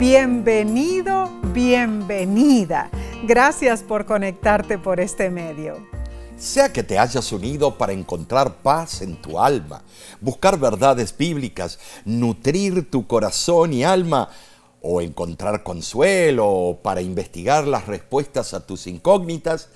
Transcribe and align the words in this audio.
Bienvenido, 0.00 1.28
bienvenida. 1.52 2.90
Gracias 3.24 3.82
por 3.82 4.06
conectarte 4.06 4.78
por 4.78 4.98
este 4.98 5.28
medio. 5.28 5.86
Sea 6.38 6.72
que 6.72 6.82
te 6.82 6.98
hayas 6.98 7.30
unido 7.32 7.76
para 7.76 7.92
encontrar 7.92 8.62
paz 8.62 9.02
en 9.02 9.20
tu 9.20 9.38
alma, 9.38 9.82
buscar 10.22 10.58
verdades 10.58 11.14
bíblicas, 11.14 11.78
nutrir 12.06 12.90
tu 12.90 13.06
corazón 13.06 13.74
y 13.74 13.84
alma, 13.84 14.30
o 14.80 15.02
encontrar 15.02 15.62
consuelo 15.62 16.78
para 16.82 17.02
investigar 17.02 17.66
las 17.66 17.86
respuestas 17.86 18.54
a 18.54 18.66
tus 18.66 18.86
incógnitas, 18.86 19.68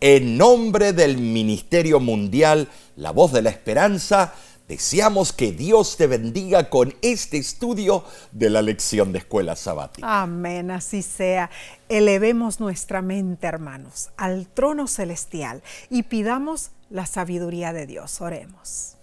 en 0.00 0.36
nombre 0.36 0.92
del 0.92 1.16
Ministerio 1.16 2.00
Mundial 2.00 2.66
La 2.96 3.12
Voz 3.12 3.30
de 3.30 3.42
la 3.42 3.50
Esperanza, 3.50 4.34
deseamos 4.70 5.32
que 5.32 5.50
Dios 5.50 5.96
te 5.96 6.06
bendiga 6.06 6.70
con 6.70 6.94
este 7.02 7.38
estudio 7.38 8.04
de 8.30 8.50
la 8.50 8.62
lección 8.62 9.10
de 9.10 9.18
escuela 9.18 9.56
sabática. 9.56 10.22
Amén, 10.22 10.70
así 10.70 11.02
sea. 11.02 11.50
Elevemos 11.88 12.60
nuestra 12.60 13.02
mente, 13.02 13.48
hermanos, 13.48 14.10
al 14.16 14.46
trono 14.46 14.86
celestial 14.86 15.64
y 15.90 16.04
pidamos 16.04 16.70
la 16.88 17.06
sabiduría 17.06 17.72
de 17.72 17.86
Dios. 17.86 18.20
Oremos. 18.20 18.94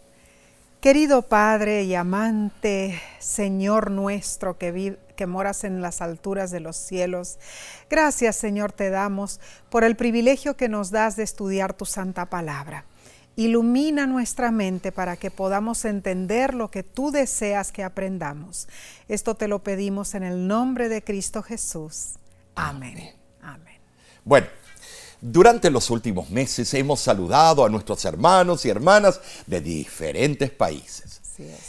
Querido 0.80 1.24
Padre 1.24 1.84
y 1.84 1.96
amante 1.96 3.02
Señor 3.20 3.92
nuestro 3.92 4.58
que, 4.58 4.98
que 5.18 5.28
moras 5.28 5.66
en 5.66 5.82
las 5.82 6.02
alturas 6.02 6.50
de 6.50 6.62
los 6.62 6.78
cielos. 6.78 7.40
Gracias 7.90 8.38
Señor 8.38 8.72
te 8.72 8.90
damos 8.90 9.42
por 9.70 9.84
el 9.84 9.98
privilegio 9.98 10.56
que 10.56 10.70
nos 10.70 10.92
das 10.92 11.18
de 11.18 11.24
estudiar 11.24 11.74
tu 11.74 11.84
santa 11.84 12.28
palabra. 12.28 12.86
Ilumina 13.38 14.08
nuestra 14.08 14.50
mente 14.50 14.92
para 14.92 15.16
que 15.16 15.30
podamos 15.30 15.86
entender 15.86 16.56
lo 16.56 16.72
que 16.72 16.82
tú 16.82 17.12
deseas 17.12 17.72
que 17.72 17.84
aprendamos. 17.84 18.68
Esto 19.08 19.36
te 19.36 19.48
lo 19.48 19.60
pedimos 19.60 20.16
en 20.16 20.24
el 20.24 20.48
nombre 20.48 20.90
de 20.90 21.04
Cristo 21.04 21.44
Jesús. 21.44 22.16
Amén. 22.56 23.12
Amén. 23.44 23.78
Bueno, 24.26 24.48
durante 25.22 25.70
los 25.70 25.92
últimos 25.92 26.32
meses 26.32 26.74
hemos 26.74 27.00
saludado 27.00 27.64
a 27.64 27.70
nuestros 27.70 28.04
hermanos 28.06 28.66
y 28.66 28.70
hermanas 28.70 29.22
de 29.46 29.62
diferentes 29.62 30.50
países. 30.50 31.22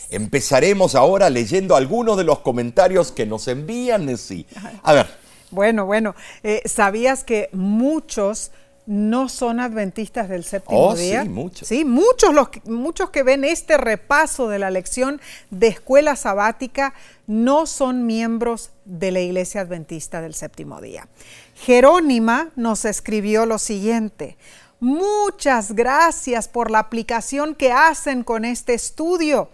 Empezaremos 0.08 0.94
ahora 0.94 1.28
leyendo 1.28 1.76
algunos 1.76 2.16
de 2.16 2.24
los 2.24 2.38
comentarios 2.38 3.12
que 3.12 3.26
nos 3.26 3.46
envían. 3.46 4.16
Sí. 4.16 4.46
A 4.82 4.94
ver. 4.94 5.06
Bueno, 5.50 5.84
bueno, 5.84 6.14
eh, 6.42 6.62
¿sabías 6.64 7.24
que 7.24 7.50
muchos 7.52 8.52
no 8.88 9.28
son 9.28 9.60
adventistas 9.60 10.30
del 10.30 10.44
séptimo 10.44 10.88
oh, 10.88 10.94
día? 10.94 11.22
Sí, 11.22 11.28
muchos. 11.28 11.68
Sí, 11.68 11.84
muchos, 11.84 12.32
los, 12.32 12.48
muchos 12.64 13.10
que 13.10 13.22
ven 13.22 13.44
este 13.44 13.76
repaso 13.76 14.48
de 14.48 14.58
la 14.58 14.70
lección 14.70 15.20
de 15.50 15.66
escuela 15.68 16.16
sabática 16.16 16.94
no 17.26 17.66
son 17.66 18.06
miembros 18.06 18.70
de 18.86 19.10
la 19.10 19.20
iglesia 19.20 19.60
adventista 19.60 20.22
del 20.22 20.32
séptimo 20.32 20.80
día. 20.80 21.06
Jerónima 21.54 22.48
nos 22.56 22.86
escribió 22.86 23.44
lo 23.44 23.58
siguiente. 23.58 24.38
Muchas 24.80 25.74
gracias 25.74 26.48
por 26.48 26.70
la 26.70 26.78
aplicación 26.78 27.54
que 27.54 27.72
hacen 27.72 28.24
con 28.24 28.46
este 28.46 28.72
estudio. 28.72 29.50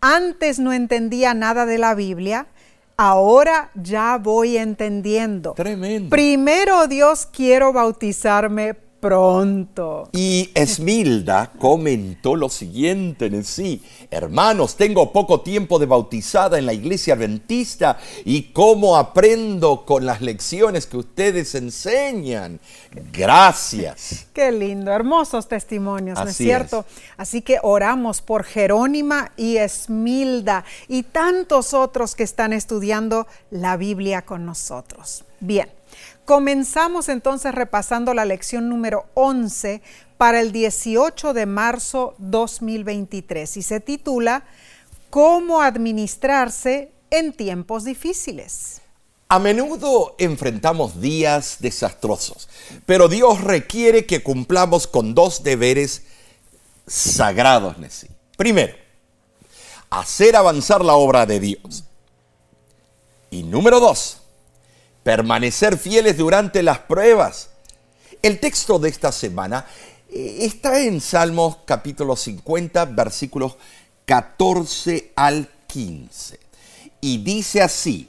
Antes 0.00 0.58
no 0.58 0.72
entendía 0.72 1.34
nada 1.34 1.66
de 1.66 1.78
la 1.78 1.94
Biblia, 1.94 2.48
ahora 2.96 3.70
ya 3.74 4.18
voy 4.18 4.56
entendiendo. 4.56 5.52
Tremendo. 5.54 6.10
Primero 6.10 6.86
Dios 6.86 7.26
quiero 7.26 7.72
bautizarme 7.72 8.76
pronto. 9.02 10.08
Y 10.12 10.50
Esmilda 10.54 11.50
comentó 11.58 12.36
lo 12.36 12.48
siguiente 12.48 13.26
en 13.26 13.42
sí, 13.42 13.82
hermanos, 14.12 14.76
tengo 14.76 15.12
poco 15.12 15.40
tiempo 15.40 15.80
de 15.80 15.86
bautizada 15.86 16.56
en 16.56 16.66
la 16.66 16.72
iglesia 16.72 17.14
adventista 17.14 17.98
y 18.24 18.52
cómo 18.52 18.96
aprendo 18.96 19.84
con 19.84 20.06
las 20.06 20.20
lecciones 20.20 20.86
que 20.86 20.98
ustedes 20.98 21.56
enseñan. 21.56 22.60
Gracias. 23.12 24.26
Qué 24.32 24.52
lindo, 24.52 24.92
hermosos 24.92 25.48
testimonios, 25.48 26.16
¿no 26.16 26.30
es 26.30 26.36
cierto? 26.36 26.84
Así 27.16 27.42
que 27.42 27.58
oramos 27.60 28.22
por 28.22 28.44
Jerónima 28.44 29.32
y 29.36 29.56
Esmilda 29.56 30.64
y 30.86 31.02
tantos 31.02 31.74
otros 31.74 32.14
que 32.14 32.22
están 32.22 32.52
estudiando 32.52 33.26
la 33.50 33.76
Biblia 33.76 34.22
con 34.22 34.46
nosotros. 34.46 35.24
Bien. 35.40 35.81
Comenzamos 36.24 37.08
entonces 37.08 37.54
repasando 37.54 38.14
la 38.14 38.24
lección 38.24 38.68
número 38.68 39.06
11 39.14 39.82
para 40.16 40.40
el 40.40 40.52
18 40.52 41.32
de 41.34 41.46
marzo 41.46 42.14
2023 42.18 43.56
y 43.56 43.62
se 43.62 43.80
titula 43.80 44.44
¿Cómo 45.10 45.60
administrarse 45.60 46.92
en 47.10 47.32
tiempos 47.32 47.84
difíciles? 47.84 48.80
A 49.28 49.38
menudo 49.38 50.14
enfrentamos 50.18 51.00
días 51.00 51.56
desastrosos, 51.58 52.48
pero 52.86 53.08
Dios 53.08 53.40
requiere 53.40 54.06
que 54.06 54.22
cumplamos 54.22 54.86
con 54.86 55.14
dos 55.14 55.42
deberes 55.42 56.04
sagrados, 56.86 57.78
Nessie. 57.78 58.10
Primero, 58.36 58.74
hacer 59.90 60.36
avanzar 60.36 60.84
la 60.84 60.94
obra 60.94 61.26
de 61.26 61.40
Dios. 61.40 61.84
Y 63.30 63.42
número 63.42 63.80
dos, 63.80 64.21
permanecer 65.02 65.78
fieles 65.78 66.16
durante 66.16 66.62
las 66.62 66.78
pruebas. 66.80 67.50
El 68.22 68.38
texto 68.38 68.78
de 68.78 68.88
esta 68.88 69.10
semana 69.12 69.66
eh, 70.10 70.38
está 70.42 70.80
en 70.80 71.00
Salmos 71.00 71.58
capítulo 71.64 72.16
50, 72.16 72.84
versículos 72.86 73.56
14 74.04 75.12
al 75.16 75.48
15. 75.66 76.38
Y 77.00 77.18
dice 77.18 77.62
así, 77.62 78.08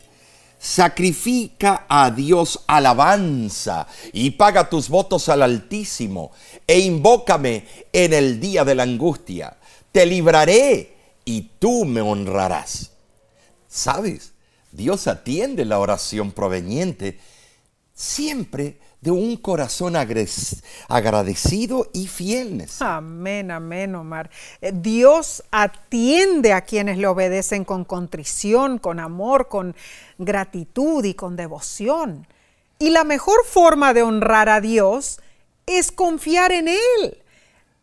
sacrifica 0.59 1.85
a 1.89 2.11
Dios 2.11 2.63
alabanza 2.67 3.87
y 4.11 4.31
paga 4.31 4.69
tus 4.69 4.87
votos 4.87 5.29
al 5.29 5.41
Altísimo 5.41 6.31
e 6.67 6.79
invócame 6.79 7.65
en 7.91 8.13
el 8.13 8.39
día 8.39 8.63
de 8.63 8.75
la 8.75 8.83
angustia. 8.83 9.57
Te 9.91 10.05
libraré 10.05 10.95
y 11.25 11.41
tú 11.59 11.85
me 11.85 12.01
honrarás. 12.01 12.91
¿Sabes? 13.67 14.32
Dios 14.73 15.07
atiende 15.07 15.65
la 15.65 15.77
oración 15.77 16.31
proveniente 16.31 17.19
siempre 17.93 18.79
de 19.01 19.11
un 19.11 19.37
corazón 19.37 19.95
agradecido 19.95 21.89
y 21.93 22.07
fiel. 22.07 22.65
Amén, 22.79 23.51
amén, 23.51 23.93
Omar. 23.93 24.31
Eh, 24.61 24.71
Dios 24.73 25.43
atiende 25.51 26.53
a 26.53 26.61
quienes 26.61 26.97
le 26.97 27.05
obedecen 27.05 27.65
con 27.65 27.85
contrición, 27.85 28.79
con 28.79 28.99
amor, 28.99 29.47
con 29.47 29.75
gratitud 30.17 31.05
y 31.05 31.13
con 31.13 31.35
devoción. 31.35 32.25
Y 32.79 32.89
la 32.89 33.03
mejor 33.03 33.45
forma 33.45 33.93
de 33.93 34.01
honrar 34.01 34.49
a 34.49 34.59
Dios 34.59 35.21
es 35.67 35.91
confiar 35.91 36.51
en 36.51 36.69
Él, 36.69 37.21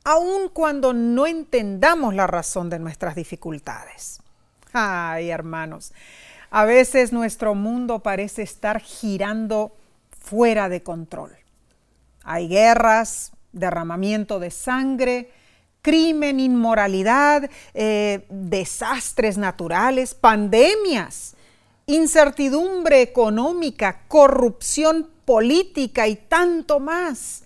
aun 0.03 0.49
cuando 0.49 0.93
no 0.93 1.29
entendamos 1.29 2.15
la 2.15 2.27
razón 2.27 2.69
de 2.69 2.81
nuestras 2.81 3.15
dificultades. 3.15 4.21
Ay, 4.73 5.31
hermanos, 5.31 5.93
a 6.51 6.65
veces 6.65 7.13
nuestro 7.13 7.55
mundo 7.55 8.01
parece 8.01 8.43
estar 8.43 8.81
girando 8.81 9.77
fuera 10.11 10.69
de 10.69 10.83
control. 10.83 11.37
Hay 12.25 12.49
guerras, 12.49 13.33
derramamiento 13.53 14.39
de 14.39 14.51
sangre, 14.51 15.31
crimen, 15.83 16.41
inmoralidad, 16.41 17.49
eh, 17.73 18.27
desastres 18.29 19.39
naturales, 19.39 20.15
pandemias, 20.15 21.37
incertidumbre 21.87 23.01
económica, 23.03 24.03
corrupción 24.09 25.09
política 25.25 26.09
y 26.09 26.17
tanto 26.17 26.81
más. 26.81 27.45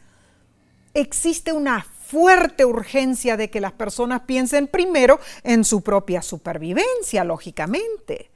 Existe 0.94 1.52
una 1.52 1.84
fuerte 1.84 2.64
urgencia 2.64 3.36
de 3.36 3.50
que 3.50 3.60
las 3.60 3.72
personas 3.72 4.22
piensen 4.22 4.66
primero 4.66 5.20
en 5.42 5.64
su 5.64 5.82
propia 5.82 6.22
supervivencia, 6.22 7.24
lógicamente. 7.24 8.30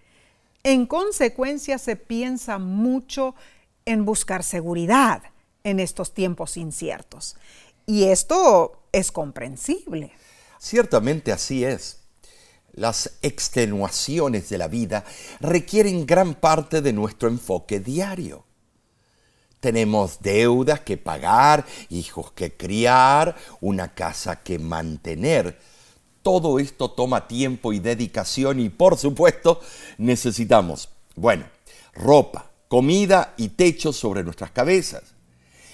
En 0.68 0.84
consecuencia, 0.84 1.78
se 1.78 1.96
piensa 1.96 2.58
mucho 2.58 3.34
en 3.86 4.04
buscar 4.04 4.44
seguridad 4.44 5.22
en 5.64 5.80
estos 5.80 6.12
tiempos 6.12 6.58
inciertos. 6.58 7.36
Y 7.86 8.04
esto 8.04 8.82
es 8.92 9.10
comprensible. 9.10 10.12
Ciertamente 10.58 11.32
así 11.32 11.64
es. 11.64 12.00
Las 12.72 13.12
extenuaciones 13.22 14.50
de 14.50 14.58
la 14.58 14.68
vida 14.68 15.06
requieren 15.40 16.04
gran 16.04 16.34
parte 16.34 16.82
de 16.82 16.92
nuestro 16.92 17.30
enfoque 17.30 17.80
diario. 17.80 18.44
Tenemos 19.60 20.20
deudas 20.20 20.80
que 20.80 20.98
pagar, 20.98 21.64
hijos 21.88 22.32
que 22.32 22.54
criar, 22.58 23.36
una 23.62 23.94
casa 23.94 24.42
que 24.42 24.58
mantener 24.58 25.58
todo 26.28 26.58
esto 26.58 26.90
toma 26.90 27.26
tiempo 27.26 27.72
y 27.72 27.78
dedicación 27.78 28.60
y 28.60 28.68
por 28.68 28.98
supuesto 28.98 29.62
necesitamos, 29.96 30.90
bueno, 31.16 31.46
ropa, 31.94 32.50
comida 32.68 33.32
y 33.38 33.48
techo 33.48 33.94
sobre 33.94 34.22
nuestras 34.22 34.50
cabezas. 34.50 35.04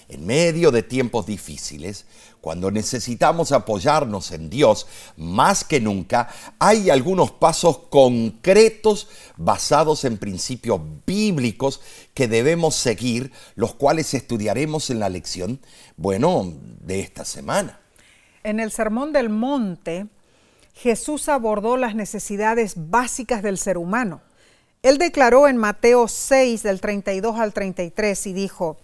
En 0.09 0.25
medio 0.25 0.71
de 0.71 0.85
tiempos 0.85 1.27
difíciles, 1.27 2.07
cuando 2.41 2.71
necesitamos 2.71 3.51
apoyarnos 3.51 4.31
en 4.31 4.49
Dios 4.49 4.87
más 5.17 5.65
que 5.65 5.81
nunca, 5.81 6.29
hay 6.61 6.89
algunos 6.89 7.33
pasos 7.33 7.79
concretos 7.91 9.09
basados 9.37 10.05
en 10.05 10.19
principios 10.19 10.81
bíblicos 11.05 11.81
que 12.15 12.29
debemos 12.29 12.77
seguir, 12.77 13.33
los 13.57 13.75
cuales 13.75 14.15
estudiaremos 14.15 14.89
en 14.91 15.01
la 15.01 15.09
lección, 15.09 15.59
bueno, 15.97 16.53
de 16.79 17.01
esta 17.01 17.25
semana. 17.25 17.81
En 18.45 18.61
el 18.61 18.71
Sermón 18.71 19.15
del 19.15 19.31
Monte, 19.31 20.07
Jesús 20.75 21.29
abordó 21.29 21.77
las 21.77 21.95
necesidades 21.95 22.75
básicas 22.77 23.43
del 23.43 23.59
ser 23.59 23.79
humano. 23.79 24.21
Él 24.83 24.99
declaró 24.99 25.49
en 25.49 25.57
Mateo 25.57 26.09
6 26.09 26.63
del 26.63 26.81
32 26.81 27.39
al 27.39 27.55
33 27.55 28.27
y 28.27 28.33
dijo, 28.35 28.77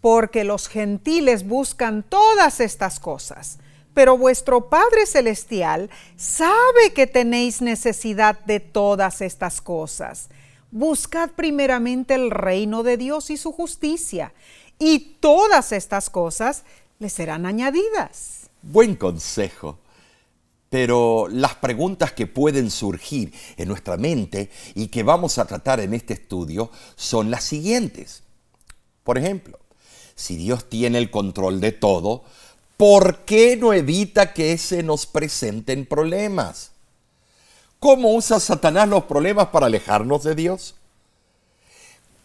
porque 0.00 0.44
los 0.44 0.68
gentiles 0.68 1.46
buscan 1.46 2.02
todas 2.02 2.60
estas 2.60 3.00
cosas, 3.00 3.58
pero 3.94 4.18
vuestro 4.18 4.68
Padre 4.68 5.06
Celestial 5.06 5.90
sabe 6.16 6.92
que 6.94 7.06
tenéis 7.06 7.62
necesidad 7.62 8.38
de 8.40 8.60
todas 8.60 9.20
estas 9.20 9.60
cosas. 9.60 10.28
Buscad 10.70 11.30
primeramente 11.30 12.14
el 12.14 12.30
reino 12.30 12.82
de 12.82 12.96
Dios 12.96 13.30
y 13.30 13.36
su 13.36 13.52
justicia, 13.52 14.32
y 14.78 15.16
todas 15.20 15.72
estas 15.72 16.10
cosas 16.10 16.64
les 16.98 17.12
serán 17.12 17.46
añadidas. 17.46 18.50
Buen 18.62 18.96
consejo. 18.96 19.78
Pero 20.72 21.28
las 21.28 21.56
preguntas 21.56 22.12
que 22.12 22.26
pueden 22.26 22.70
surgir 22.70 23.30
en 23.58 23.68
nuestra 23.68 23.98
mente 23.98 24.48
y 24.74 24.86
que 24.86 25.02
vamos 25.02 25.36
a 25.36 25.44
tratar 25.44 25.80
en 25.80 25.92
este 25.92 26.14
estudio 26.14 26.70
son 26.96 27.30
las 27.30 27.44
siguientes. 27.44 28.22
Por 29.04 29.18
ejemplo, 29.18 29.58
si 30.14 30.34
Dios 30.36 30.70
tiene 30.70 30.96
el 30.96 31.10
control 31.10 31.60
de 31.60 31.72
todo, 31.72 32.24
¿por 32.78 33.26
qué 33.26 33.58
no 33.58 33.74
evita 33.74 34.32
que 34.32 34.56
se 34.56 34.82
nos 34.82 35.04
presenten 35.04 35.84
problemas? 35.84 36.70
¿Cómo 37.78 38.14
usa 38.14 38.40
Satanás 38.40 38.88
los 38.88 39.04
problemas 39.04 39.48
para 39.48 39.66
alejarnos 39.66 40.24
de 40.24 40.34
Dios? 40.34 40.76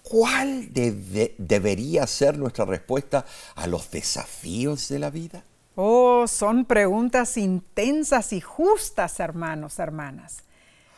¿Cuál 0.03 0.69
debería 0.71 2.07
ser 2.07 2.37
nuestra 2.37 2.63
respuesta 2.63 3.25
a 3.55 3.67
los 3.67 3.91
desafíos 3.91 4.87
de 4.87 4.99
la 4.99 5.09
vida? 5.09 5.43
Oh, 5.79 6.25
son 6.27 6.65
preguntas 6.65 7.37
intensas 7.37 8.33
y 8.33 8.41
justas, 8.41 9.19
hermanos, 9.19 9.77
hermanas. 9.79 10.43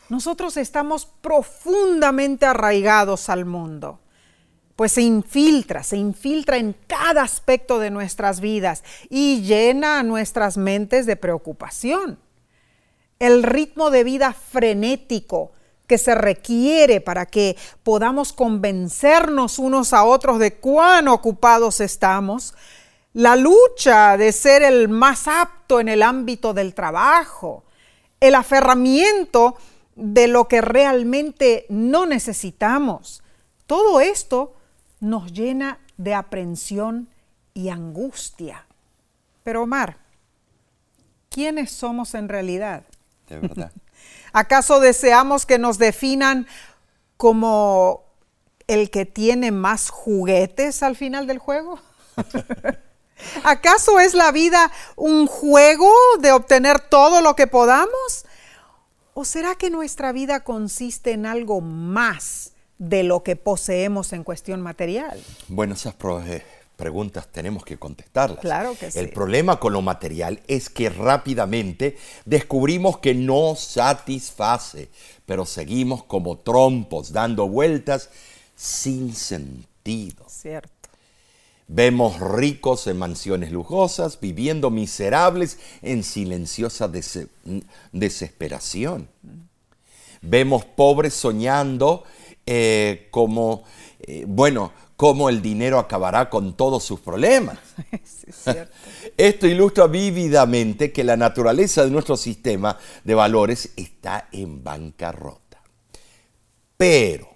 Nosotros 0.08 0.56
estamos 0.56 1.04
profundamente 1.04 2.46
arraigados 2.46 3.28
al 3.28 3.44
mundo 3.44 4.00
pues 4.80 4.92
se 4.92 5.02
infiltra, 5.02 5.82
se 5.82 5.98
infiltra 5.98 6.56
en 6.56 6.74
cada 6.86 7.20
aspecto 7.20 7.78
de 7.78 7.90
nuestras 7.90 8.40
vidas 8.40 8.82
y 9.10 9.42
llena 9.42 10.02
nuestras 10.02 10.56
mentes 10.56 11.04
de 11.04 11.16
preocupación. 11.16 12.18
El 13.18 13.42
ritmo 13.42 13.90
de 13.90 14.04
vida 14.04 14.32
frenético 14.32 15.52
que 15.86 15.98
se 15.98 16.14
requiere 16.14 17.02
para 17.02 17.26
que 17.26 17.58
podamos 17.82 18.32
convencernos 18.32 19.58
unos 19.58 19.92
a 19.92 20.04
otros 20.04 20.38
de 20.38 20.54
cuán 20.54 21.08
ocupados 21.08 21.82
estamos, 21.82 22.54
la 23.12 23.36
lucha 23.36 24.16
de 24.16 24.32
ser 24.32 24.62
el 24.62 24.88
más 24.88 25.26
apto 25.26 25.80
en 25.80 25.88
el 25.88 26.02
ámbito 26.02 26.54
del 26.54 26.74
trabajo, 26.74 27.64
el 28.20 28.34
aferramiento 28.34 29.56
de 29.96 30.28
lo 30.28 30.46
que 30.46 30.60
realmente 30.60 31.66
no 31.68 32.06
necesitamos. 32.06 33.22
Todo 33.66 34.00
esto 34.00 34.54
nos 35.00 35.32
llena 35.32 35.78
de 35.96 36.14
aprensión 36.14 37.08
y 37.54 37.68
angustia. 37.68 38.66
Pero 39.42 39.62
Omar, 39.62 39.96
¿quiénes 41.28 41.70
somos 41.72 42.14
en 42.14 42.28
realidad? 42.28 42.84
De 43.28 43.38
verdad. 43.38 43.72
¿Acaso 44.32 44.80
deseamos 44.80 45.46
que 45.46 45.58
nos 45.58 45.78
definan 45.78 46.46
como 47.16 48.04
el 48.68 48.90
que 48.90 49.04
tiene 49.04 49.50
más 49.50 49.90
juguetes 49.90 50.82
al 50.82 50.94
final 50.94 51.26
del 51.26 51.38
juego? 51.38 51.80
¿Acaso 53.44 54.00
es 54.00 54.14
la 54.14 54.32
vida 54.32 54.70
un 54.96 55.26
juego 55.26 55.92
de 56.20 56.32
obtener 56.32 56.80
todo 56.80 57.20
lo 57.20 57.36
que 57.36 57.46
podamos? 57.46 58.26
¿O 59.14 59.24
será 59.24 59.54
que 59.54 59.70
nuestra 59.70 60.12
vida 60.12 60.40
consiste 60.40 61.12
en 61.12 61.26
algo 61.26 61.60
más 61.60 62.52
de 62.78 63.02
lo 63.02 63.22
que 63.22 63.36
poseemos 63.36 64.12
en 64.12 64.24
cuestión 64.24 64.62
material? 64.62 65.22
Bueno, 65.48 65.74
esas 65.74 65.94
preguntas 66.76 67.28
tenemos 67.30 67.62
que 67.64 67.76
contestarlas. 67.76 68.40
Claro 68.40 68.74
que 68.78 68.90
sí. 68.90 68.98
El 68.98 69.10
problema 69.10 69.60
con 69.60 69.74
lo 69.74 69.82
material 69.82 70.40
es 70.46 70.70
que 70.70 70.88
rápidamente 70.88 71.98
descubrimos 72.24 72.98
que 72.98 73.14
no 73.14 73.54
satisface, 73.56 74.88
pero 75.26 75.44
seguimos 75.44 76.04
como 76.04 76.38
trompos 76.38 77.12
dando 77.12 77.48
vueltas 77.48 78.08
sin 78.56 79.14
sentido. 79.14 80.24
Cierto. 80.28 80.79
Vemos 81.72 82.18
ricos 82.18 82.88
en 82.88 82.98
mansiones 82.98 83.52
lujosas, 83.52 84.18
viviendo 84.18 84.70
miserables 84.70 85.60
en 85.82 86.02
silenciosa 86.02 86.90
desesperación. 87.92 89.08
Vemos 90.20 90.64
pobres 90.64 91.14
soñando 91.14 92.02
eh, 92.44 93.06
como, 93.12 93.62
eh, 94.00 94.24
bueno, 94.26 94.72
cómo 94.96 95.28
el 95.28 95.42
dinero 95.42 95.78
acabará 95.78 96.28
con 96.28 96.56
todos 96.56 96.82
sus 96.82 96.98
problemas. 96.98 97.60
Esto 99.16 99.46
ilustra 99.46 99.86
vívidamente 99.86 100.90
que 100.90 101.04
la 101.04 101.16
naturaleza 101.16 101.84
de 101.84 101.92
nuestro 101.92 102.16
sistema 102.16 102.78
de 103.04 103.14
valores 103.14 103.70
está 103.76 104.28
en 104.32 104.64
bancarrota. 104.64 105.62
Pero 106.76 107.30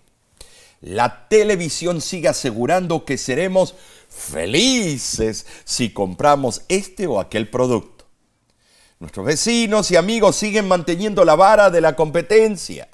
la 0.80 1.28
televisión 1.28 2.00
sigue 2.00 2.26
asegurando 2.26 3.04
que 3.04 3.16
seremos 3.16 3.74
felices 4.14 5.46
si 5.64 5.92
compramos 5.92 6.62
este 6.68 7.06
o 7.06 7.20
aquel 7.20 7.50
producto. 7.50 8.06
Nuestros 9.00 9.26
vecinos 9.26 9.90
y 9.90 9.96
amigos 9.96 10.36
siguen 10.36 10.68
manteniendo 10.68 11.24
la 11.24 11.34
vara 11.34 11.70
de 11.70 11.80
la 11.80 11.96
competencia. 11.96 12.88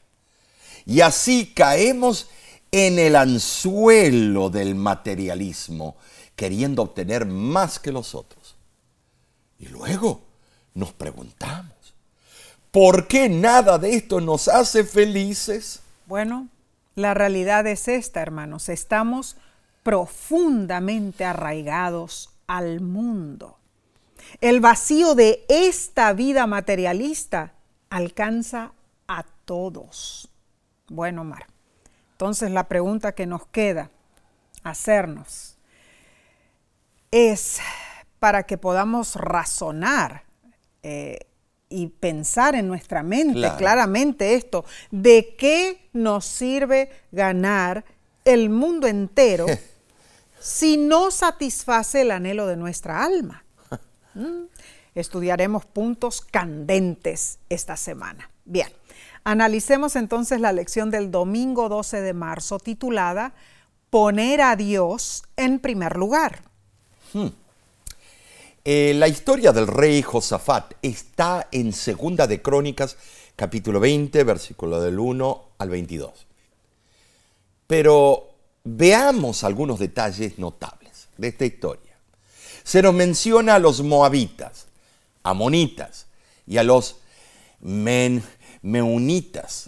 Y 0.87 1.03
así 1.03 1.53
caemos 1.55 2.29
en 2.73 2.99
el 2.99 3.17
anzuelo 3.17 4.51
del 4.51 4.75
materialismo, 4.75 5.97
queriendo 6.35 6.83
obtener 6.83 7.27
más 7.27 7.79
que 7.79 7.93
los 7.93 8.15
otros. 8.15 8.57
Y 9.59 9.67
luego 9.67 10.23
nos 10.75 10.93
preguntamos, 10.93 11.75
¿por 12.71 13.07
qué 13.07 13.29
nada 13.29 13.79
de 13.79 13.95
esto 13.95 14.21
nos 14.21 14.49
hace 14.49 14.85
felices? 14.85 15.81
Bueno, 16.07 16.49
la 16.95 17.15
realidad 17.15 17.67
es 17.67 17.89
esta, 17.89 18.21
hermanos. 18.23 18.69
Estamos 18.69 19.37
profundamente 19.83 21.25
arraigados 21.25 22.31
al 22.47 22.81
mundo. 22.81 23.59
El 24.41 24.61
vacío 24.61 25.15
de 25.15 25.45
esta 25.49 26.13
vida 26.13 26.47
materialista 26.47 27.55
alcanza 27.89 28.73
a 29.09 29.25
todos. 29.45 30.31
Bueno, 30.89 31.25
Mar, 31.25 31.47
entonces 32.13 32.51
la 32.51 32.69
pregunta 32.69 33.13
que 33.13 33.27
nos 33.27 33.47
queda 33.47 33.91
hacernos 34.63 35.57
es 37.11 37.61
para 38.19 38.45
que 38.45 38.59
podamos 38.59 39.17
razonar 39.17 40.25
eh, 40.83 41.19
y 41.69 41.87
pensar 41.87 42.55
en 42.55 42.69
nuestra 42.69 43.03
mente 43.03 43.49
claramente 43.57 44.35
esto, 44.35 44.65
¿de 44.91 45.35
qué 45.39 45.89
nos 45.93 46.27
sirve 46.27 46.91
ganar 47.13 47.85
el 48.33 48.51
mundo 48.51 48.87
entero 48.87 49.47
si 50.41 50.77
no 50.77 51.11
satisface 51.11 52.03
el 52.03 52.11
anhelo 52.11 52.47
de 52.47 52.57
nuestra 52.57 53.05
alma? 53.05 53.45
¿Mm? 54.15 54.45
Estudiaremos 54.95 55.67
puntos 55.67 56.21
candentes 56.21 57.39
esta 57.49 57.77
semana. 57.77 58.31
Bien. 58.45 58.69
Analicemos 59.23 59.97
entonces 59.97 60.41
la 60.41 60.53
lección 60.53 60.91
del 60.91 61.11
domingo 61.11 61.69
12 61.69 62.01
de 62.01 62.15
marzo 62.15 62.59
titulada 62.59 63.35
Poner 63.91 64.41
a 64.41 64.57
Dios 64.57 65.25
en 65.37 65.59
primer 65.59 65.97
lugar. 65.97 66.43
Hmm. 67.13 67.29
Eh, 68.65 68.93
la 68.95 69.09
historia 69.09 69.53
del 69.53 69.67
rey 69.67 70.03
Josafat 70.03 70.75
está 70.83 71.49
en 71.51 71.73
Segunda 71.73 72.27
de 72.27 72.43
Crónicas, 72.43 72.97
capítulo 73.35 73.81
20, 73.81 74.23
versículo 74.25 74.81
del 74.81 74.99
1 74.99 75.45
al 75.59 75.69
22. 75.71 76.27
Pero 77.71 78.31
veamos 78.65 79.45
algunos 79.45 79.79
detalles 79.79 80.41
notables 80.41 81.07
de 81.17 81.29
esta 81.29 81.45
historia. 81.45 81.93
Se 82.65 82.83
nos 82.83 82.93
menciona 82.93 83.55
a 83.55 83.59
los 83.61 83.81
moabitas, 83.81 84.67
amonitas 85.23 86.07
y 86.49 86.59
a 86.59 86.65
los 86.65 86.97
men, 87.61 88.25
meunitas, 88.63 89.67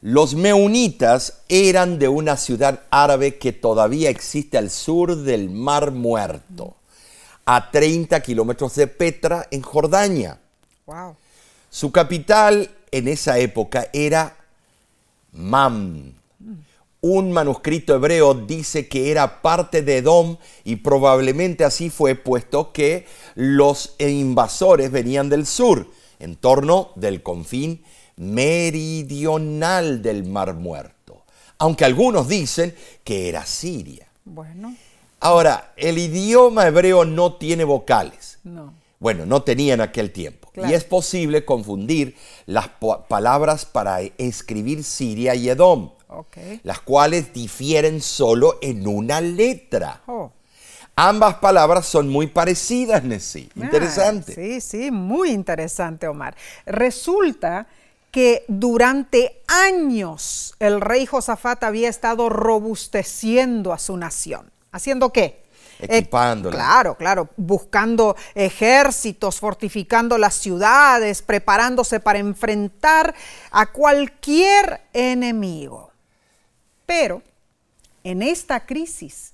Los 0.00 0.34
meunitas 0.34 1.42
eran 1.50 1.98
de 1.98 2.08
una 2.08 2.38
ciudad 2.38 2.84
árabe 2.88 3.36
que 3.36 3.52
todavía 3.52 4.08
existe 4.08 4.56
al 4.56 4.70
sur 4.70 5.14
del 5.14 5.50
Mar 5.50 5.90
Muerto, 5.90 6.74
a 7.44 7.70
30 7.70 8.18
kilómetros 8.20 8.76
de 8.76 8.86
Petra, 8.86 9.46
en 9.50 9.60
Jordania. 9.60 10.40
Wow. 10.86 11.16
Su 11.68 11.92
capital 11.92 12.74
en 12.90 13.08
esa 13.08 13.38
época 13.38 13.90
era 13.92 14.38
Mam. 15.32 16.23
Un 17.06 17.32
manuscrito 17.32 17.94
hebreo 17.94 18.32
dice 18.32 18.88
que 18.88 19.10
era 19.10 19.42
parte 19.42 19.82
de 19.82 19.98
Edom 19.98 20.38
y 20.64 20.76
probablemente 20.76 21.62
así 21.62 21.90
fue 21.90 22.14
puesto 22.14 22.72
que 22.72 23.04
los 23.34 23.94
invasores 23.98 24.90
venían 24.90 25.28
del 25.28 25.44
sur, 25.44 25.86
en 26.18 26.34
torno 26.34 26.92
del 26.94 27.22
confín 27.22 27.84
meridional 28.16 30.00
del 30.00 30.24
Mar 30.24 30.54
Muerto, 30.54 31.24
aunque 31.58 31.84
algunos 31.84 32.26
dicen 32.26 32.74
que 33.04 33.28
era 33.28 33.44
Siria. 33.44 34.08
Bueno, 34.24 34.74
Ahora, 35.20 35.74
el 35.76 35.98
idioma 35.98 36.66
hebreo 36.66 37.04
no 37.04 37.34
tiene 37.34 37.64
vocales. 37.64 38.38
no. 38.44 38.72
Bueno, 39.00 39.26
no 39.26 39.42
tenía 39.42 39.74
en 39.74 39.82
aquel 39.82 40.12
tiempo. 40.12 40.48
Claro. 40.54 40.70
Y 40.70 40.72
es 40.72 40.84
posible 40.84 41.44
confundir 41.44 42.16
las 42.46 42.70
palabras 43.08 43.66
para 43.66 44.00
escribir 44.00 44.82
Siria 44.82 45.34
y 45.34 45.50
Edom, 45.50 45.90
Las 46.62 46.80
cuales 46.80 47.32
difieren 47.32 48.00
solo 48.00 48.58
en 48.60 48.86
una 48.86 49.20
letra. 49.20 50.02
Oh. 50.06 50.32
Ambas 50.96 51.36
palabras 51.36 51.86
son 51.86 52.08
muy 52.08 52.28
parecidas, 52.28 53.02
Nessie. 53.02 53.50
Interesante. 53.56 54.32
Ah, 54.32 54.34
sí, 54.36 54.60
sí, 54.60 54.90
muy 54.90 55.30
interesante, 55.30 56.06
Omar. 56.06 56.36
Resulta 56.66 57.66
que 58.12 58.44
durante 58.46 59.42
años 59.48 60.54
el 60.60 60.80
rey 60.80 61.04
Josafat 61.04 61.64
había 61.64 61.88
estado 61.88 62.28
robusteciendo 62.28 63.72
a 63.72 63.78
su 63.78 63.96
nación. 63.96 64.52
¿Haciendo 64.70 65.12
qué? 65.12 65.42
Eh, 65.80 65.98
Equipándola. 65.98 66.56
claro, 66.56 66.96
claro, 66.96 67.28
buscando 67.36 68.14
ejércitos, 68.36 69.40
fortificando 69.40 70.16
las 70.16 70.34
ciudades, 70.34 71.22
preparándose 71.22 71.98
para 71.98 72.20
enfrentar 72.20 73.14
a 73.50 73.66
cualquier 73.66 74.82
enemigo. 74.92 75.90
Pero 76.86 77.22
en 78.02 78.22
esta 78.22 78.66
crisis, 78.66 79.32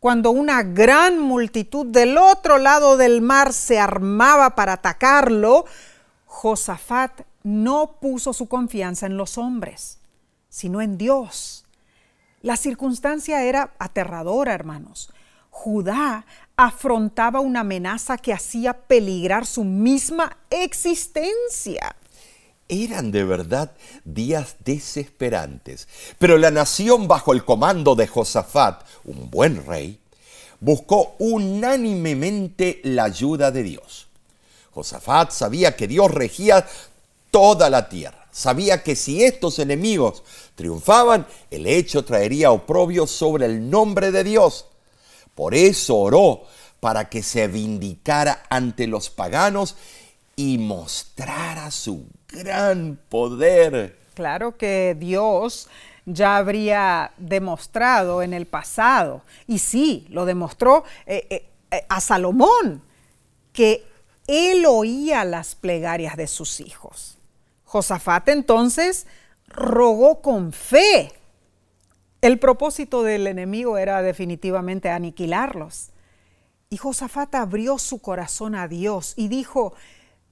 cuando 0.00 0.30
una 0.30 0.62
gran 0.62 1.18
multitud 1.18 1.86
del 1.86 2.18
otro 2.18 2.58
lado 2.58 2.96
del 2.96 3.22
mar 3.22 3.52
se 3.52 3.78
armaba 3.78 4.54
para 4.54 4.74
atacarlo, 4.74 5.64
Josafat 6.26 7.22
no 7.42 7.98
puso 8.00 8.32
su 8.32 8.48
confianza 8.48 9.06
en 9.06 9.16
los 9.16 9.38
hombres, 9.38 9.98
sino 10.48 10.82
en 10.82 10.98
Dios. 10.98 11.64
La 12.42 12.56
circunstancia 12.58 13.42
era 13.44 13.72
aterradora, 13.78 14.52
hermanos. 14.52 15.10
Judá 15.48 16.26
afrontaba 16.56 17.40
una 17.40 17.60
amenaza 17.60 18.18
que 18.18 18.32
hacía 18.32 18.74
peligrar 18.74 19.46
su 19.46 19.64
misma 19.64 20.36
existencia. 20.50 21.96
Eran 22.68 23.10
de 23.10 23.24
verdad 23.24 23.72
días 24.04 24.56
desesperantes, 24.64 25.86
pero 26.18 26.38
la 26.38 26.50
nación 26.50 27.08
bajo 27.08 27.32
el 27.32 27.44
comando 27.44 27.94
de 27.94 28.06
Josafat, 28.06 28.82
un 29.04 29.30
buen 29.30 29.66
rey, 29.66 29.98
buscó 30.60 31.14
unánimemente 31.18 32.80
la 32.84 33.04
ayuda 33.04 33.50
de 33.50 33.62
Dios. 33.64 34.06
Josafat 34.72 35.30
sabía 35.30 35.76
que 35.76 35.86
Dios 35.86 36.10
regía 36.10 36.66
toda 37.30 37.68
la 37.68 37.90
tierra, 37.90 38.26
sabía 38.32 38.82
que 38.82 38.96
si 38.96 39.22
estos 39.22 39.58
enemigos 39.58 40.22
triunfaban, 40.54 41.26
el 41.50 41.66
hecho 41.66 42.04
traería 42.04 42.50
oprobio 42.50 43.06
sobre 43.06 43.44
el 43.44 43.68
nombre 43.68 44.10
de 44.10 44.24
Dios. 44.24 44.66
Por 45.34 45.54
eso 45.54 45.96
oró 45.96 46.44
para 46.80 47.10
que 47.10 47.22
se 47.22 47.46
vindicara 47.46 48.44
ante 48.48 48.86
los 48.86 49.10
paganos 49.10 49.76
y 50.36 50.58
mostrara 50.58 51.70
su 51.70 52.06
gran 52.34 52.98
poder. 53.08 53.98
Claro 54.14 54.56
que 54.56 54.96
Dios 54.98 55.68
ya 56.06 56.36
habría 56.36 57.12
demostrado 57.16 58.22
en 58.22 58.34
el 58.34 58.46
pasado, 58.46 59.22
y 59.46 59.58
sí, 59.58 60.06
lo 60.10 60.26
demostró 60.26 60.84
eh, 61.06 61.26
eh, 61.30 61.48
eh, 61.70 61.86
a 61.88 62.00
Salomón, 62.00 62.82
que 63.52 63.86
él 64.26 64.66
oía 64.66 65.24
las 65.24 65.54
plegarias 65.54 66.16
de 66.16 66.26
sus 66.26 66.60
hijos. 66.60 67.18
Josafat 67.64 68.28
entonces 68.28 69.06
rogó 69.46 70.20
con 70.20 70.52
fe. 70.52 71.12
El 72.20 72.38
propósito 72.38 73.02
del 73.02 73.26
enemigo 73.26 73.76
era 73.78 74.02
definitivamente 74.02 74.88
aniquilarlos. 74.88 75.90
Y 76.70 76.76
Josafat 76.76 77.34
abrió 77.34 77.78
su 77.78 78.00
corazón 78.00 78.54
a 78.54 78.66
Dios 78.66 79.12
y 79.16 79.28
dijo, 79.28 79.74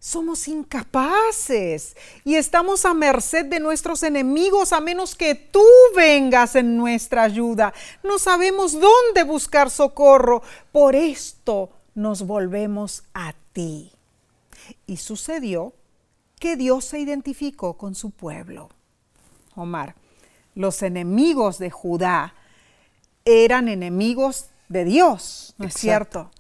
somos 0.05 0.49
incapaces 0.49 1.97
y 2.25 2.35
estamos 2.35 2.85
a 2.85 2.93
merced 2.93 3.45
de 3.45 3.61
nuestros 3.61 4.03
enemigos 4.03 4.73
a 4.73 4.81
menos 4.81 5.15
que 5.15 5.37
tú 5.37 5.63
vengas 5.95 6.57
en 6.57 6.77
nuestra 6.77 7.23
ayuda. 7.23 7.73
No 8.03 8.19
sabemos 8.19 8.73
dónde 8.73 9.23
buscar 9.23 9.71
socorro. 9.71 10.43
Por 10.73 10.97
esto 10.97 11.71
nos 11.95 12.27
volvemos 12.27 13.05
a 13.15 13.33
ti. 13.53 13.93
Y 14.89 14.97
sucedió 14.97 15.73
que 16.41 16.57
Dios 16.57 16.85
se 16.85 16.99
identificó 16.99 17.75
con 17.75 17.95
su 17.95 18.11
pueblo. 18.11 18.71
Omar, 19.55 19.95
los 20.57 20.83
enemigos 20.83 21.59
de 21.59 21.71
Judá 21.71 22.35
eran 23.25 23.69
enemigos 23.69 24.47
de 24.69 24.85
Dios, 24.85 25.55
¿no 25.59 25.67
es 25.69 25.75
cierto? 25.75 26.33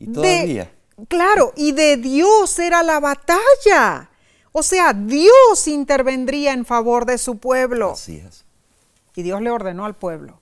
Y 0.00 0.06
De- 0.06 0.12
todavía. 0.14 0.72
Claro, 1.08 1.52
y 1.56 1.72
de 1.72 1.96
Dios 1.96 2.58
era 2.58 2.82
la 2.82 3.00
batalla. 3.00 4.10
O 4.52 4.62
sea, 4.62 4.92
Dios 4.92 5.66
intervendría 5.66 6.52
en 6.52 6.64
favor 6.64 7.06
de 7.06 7.18
su 7.18 7.38
pueblo. 7.38 7.92
Así 7.92 8.16
es. 8.16 8.44
Y 9.16 9.22
Dios 9.22 9.40
le 9.42 9.50
ordenó 9.50 9.84
al 9.84 9.94
pueblo, 9.94 10.40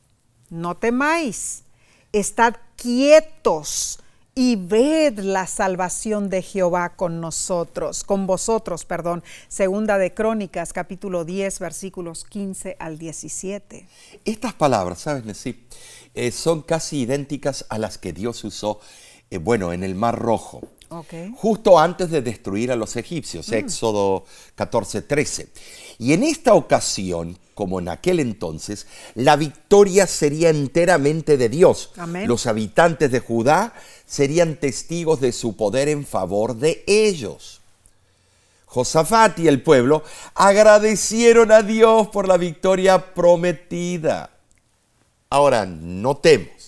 no 0.48 0.76
temáis, 0.76 1.64
estad 2.12 2.56
quietos 2.76 3.98
y 4.34 4.56
ved 4.56 5.18
la 5.18 5.46
salvación 5.46 6.30
de 6.30 6.40
Jehová 6.40 6.96
con 6.96 7.20
nosotros, 7.20 8.02
con 8.02 8.26
vosotros, 8.26 8.84
perdón. 8.86 9.22
Segunda 9.48 9.98
de 9.98 10.14
Crónicas, 10.14 10.72
capítulo 10.72 11.24
10, 11.24 11.58
versículos 11.58 12.24
15 12.24 12.76
al 12.78 12.98
17. 12.98 13.86
Estas 14.24 14.54
palabras, 14.54 15.00
¿sabes, 15.00 15.24
Nesí? 15.24 15.66
Eh, 16.14 16.30
son 16.30 16.62
casi 16.62 17.00
idénticas 17.00 17.66
a 17.68 17.78
las 17.78 17.98
que 17.98 18.12
Dios 18.12 18.42
usó, 18.44 18.80
eh, 19.32 19.38
bueno, 19.38 19.72
en 19.72 19.82
el 19.82 19.94
Mar 19.94 20.18
Rojo. 20.18 20.60
Justo 21.36 21.78
antes 21.78 22.10
de 22.10 22.20
destruir 22.20 22.70
a 22.70 22.76
los 22.76 22.96
egipcios, 22.96 23.50
Éxodo 23.50 24.26
14, 24.56 25.00
13. 25.00 25.48
Y 25.98 26.12
en 26.12 26.22
esta 26.22 26.52
ocasión, 26.52 27.38
como 27.54 27.80
en 27.80 27.88
aquel 27.88 28.20
entonces, 28.20 28.86
la 29.14 29.36
victoria 29.36 30.06
sería 30.06 30.50
enteramente 30.50 31.38
de 31.38 31.48
Dios. 31.48 31.92
Amén. 31.96 32.28
Los 32.28 32.46
habitantes 32.46 33.10
de 33.10 33.20
Judá 33.20 33.72
serían 34.04 34.56
testigos 34.56 35.22
de 35.22 35.32
su 35.32 35.56
poder 35.56 35.88
en 35.88 36.04
favor 36.04 36.56
de 36.56 36.84
ellos. 36.86 37.62
Josafat 38.66 39.38
y 39.38 39.48
el 39.48 39.62
pueblo 39.62 40.02
agradecieron 40.34 41.52
a 41.52 41.62
Dios 41.62 42.08
por 42.08 42.28
la 42.28 42.36
victoria 42.36 43.14
prometida. 43.14 44.28
Ahora, 45.30 45.64
notemos 45.64 46.61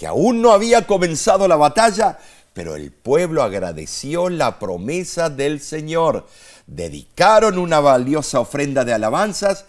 que 0.00 0.06
aún 0.06 0.40
no 0.40 0.52
había 0.52 0.86
comenzado 0.86 1.46
la 1.46 1.56
batalla, 1.56 2.18
pero 2.54 2.74
el 2.74 2.90
pueblo 2.90 3.42
agradeció 3.42 4.30
la 4.30 4.58
promesa 4.58 5.28
del 5.28 5.60
Señor. 5.60 6.26
Dedicaron 6.66 7.58
una 7.58 7.80
valiosa 7.80 8.40
ofrenda 8.40 8.86
de 8.86 8.94
alabanzas 8.94 9.66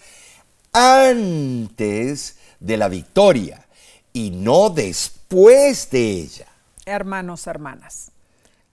antes 0.71 2.37
de 2.61 2.77
la 2.77 2.87
victoria 2.87 3.67
y 4.13 4.31
no 4.31 4.69
después 4.69 5.89
de 5.91 6.11
ella. 6.11 6.47
Hermanos, 6.85 7.45
hermanas, 7.45 8.11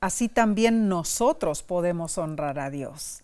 así 0.00 0.28
también 0.28 0.88
nosotros 0.88 1.64
podemos 1.64 2.18
honrar 2.18 2.60
a 2.60 2.70
Dios, 2.70 3.22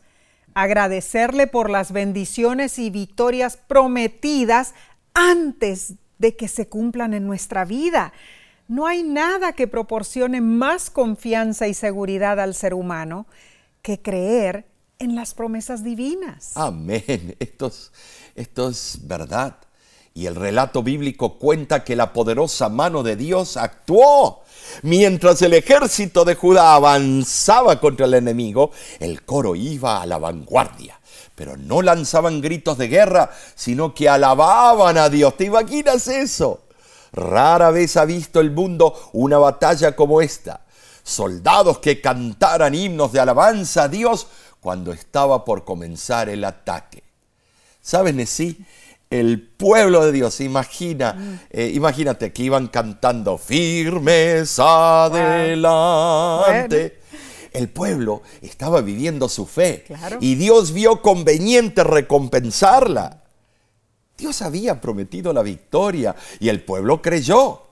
agradecerle 0.55 1.47
por 1.47 1.71
las 1.71 1.93
bendiciones 1.93 2.81
y 2.81 2.91
victorias 2.91 3.59
prometidas 3.69 4.75
antes 5.15 5.95
de 6.25 6.37
que 6.37 6.49
se 6.49 6.69
cumplan 6.69 7.13
en 7.13 7.27
nuestra 7.27 7.67
vida. 7.67 8.15
No 8.67 8.87
hay 8.87 9.03
nada 9.03 9.53
que 9.53 9.69
proporcione 9.69 10.41
más 10.41 10.89
confianza 10.89 11.69
y 11.69 11.75
seguridad 11.75 12.41
al 12.41 12.55
ser 12.55 12.73
humano 12.73 13.27
que 13.83 14.01
creer 14.01 14.65
en 14.99 15.17
las 15.17 15.35
promesas 15.35 15.85
divinas. 15.85 16.57
Amén. 16.57 17.37
Esto 17.39 17.67
es, 17.67 17.93
esto 18.35 18.71
es 18.71 19.01
verdad. 19.03 19.59
Y 20.15 20.25
el 20.25 20.35
relato 20.35 20.83
bíblico 20.83 21.39
cuenta 21.39 21.85
que 21.85 21.95
la 21.95 22.15
poderosa 22.15 22.71
mano 22.71 23.03
de 23.03 23.17
Dios 23.17 23.59
actuó. 23.59 24.45
Mientras 24.81 25.43
el 25.43 25.53
ejército 25.53 26.25
de 26.25 26.37
Judá 26.37 26.75
avanzaba 26.75 27.81
contra 27.81 28.07
el 28.07 28.15
enemigo, 28.15 28.71
el 28.99 29.25
coro 29.25 29.57
iba 29.57 30.01
a 30.01 30.07
la 30.07 30.17
vanguardia, 30.17 30.99
Pero 31.35 31.57
no 31.57 31.83
lanzaban 31.83 32.41
gritos 32.41 32.79
de 32.79 32.89
guerra, 32.89 33.31
sino 33.55 33.95
que 33.95 34.09
alababan 34.09 34.97
a 34.99 35.09
Dios. 35.09 35.37
¿Te 35.37 35.45
imaginas 35.45 36.07
eso? 36.09 36.63
Rara 37.13 37.71
vez 37.71 37.97
ha 37.97 38.05
visto 38.05 38.41
el 38.41 38.51
mundo 38.51 39.11
una 39.13 39.39
batalla 39.39 39.95
como 39.97 40.21
esta. 40.21 40.61
Soldados 41.03 41.79
que 41.79 42.01
cantaran 42.01 42.75
himnos 42.75 43.13
de 43.13 43.21
alabanza 43.21 43.85
a 43.85 43.89
Dios 43.89 44.27
cuando 44.61 44.93
estaba 44.93 45.45
por 45.45 45.65
comenzar 45.65 46.29
el 46.29 46.45
ataque. 46.45 47.03
¿Sabes, 47.81 48.15
Nesí? 48.15 48.65
El 49.11 49.43
pueblo 49.43 50.05
de 50.05 50.13
Dios, 50.13 50.41
imagina, 50.41 51.39
eh, 51.51 51.71
imagínate 51.75 52.33
que 52.33 52.45
iban 52.45 52.69
cantando 52.69 53.37
firmes 53.39 54.59
adelante. 54.59 55.85
El 57.55 57.69
pueblo 57.69 58.23
estaba 58.43 58.81
viviendo 58.81 59.29
su 59.29 59.47
fe 59.47 59.85
y 60.21 60.35
Dios 60.35 60.73
vio 60.73 61.01
conveniente 61.01 61.85
recompensarla. 61.85 63.23
Dios 64.19 64.43
había 64.43 64.81
prometido 64.81 65.33
la 65.33 65.43
victoria 65.43 66.17
y 66.41 66.49
el 66.49 66.65
pueblo 66.65 67.01
creyó. 67.01 67.63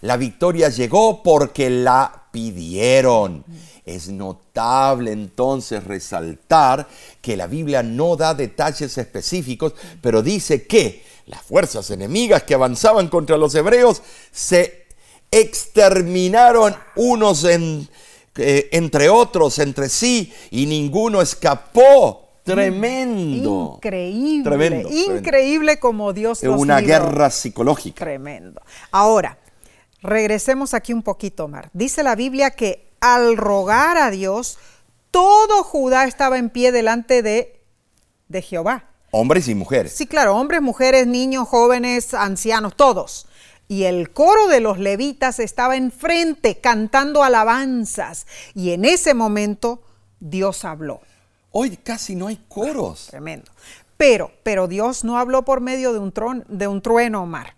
La 0.00 0.16
victoria 0.16 0.70
llegó 0.70 1.22
porque 1.22 1.70
la 1.70 2.26
pidieron. 2.32 3.44
Es 3.84 4.08
notable 4.08 5.12
entonces 5.12 5.84
resaltar 5.84 6.88
que 7.20 7.36
la 7.36 7.46
Biblia 7.46 7.84
no 7.84 8.16
da 8.16 8.34
detalles 8.34 8.98
específicos, 8.98 9.74
pero 10.00 10.22
dice 10.22 10.66
que 10.66 11.04
las 11.26 11.42
fuerzas 11.42 11.90
enemigas 11.90 12.42
que 12.42 12.54
avanzaban 12.54 13.08
contra 13.08 13.36
los 13.36 13.54
hebreos 13.54 14.02
se 14.32 14.86
exterminaron 15.30 16.74
unos 16.96 17.44
eh, 18.36 18.68
entre 18.72 19.08
otros, 19.08 19.58
entre 19.58 19.88
sí, 19.88 20.32
y 20.50 20.66
ninguno 20.66 21.20
escapó. 21.20 22.20
Tremendo. 22.42 23.74
Increíble. 23.76 24.42
Tremendo, 24.42 24.88
increíble 24.90 25.78
como 25.78 26.12
Dios 26.12 26.42
los 26.42 26.60
Una 26.60 26.80
guerra 26.80 27.30
psicológica. 27.30 28.04
Tremendo. 28.04 28.60
Ahora, 28.90 29.38
regresemos 30.00 30.74
aquí 30.74 30.92
un 30.92 31.02
poquito, 31.02 31.46
Mar. 31.46 31.70
Dice 31.72 32.02
la 32.02 32.16
Biblia 32.16 32.50
que 32.50 32.90
al 33.00 33.36
rogar 33.36 33.96
a 33.96 34.10
Dios, 34.10 34.58
todo 35.12 35.62
Judá 35.62 36.04
estaba 36.06 36.38
en 36.38 36.50
pie 36.50 36.72
delante 36.72 37.22
de, 37.22 37.60
de 38.28 38.42
Jehová. 38.42 38.88
Hombres 39.12 39.46
y 39.46 39.54
mujeres. 39.54 39.92
Sí, 39.92 40.06
claro, 40.06 40.36
hombres, 40.36 40.62
mujeres, 40.62 41.06
niños, 41.06 41.46
jóvenes, 41.46 42.14
ancianos, 42.14 42.74
todos. 42.74 43.26
Y 43.68 43.84
el 43.84 44.12
coro 44.12 44.48
de 44.48 44.60
los 44.60 44.78
levitas 44.78 45.38
estaba 45.38 45.76
enfrente 45.76 46.58
cantando 46.60 47.22
alabanzas. 47.22 48.26
Y 48.54 48.72
en 48.72 48.84
ese 48.84 49.14
momento 49.14 49.82
Dios 50.20 50.64
habló. 50.64 51.00
Hoy 51.50 51.76
casi 51.76 52.14
no 52.14 52.26
hay 52.26 52.38
coros. 52.48 53.08
Tremendo. 53.10 53.50
Pero, 53.96 54.30
pero 54.42 54.68
Dios 54.68 55.04
no 55.04 55.18
habló 55.18 55.44
por 55.44 55.60
medio 55.60 55.92
de 55.92 55.98
un, 55.98 56.12
de 56.48 56.66
un 56.66 56.82
trueno, 56.82 57.22
Omar. 57.22 57.54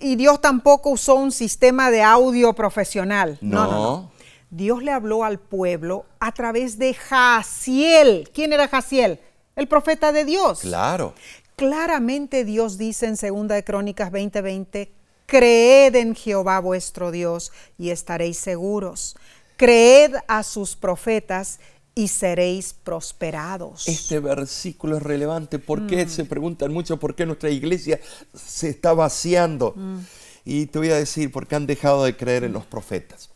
Y 0.00 0.16
Dios 0.16 0.40
tampoco 0.40 0.90
usó 0.90 1.16
un 1.16 1.30
sistema 1.30 1.90
de 1.90 2.02
audio 2.02 2.54
profesional. 2.54 3.38
no. 3.40 3.64
no, 3.64 3.70
no. 3.70 4.14
Dios 4.54 4.84
le 4.84 4.92
habló 4.92 5.24
al 5.24 5.40
pueblo 5.40 6.06
a 6.20 6.30
través 6.30 6.78
de 6.78 6.94
Jaciel. 6.94 8.30
¿Quién 8.32 8.52
era 8.52 8.68
Jaciel? 8.68 9.18
El 9.56 9.66
profeta 9.66 10.12
de 10.12 10.24
Dios. 10.24 10.60
Claro. 10.60 11.14
Claramente 11.56 12.44
Dios 12.44 12.78
dice 12.78 13.06
en 13.06 13.16
2 13.16 13.48
de 13.48 13.64
Crónicas 13.64 14.12
20:20, 14.12 14.90
creed 15.26 15.94
en 15.96 16.14
Jehová 16.14 16.60
vuestro 16.60 17.10
Dios 17.10 17.52
y 17.78 17.90
estaréis 17.90 18.38
seguros. 18.38 19.16
Creed 19.56 20.14
a 20.26 20.42
sus 20.42 20.76
profetas 20.76 21.60
y 21.94 22.08
seréis 22.08 22.72
prosperados. 22.72 23.86
Este 23.86 24.18
versículo 24.18 24.96
es 24.96 25.02
relevante. 25.02 25.58
¿Por 25.58 25.86
qué? 25.86 26.06
Mm. 26.06 26.08
Se 26.08 26.24
preguntan 26.24 26.72
mucho 26.72 26.98
por 26.98 27.14
qué 27.14 27.24
nuestra 27.24 27.50
iglesia 27.50 28.00
se 28.34 28.68
está 28.68 28.92
vaciando. 28.92 29.74
Mm. 29.76 29.98
Y 30.44 30.66
te 30.66 30.78
voy 30.78 30.90
a 30.90 30.96
decir, 30.96 31.30
porque 31.30 31.54
han 31.54 31.66
dejado 31.66 32.04
de 32.04 32.16
creer 32.16 32.44
en 32.44 32.52
los 32.52 32.66
profetas. 32.66 33.30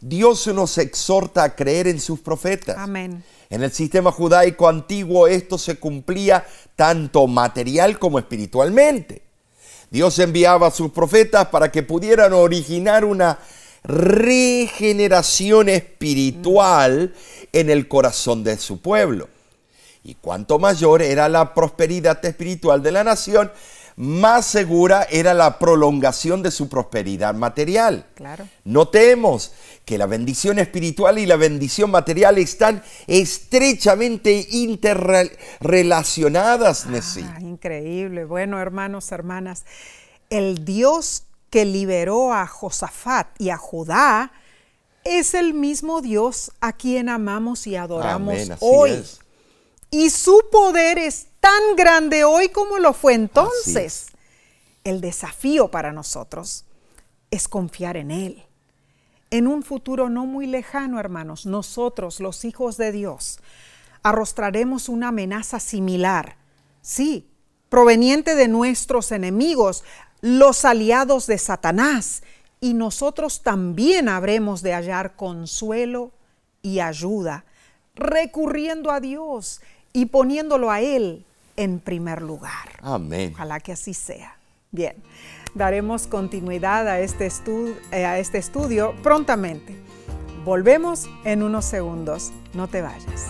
Dios 0.00 0.46
nos 0.48 0.78
exhorta 0.78 1.44
a 1.44 1.54
creer 1.54 1.86
en 1.86 2.00
sus 2.00 2.20
profetas. 2.20 2.76
Amén. 2.78 3.22
En 3.50 3.62
el 3.62 3.72
sistema 3.72 4.12
judaico 4.12 4.68
antiguo 4.68 5.26
esto 5.26 5.58
se 5.58 5.76
cumplía 5.78 6.46
tanto 6.76 7.26
material 7.26 7.98
como 7.98 8.18
espiritualmente. 8.18 9.27
Dios 9.90 10.18
enviaba 10.18 10.68
a 10.68 10.70
sus 10.70 10.90
profetas 10.90 11.48
para 11.48 11.72
que 11.72 11.82
pudieran 11.82 12.32
originar 12.32 13.04
una 13.04 13.38
regeneración 13.84 15.68
espiritual 15.68 17.14
en 17.52 17.70
el 17.70 17.88
corazón 17.88 18.44
de 18.44 18.58
su 18.58 18.80
pueblo. 18.80 19.28
Y 20.04 20.14
cuanto 20.14 20.58
mayor 20.58 21.02
era 21.02 21.28
la 21.28 21.54
prosperidad 21.54 22.24
espiritual 22.24 22.82
de 22.82 22.92
la 22.92 23.04
nación, 23.04 23.50
más 23.96 24.46
segura 24.46 25.06
era 25.10 25.34
la 25.34 25.58
prolongación 25.58 26.42
de 26.42 26.50
su 26.50 26.68
prosperidad 26.68 27.34
material. 27.34 28.06
Claro. 28.14 28.48
Notemos 28.64 29.52
que 29.88 29.96
la 29.96 30.04
bendición 30.04 30.58
espiritual 30.58 31.18
y 31.18 31.24
la 31.24 31.36
bendición 31.36 31.90
material 31.90 32.36
están 32.36 32.82
estrechamente 33.06 34.46
interrelacionadas, 34.50 36.84
ah, 36.84 37.38
Increíble. 37.40 38.26
Bueno, 38.26 38.60
hermanos, 38.60 39.10
hermanas, 39.12 39.64
el 40.28 40.66
Dios 40.66 41.22
que 41.48 41.64
liberó 41.64 42.34
a 42.34 42.46
Josafat 42.46 43.28
y 43.40 43.48
a 43.48 43.56
Judá 43.56 44.30
es 45.04 45.32
el 45.32 45.54
mismo 45.54 46.02
Dios 46.02 46.52
a 46.60 46.74
quien 46.74 47.08
amamos 47.08 47.66
y 47.66 47.76
adoramos 47.76 48.36
hoy. 48.60 49.02
Y 49.90 50.10
su 50.10 50.38
poder 50.52 50.98
es 50.98 51.28
tan 51.40 51.76
grande 51.76 52.24
hoy 52.24 52.50
como 52.50 52.78
lo 52.78 52.92
fue 52.92 53.14
entonces. 53.14 54.08
El 54.84 55.00
desafío 55.00 55.70
para 55.70 55.92
nosotros 55.92 56.66
es 57.30 57.48
confiar 57.48 57.96
en 57.96 58.10
Él. 58.10 58.44
En 59.30 59.46
un 59.46 59.62
futuro 59.62 60.08
no 60.08 60.26
muy 60.26 60.46
lejano, 60.46 60.98
hermanos, 60.98 61.44
nosotros, 61.44 62.20
los 62.20 62.44
hijos 62.44 62.76
de 62.76 62.92
Dios, 62.92 63.40
arrostraremos 64.02 64.88
una 64.88 65.08
amenaza 65.08 65.60
similar, 65.60 66.36
sí, 66.80 67.28
proveniente 67.68 68.34
de 68.34 68.48
nuestros 68.48 69.12
enemigos, 69.12 69.84
los 70.20 70.64
aliados 70.64 71.26
de 71.26 71.38
Satanás, 71.38 72.22
y 72.60 72.74
nosotros 72.74 73.42
también 73.42 74.08
habremos 74.08 74.62
de 74.62 74.72
hallar 74.72 75.14
consuelo 75.14 76.12
y 76.62 76.80
ayuda, 76.80 77.44
recurriendo 77.94 78.90
a 78.90 79.00
Dios 79.00 79.60
y 79.92 80.06
poniéndolo 80.06 80.70
a 80.70 80.80
Él 80.80 81.24
en 81.56 81.80
primer 81.80 82.22
lugar. 82.22 82.78
Amén. 82.80 83.32
Ojalá 83.34 83.60
que 83.60 83.72
así 83.72 83.94
sea. 83.94 84.36
Bien, 84.70 84.96
daremos 85.54 86.06
continuidad 86.06 86.88
a 86.88 87.00
este, 87.00 87.28
eh, 87.92 88.04
a 88.04 88.18
este 88.18 88.38
estudio 88.38 88.94
prontamente. 89.02 89.76
Volvemos 90.44 91.08
en 91.24 91.42
unos 91.42 91.64
segundos. 91.64 92.32
No 92.54 92.68
te 92.68 92.82
vayas. 92.82 93.26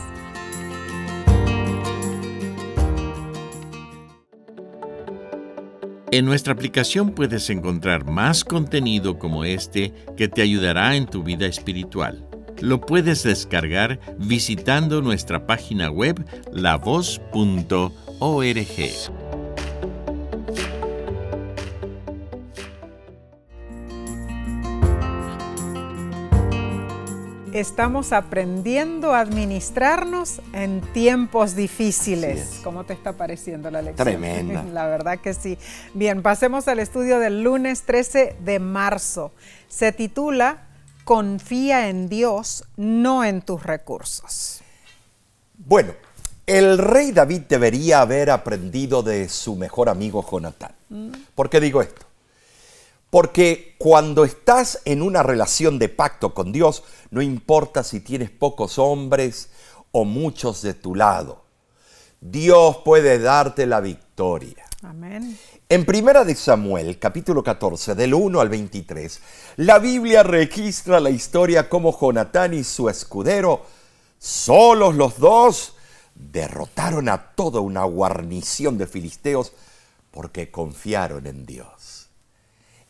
En 6.11 6.25
nuestra 6.25 6.55
aplicación 6.55 7.11
puedes 7.11 7.51
encontrar 7.51 8.07
más 8.07 8.43
contenido 8.43 9.19
como 9.19 9.45
este 9.45 9.93
que 10.17 10.27
te 10.27 10.41
ayudará 10.41 10.97
en 10.97 11.07
tu 11.07 11.23
vida 11.23 11.47
espiritual. 11.47 12.27
Lo 12.61 12.81
puedes 12.81 13.23
descargar 13.25 14.01
visitando 14.19 15.03
nuestra 15.03 15.47
página 15.47 15.91
web 15.91 16.25
lavoz.org. 16.51 17.29
Estamos 27.59 28.13
aprendiendo 28.13 29.15
a 29.15 29.19
administrarnos 29.19 30.41
en 30.53 30.81
tiempos 30.93 31.57
difíciles. 31.57 32.61
¿Cómo 32.63 32.85
te 32.85 32.93
está 32.93 33.15
pareciendo 33.15 33.69
la 33.69 33.83
lección? 33.83 34.07
Tremenda. 34.07 34.63
La 34.73 34.87
verdad 34.87 35.19
que 35.19 35.35
sí. 35.35 35.59
Bien, 35.93 36.23
pasemos 36.23 36.69
al 36.69 36.79
estudio 36.79 37.19
del 37.19 37.43
lunes 37.43 37.83
13 37.83 38.37
de 38.45 38.61
marzo. 38.61 39.33
Se 39.67 39.91
titula 39.91 40.69
confía 41.03 41.89
en 41.89 42.09
Dios, 42.09 42.65
no 42.77 43.25
en 43.25 43.43
tus 43.43 43.65
recursos. 43.65 44.61
Bueno, 45.57 45.95
el 46.47 46.79
rey 46.79 47.11
David 47.11 47.43
debería 47.49 48.03
haber 48.03 48.31
aprendido 48.31 49.03
de 49.03 49.29
su 49.29 49.57
mejor 49.57 49.89
amigo 49.89 50.25
Jonatán. 50.31 50.73
Mm. 50.91 51.11
¿Por 51.35 51.51
qué 51.51 51.59
digo 51.59 51.83
esto? 51.83 52.08
Porque 53.11 53.75
cuando 53.79 54.25
estás 54.25 54.81
en 54.85 55.03
una 55.03 55.23
relación 55.23 55.79
de 55.79 55.89
pacto 55.89 56.35
con 56.35 56.53
Dios, 56.53 56.85
no 57.11 57.23
importa 57.23 57.83
si 57.83 58.01
tienes 58.01 58.31
pocos 58.31 58.79
hombres 58.79 59.51
o 59.93 60.05
muchos 60.05 60.61
de 60.63 60.75
tu 60.75 60.95
lado, 60.95 61.45
Dios 62.21 62.79
puede 62.85 63.19
darte 63.19 63.67
la 63.67 63.81
victoria. 63.81 64.65
Amén. 64.83 65.39
En 65.69 65.85
Primera 65.85 66.25
de 66.25 66.35
Samuel, 66.35 66.99
capítulo 66.99 67.43
14, 67.43 67.95
del 67.95 68.15
1 68.15 68.41
al 68.41 68.49
23, 68.49 69.21
la 69.57 69.79
Biblia 69.79 70.23
registra 70.23 71.01
la 71.01 71.11
historia 71.11 71.69
como 71.69 71.99
Jonatán 71.99 72.55
y 72.55 72.65
su 72.65 72.89
escudero, 72.89 73.65
solos 74.19 74.95
los 74.95 75.19
dos, 75.19 75.75
derrotaron 76.15 77.09
a 77.09 77.33
toda 77.35 77.61
una 77.61 77.85
guarnición 77.85 78.79
de 78.79 78.87
filisteos 78.87 79.53
porque 80.11 80.51
confiaron 80.51 81.27
en 81.27 81.47
Dios. 81.47 81.78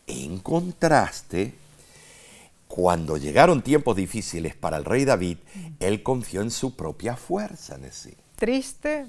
En 0.09 0.39
contraste, 0.39 1.53
cuando 2.67 3.17
llegaron 3.17 3.61
tiempos 3.61 3.95
difíciles 3.95 4.55
para 4.55 4.77
el 4.77 4.85
rey 4.85 5.05
David, 5.05 5.37
él 5.79 6.03
confió 6.03 6.41
en 6.41 6.51
su 6.51 6.75
propia 6.75 7.15
fuerza. 7.15 7.77
sí. 7.91 8.13
Triste, 8.35 9.05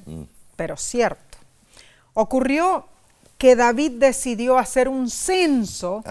pero 0.56 0.76
cierto. 0.76 1.38
Ocurrió 2.14 2.86
que 3.38 3.56
David 3.56 3.92
decidió 3.92 4.58
hacer 4.58 4.88
un 4.88 5.08
censo 5.08 6.04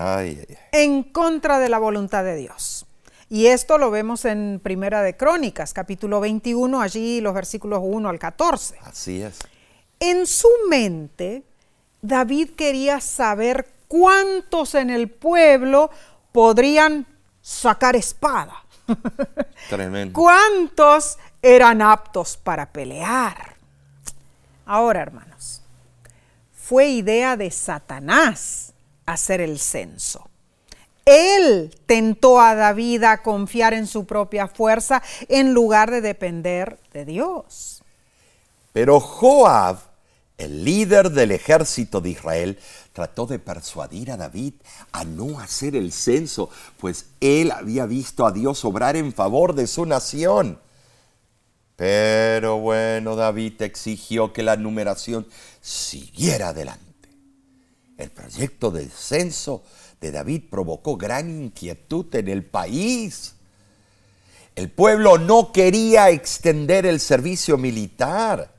en 0.72 1.04
contra 1.04 1.60
de 1.60 1.70
la 1.70 1.78
voluntad 1.78 2.24
de 2.24 2.36
Dios. 2.36 2.88
Y 3.30 3.46
esto 3.46 3.78
lo 3.78 3.92
vemos 3.92 4.26
en 4.26 4.60
Primera 4.64 5.04
de 5.04 5.16
Crónicas, 5.16 5.72
capítulo 5.72 6.20
21, 6.20 6.82
allí 6.82 7.22
los 7.22 7.36
versículos 7.36 7.82
1 7.84 8.10
al 8.10 8.18
14. 8.18 8.78
Así 8.82 9.22
es. 9.22 9.38
En 10.00 10.26
su 10.26 10.50
mente, 10.68 11.44
David 12.02 12.52
quería 12.56 13.00
saber 13.02 13.68
cuántos 13.90 14.76
en 14.76 14.90
el 14.90 15.10
pueblo 15.10 15.90
podrían 16.32 17.06
sacar 17.42 17.98
espada. 17.98 18.64
Tremendo. 19.70 20.18
¿Cuántos 20.18 21.18
eran 21.42 21.82
aptos 21.82 22.38
para 22.38 22.72
pelear? 22.72 23.58
Ahora, 24.66 25.02
hermanos, 25.02 25.62
fue 26.54 26.88
idea 26.90 27.36
de 27.36 27.52
Satanás 27.52 28.74
hacer 29.06 29.42
el 29.42 29.60
censo. 29.60 30.30
Él 31.06 31.76
tentó 31.88 32.40
a 32.40 32.54
David 32.54 33.04
a 33.04 33.24
confiar 33.24 33.74
en 33.74 33.88
su 33.88 34.06
propia 34.06 34.48
fuerza 34.48 35.02
en 35.28 35.54
lugar 35.54 35.90
de 35.90 36.02
depender 36.02 36.78
de 36.94 37.06
Dios. 37.06 37.82
Pero 38.74 39.00
Joab, 39.00 39.80
el 40.38 40.64
líder 40.64 41.10
del 41.10 41.32
ejército 41.32 42.00
de 42.00 42.12
Israel, 42.12 42.60
trató 43.00 43.28
de 43.28 43.40
persuadir 43.40 44.12
a 44.12 44.18
David 44.18 44.56
a 44.92 45.06
no 45.06 45.40
hacer 45.40 45.78
el 45.78 45.94
censo, 45.94 46.50
pues 46.78 47.06
él 47.22 47.50
había 47.50 47.86
visto 47.86 48.26
a 48.26 48.34
Dios 48.34 48.66
obrar 48.66 48.98
en 48.98 49.14
favor 49.14 49.56
de 49.56 49.68
su 49.68 49.86
nación. 49.86 50.60
Pero 51.78 52.60
bueno, 52.60 53.16
David 53.16 53.62
exigió 53.62 54.34
que 54.34 54.44
la 54.44 54.58
numeración 54.58 55.26
siguiera 55.62 56.50
adelante. 56.50 57.08
El 57.98 58.10
proyecto 58.10 58.70
del 58.70 58.92
censo 58.92 59.64
de 60.02 60.12
David 60.12 60.50
provocó 60.52 60.98
gran 60.98 61.30
inquietud 61.30 62.14
en 62.16 62.28
el 62.28 62.44
país. 62.44 63.36
El 64.58 64.70
pueblo 64.70 65.18
no 65.18 65.54
quería 65.54 66.10
extender 66.10 66.86
el 66.86 67.00
servicio 67.00 67.58
militar. 67.58 68.59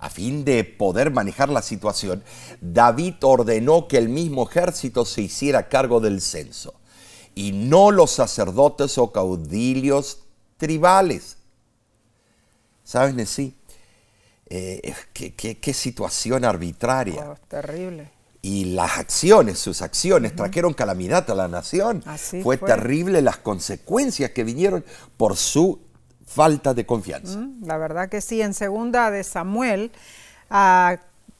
A 0.00 0.08
fin 0.08 0.44
de 0.44 0.64
poder 0.64 1.10
manejar 1.10 1.50
la 1.50 1.62
situación, 1.62 2.24
David 2.60 3.14
ordenó 3.20 3.86
que 3.86 3.98
el 3.98 4.08
mismo 4.08 4.48
ejército 4.48 5.04
se 5.04 5.22
hiciera 5.22 5.68
cargo 5.68 6.00
del 6.00 6.22
censo 6.22 6.74
y 7.34 7.52
no 7.52 7.90
los 7.90 8.10
sacerdotes 8.10 8.96
o 8.98 9.12
caudillos 9.12 10.20
tribales. 10.56 11.36
¿Sabes, 12.82 13.28
sí? 13.28 13.54
Eh, 14.46 14.94
qué, 15.12 15.74
situación 15.74 16.44
arbitraria. 16.44 17.30
Oh, 17.30 17.36
terrible 17.46 18.10
y 18.42 18.64
las 18.64 18.98
acciones, 18.98 19.58
sus 19.58 19.82
acciones, 19.82 20.34
trajeron 20.34 20.72
calamidad 20.72 21.28
a 21.30 21.34
la 21.34 21.48
nación. 21.48 22.02
fue, 22.42 22.56
terrible 22.56 23.20
las 23.20 23.36
consecuencias 23.36 24.30
que 24.30 24.44
vinieron 24.44 24.84
por 25.16 25.36
su 25.36 25.89
falta 26.30 26.74
de 26.74 26.86
confianza. 26.86 27.40
la 27.62 27.76
verdad 27.76 28.08
que 28.08 28.20
sí, 28.20 28.40
en 28.40 28.54
segunda 28.54 29.10
de 29.10 29.24
Samuel, 29.24 29.90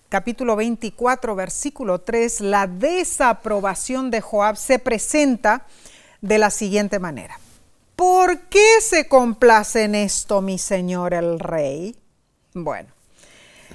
capítulo 0.09 0.57
24, 0.57 1.37
versículo 1.37 2.01
3, 2.01 2.41
la 2.41 2.67
desaprobación 2.67 4.11
de 4.11 4.21
Joab 4.21 4.57
se 4.57 4.81
presenta 4.81 5.67
de 6.21 6.39
la 6.39 6.51
siguiente 6.51 6.99
manera. 6.99 7.39
¿Por 7.95 8.41
qué 8.49 8.81
se 8.81 9.07
complace 9.09 9.85
en 9.85 9.95
esto 9.95 10.41
mi 10.41 10.59
señor 10.59 11.15
el 11.15 11.39
rey? 11.39 11.95
Bueno, 12.53 12.89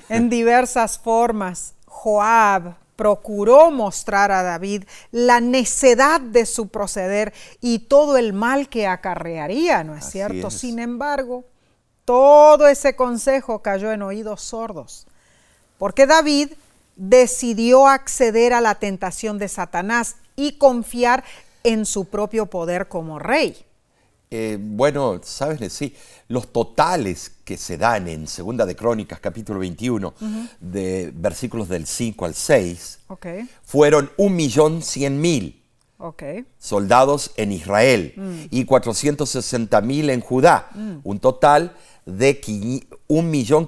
en 0.10 0.30
diversas 0.30 1.00
formas, 1.00 1.76
Joab 1.86 2.76
procuró 2.96 3.72
mostrar 3.72 4.32
a 4.32 4.44
David 4.44 4.84
la 5.12 5.40
necedad 5.40 6.22
de 6.22 6.46
su 6.46 6.68
proceder 6.68 7.34
y 7.62 7.80
todo 7.80 8.18
el 8.18 8.34
mal 8.34 8.70
que 8.70 8.88
acarrearía, 8.88 9.84
¿no 9.84 9.96
es 9.96 10.06
cierto? 10.06 10.50
Sin 10.50 10.80
embargo, 10.80 11.44
todo 12.06 12.68
ese 12.68 12.96
consejo 12.96 13.62
cayó 13.62 13.92
en 13.92 14.02
oídos 14.02 14.42
sordos, 14.42 15.08
porque 15.78 16.06
David 16.06 16.54
decidió 16.96 17.88
acceder 17.88 18.54
a 18.54 18.62
la 18.62 18.76
tentación 18.76 19.38
de 19.38 19.50
Satanás 19.50 20.16
y 20.36 20.58
confiar 20.58 21.24
en 21.64 21.86
su 21.86 22.06
propio 22.06 22.46
poder 22.46 22.88
como 22.88 23.20
rey. 23.20 23.66
Eh, 24.32 24.58
bueno, 24.60 25.22
sabes, 25.24 25.72
sí, 25.72 25.96
los 26.28 26.52
totales 26.52 27.32
que 27.44 27.58
se 27.58 27.78
dan 27.78 28.08
en 28.08 28.28
Segunda 28.28 28.66
de 28.66 28.76
Crónicas, 28.76 29.20
capítulo 29.20 29.60
21, 29.60 30.14
de 30.60 31.12
versículos 31.16 31.70
del 31.70 31.86
5 31.86 32.26
al 32.26 32.34
6, 32.34 33.00
fueron 33.64 34.12
un 34.18 34.36
millón 34.36 34.82
cien 34.82 35.22
mil 35.22 35.62
soldados 36.58 37.32
en 37.38 37.52
Israel 37.52 38.14
mm. 38.16 38.40
y 38.52 38.66
460 38.66 39.82
mil 39.82 40.10
en 40.10 40.22
Judá, 40.22 40.70
mm. 40.74 40.98
un 41.04 41.20
total 41.20 41.76
de 42.06 42.42
un 43.08 43.32
millón 43.32 43.68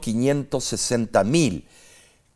sesenta 0.60 1.24
mil. 1.24 1.67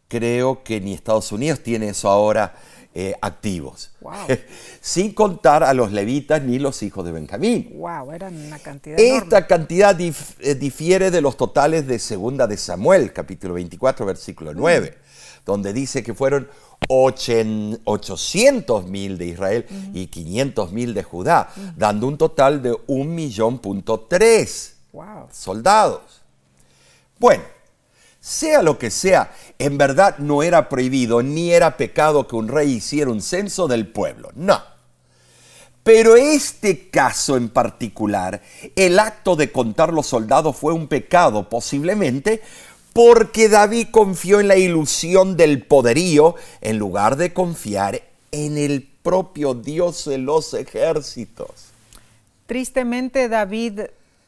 Creo 0.07 0.63
que 0.63 0.81
ni 0.81 0.93
Estados 0.93 1.31
Unidos 1.31 1.61
tiene 1.61 1.89
eso 1.89 2.09
ahora 2.09 2.55
eh, 2.93 3.15
activos. 3.21 3.91
Sin 4.81 5.13
contar 5.13 5.63
a 5.63 5.73
los 5.73 5.93
levitas 5.93 6.41
ni 6.41 6.59
los 6.59 6.83
hijos 6.83 7.05
de 7.05 7.13
Benjamín. 7.13 7.71
Wow, 7.75 8.11
eran 8.11 8.35
una 8.35 8.59
cantidad 8.59 8.99
Esta 8.99 9.47
cantidad 9.47 9.97
eh, 9.99 10.55
difiere 10.55 11.09
de 11.09 11.21
los 11.21 11.37
totales 11.37 11.87
de 11.87 11.99
Segunda 11.99 12.47
de 12.47 12.57
Samuel, 12.57 13.13
capítulo 13.13 13.53
24, 13.53 14.05
versículo 14.05 14.53
9, 14.53 14.97
donde 15.45 15.71
dice 15.71 16.03
que 16.03 16.13
fueron 16.13 16.49
800 16.89 18.87
mil 18.87 19.17
de 19.17 19.25
Israel 19.25 19.65
y 19.93 20.07
500 20.07 20.71
mil 20.73 20.93
de 20.93 21.03
Judá, 21.03 21.49
dando 21.77 22.07
un 22.07 22.17
total 22.17 22.61
de 22.61 22.75
un 22.87 23.15
millón 23.15 23.59
punto 23.59 24.01
tres 24.01 24.75
soldados. 25.31 26.21
Bueno, 27.19 27.43
sea 28.21 28.61
lo 28.61 28.77
que 28.77 28.91
sea, 28.91 29.33
en 29.59 29.77
verdad 29.77 30.19
no 30.19 30.43
era 30.43 30.69
prohibido 30.69 31.23
ni 31.23 31.51
era 31.51 31.75
pecado 31.75 32.27
que 32.27 32.35
un 32.37 32.47
rey 32.47 32.71
hiciera 32.71 33.11
un 33.11 33.21
censo 33.21 33.67
del 33.67 33.87
pueblo, 33.87 34.31
no. 34.35 34.61
Pero 35.83 36.15
este 36.15 36.89
caso 36.89 37.35
en 37.35 37.49
particular, 37.49 38.41
el 38.75 38.99
acto 38.99 39.35
de 39.35 39.51
contar 39.51 39.91
los 39.91 40.05
soldados 40.05 40.55
fue 40.55 40.73
un 40.73 40.87
pecado, 40.87 41.49
posiblemente 41.49 42.41
porque 42.93 43.49
David 43.49 43.87
confió 43.89 44.39
en 44.39 44.47
la 44.47 44.57
ilusión 44.57 45.37
del 45.37 45.65
poderío 45.65 46.35
en 46.59 46.77
lugar 46.77 47.15
de 47.15 47.33
confiar 47.33 48.03
en 48.31 48.57
el 48.57 48.83
propio 49.01 49.55
Dios 49.55 50.05
de 50.05 50.19
los 50.19 50.53
ejércitos. 50.53 51.49
Tristemente 52.45 53.29
David 53.29 53.81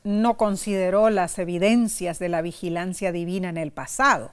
no 0.04 0.38
consideró 0.38 1.10
las 1.10 1.40
evidencias 1.40 2.20
de 2.20 2.30
la 2.30 2.42
vigilancia 2.42 3.12
divina 3.12 3.50
en 3.50 3.58
el 3.58 3.72
pasado. 3.72 4.32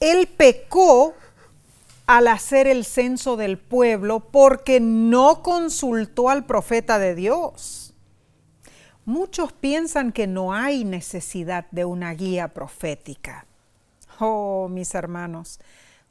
Él 0.00 0.26
pecó 0.26 1.14
al 2.06 2.28
hacer 2.28 2.66
el 2.66 2.84
censo 2.84 3.36
del 3.36 3.58
pueblo 3.58 4.20
porque 4.20 4.80
no 4.80 5.42
consultó 5.42 6.30
al 6.30 6.46
profeta 6.46 6.98
de 6.98 7.14
Dios. 7.14 7.92
Muchos 9.04 9.52
piensan 9.52 10.12
que 10.12 10.26
no 10.26 10.52
hay 10.52 10.84
necesidad 10.84 11.66
de 11.70 11.84
una 11.84 12.12
guía 12.14 12.48
profética. 12.48 13.46
Oh, 14.20 14.68
mis 14.70 14.94
hermanos, 14.94 15.60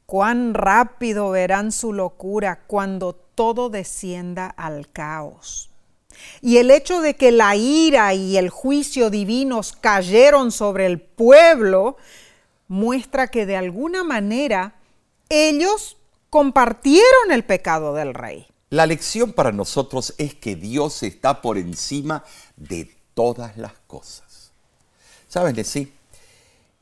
cuán 0.06 0.54
rápido 0.54 1.30
verán 1.30 1.72
su 1.72 1.92
locura 1.92 2.60
cuando 2.66 3.14
todo 3.14 3.68
descienda 3.70 4.46
al 4.46 4.90
caos. 4.90 5.70
Y 6.40 6.58
el 6.58 6.70
hecho 6.70 7.00
de 7.00 7.14
que 7.14 7.32
la 7.32 7.56
ira 7.56 8.14
y 8.14 8.36
el 8.36 8.50
juicio 8.50 9.10
divinos 9.10 9.72
cayeron 9.72 10.52
sobre 10.52 10.86
el 10.86 11.00
pueblo 11.00 11.96
muestra 12.68 13.28
que 13.28 13.46
de 13.46 13.56
alguna 13.56 14.04
manera 14.04 14.74
ellos 15.28 15.96
compartieron 16.30 17.32
el 17.32 17.44
pecado 17.44 17.94
del 17.94 18.14
rey. 18.14 18.46
La 18.70 18.86
lección 18.86 19.32
para 19.32 19.50
nosotros 19.50 20.14
es 20.18 20.34
que 20.34 20.54
Dios 20.54 21.02
está 21.02 21.40
por 21.40 21.56
encima 21.56 22.24
de 22.56 22.94
todas 23.14 23.56
las 23.56 23.72
cosas. 23.86 24.52
¿Saben? 25.26 25.64
Sí, 25.64 25.92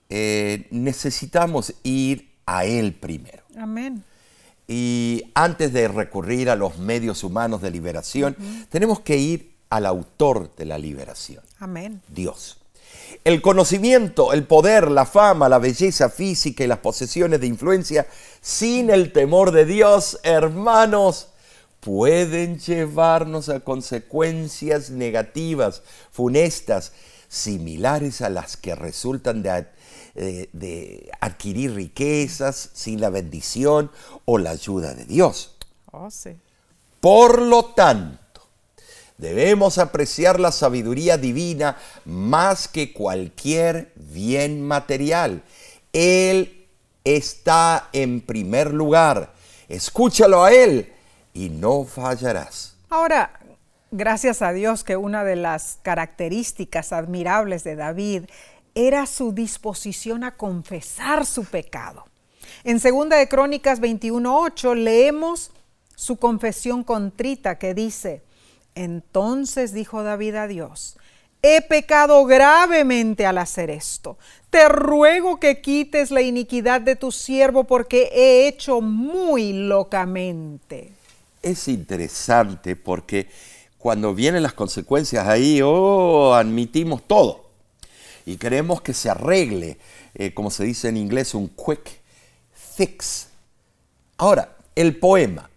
eh, 0.09 0.66
necesitamos 0.70 1.75
ir 1.83 2.29
a 2.44 2.64
Él 2.64 2.92
primero. 2.92 3.44
Amén. 3.57 4.05
Y 4.68 5.31
antes 5.35 5.72
de 5.72 5.88
recurrir 5.88 6.50
a 6.50 6.57
los 6.57 6.79
medios 6.79 7.22
humanos 7.22 7.62
de 7.62 7.70
liberación, 7.70 8.37
tenemos 8.68 9.00
que 9.00 9.16
ir 9.16 9.52
al 9.70 9.87
autor 9.87 10.55
de 10.57 10.64
la 10.64 10.79
liberación. 10.79 11.42
Amén. 11.59 12.02
Dios. 12.09 12.59
El 13.24 13.42
conocimiento, 13.42 14.33
el 14.33 14.44
poder, 14.44 14.90
la 14.90 15.07
fama, 15.07 15.48
la 15.48 15.59
belleza 15.59 16.09
física 16.11 16.64
y 16.64 16.66
las 16.66 16.79
posesiones 16.79 17.40
de 17.40 17.46
influencia 17.46 18.07
sin 18.40 18.90
el 18.90 19.12
temor 19.12 19.52
de 19.52 19.64
Dios, 19.64 20.18
hermanos, 20.22 21.29
pueden 21.81 22.59
llevarnos 22.59 23.48
a 23.48 23.61
consecuencias 23.61 24.90
negativas, 24.90 25.83
funestas, 26.11 26.92
similares 27.29 28.22
a 28.22 28.31
las 28.31 28.57
que 28.57 28.74
resultan 28.74 29.42
de, 29.42 29.66
eh, 30.18 30.48
de 30.55 31.11
adquirir 31.20 31.74
riquezas 31.74 32.70
sin 32.72 33.02
la 33.02 33.11
bendición 33.11 33.90
o 34.24 34.38
la 34.38 34.50
ayuda 34.50 34.94
de 34.94 35.05
Dios. 35.05 35.57
Oh, 35.92 36.11
sí. 36.11 36.31
Por 37.00 37.42
lo 37.42 37.66
tanto, 37.66 38.48
debemos 39.18 39.76
apreciar 39.76 40.40
la 40.40 40.52
sabiduría 40.52 41.18
divina 41.18 41.76
más 42.07 42.66
que 42.66 42.94
cualquier 42.94 43.92
bien 43.94 44.62
material. 44.62 45.42
Él 45.92 46.66
está 47.05 47.90
en 47.92 48.22
primer 48.22 48.72
lugar. 48.72 49.35
Escúchalo 49.68 50.44
a 50.44 50.52
Él 50.52 50.92
y 51.35 51.50
no 51.50 51.85
fallarás. 51.85 52.74
Ahora, 52.88 53.38
gracias 53.90 54.40
a 54.40 54.52
Dios 54.52 54.83
que 54.83 54.96
una 54.96 55.24
de 55.24 55.37
las 55.37 55.79
características 55.83 56.92
admirables 56.92 57.64
de 57.64 57.76
David 57.76 58.24
era 58.77 59.07
su 59.07 59.33
disposición 59.33 60.23
a 60.23 60.37
confesar 60.37 61.25
su 61.25 61.45
pecado. 61.45 62.05
En 62.62 62.79
2 62.79 63.09
de 63.09 63.27
Crónicas 63.27 63.81
21:8 63.81 64.75
leemos 64.75 65.51
su 65.97 66.17
confesión 66.17 66.85
contrita 66.85 67.59
que 67.59 67.73
dice: 67.73 68.23
Entonces 68.75 69.73
dijo 69.73 70.03
David 70.03 70.35
a 70.35 70.47
Dios: 70.47 70.99
He 71.41 71.62
pecado 71.62 72.23
gravemente 72.27 73.25
al 73.25 73.39
hacer 73.39 73.71
esto. 73.71 74.19
Te 74.51 74.69
ruego 74.69 75.41
que 75.41 75.62
quites 75.62 76.11
la 76.11 76.21
iniquidad 76.21 76.83
de 76.83 76.97
tu 76.97 77.12
siervo 77.12 77.65
porque 77.65 78.11
he 78.12 78.47
hecho 78.47 78.83
muy 78.83 79.55
locamente. 79.55 80.93
Es 81.41 81.67
interesante 81.69 82.77
porque 82.77 83.29
cuando 83.79 84.15
vienen 84.15 84.43
las 84.43 84.53
consecuencias 84.53 85.27
ahí, 85.27 85.61
oh, 85.62 86.35
admitimos 86.35 87.03
todo 87.07 87.46
y 88.27 88.37
queremos 88.37 88.83
que 88.83 88.93
se 88.93 89.09
arregle, 89.09 89.79
eh, 90.15 90.35
como 90.35 90.51
se 90.51 90.65
dice 90.65 90.89
en 90.89 90.97
inglés, 90.97 91.33
un 91.33 91.49
quick 91.49 92.03
fix. 92.53 93.29
Ahora, 94.19 94.57
el 94.75 94.99
poema, 94.99 95.49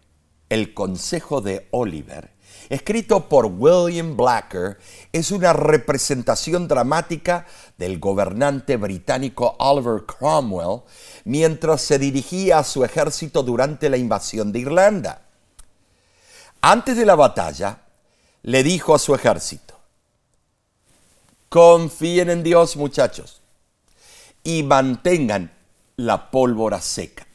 El 0.50 0.76
Consejo 0.76 1.42
de 1.42 1.68
Oliver, 1.72 2.30
escrito 2.70 3.28
por 3.28 3.48
William 3.48 4.16
Blacker, 4.16 4.78
es 5.12 5.32
una 5.32 5.52
representación 5.52 6.68
dramática 6.68 7.48
del 7.80 8.00
gobernante 8.00 8.78
británico 8.78 9.56
Oliver 9.58 10.06
Cromwell 10.06 10.82
mientras 11.26 11.82
se 11.82 11.98
dirigía 11.98 12.60
a 12.60 12.64
su 12.64 12.86
ejército 12.86 13.42
durante 13.42 13.90
la 13.90 13.98
invasión 13.98 14.52
de 14.52 14.60
Irlanda. 14.60 15.24
Antes 16.62 16.96
de 16.96 17.06
la 17.08 17.16
batalla, 17.16 17.80
le 18.44 18.62
dijo 18.62 18.94
a 18.94 19.00
su 19.00 19.16
ejército, 19.16 19.79
confíen 21.50 22.30
en 22.30 22.44
Dios 22.44 22.78
muchachos 22.78 23.42
y 24.44 24.64
mantengan 24.64 25.52
la 25.98 26.32
pólvora 26.32 26.80
seca. 26.80 27.28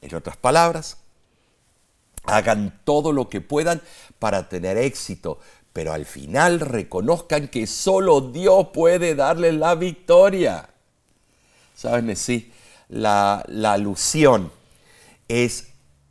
En 0.00 0.14
otras 0.14 0.36
palabras, 0.36 0.98
hagan 2.24 2.80
todo 2.84 3.12
lo 3.12 3.28
que 3.28 3.40
puedan 3.40 3.82
para 4.18 4.48
tener 4.48 4.76
éxito, 4.76 5.40
pero 5.72 5.92
al 5.92 6.06
final 6.06 6.60
reconozcan 6.60 7.48
que 7.48 7.66
solo 7.66 8.20
Dios 8.20 8.68
puede 8.72 9.14
darles 9.14 9.54
la 9.54 9.74
victoria. 9.74 10.68
¿Saben? 11.74 12.14
Sí, 12.16 12.52
la, 12.88 13.44
la 13.48 13.72
alusión 13.72 14.52
es 15.28 15.68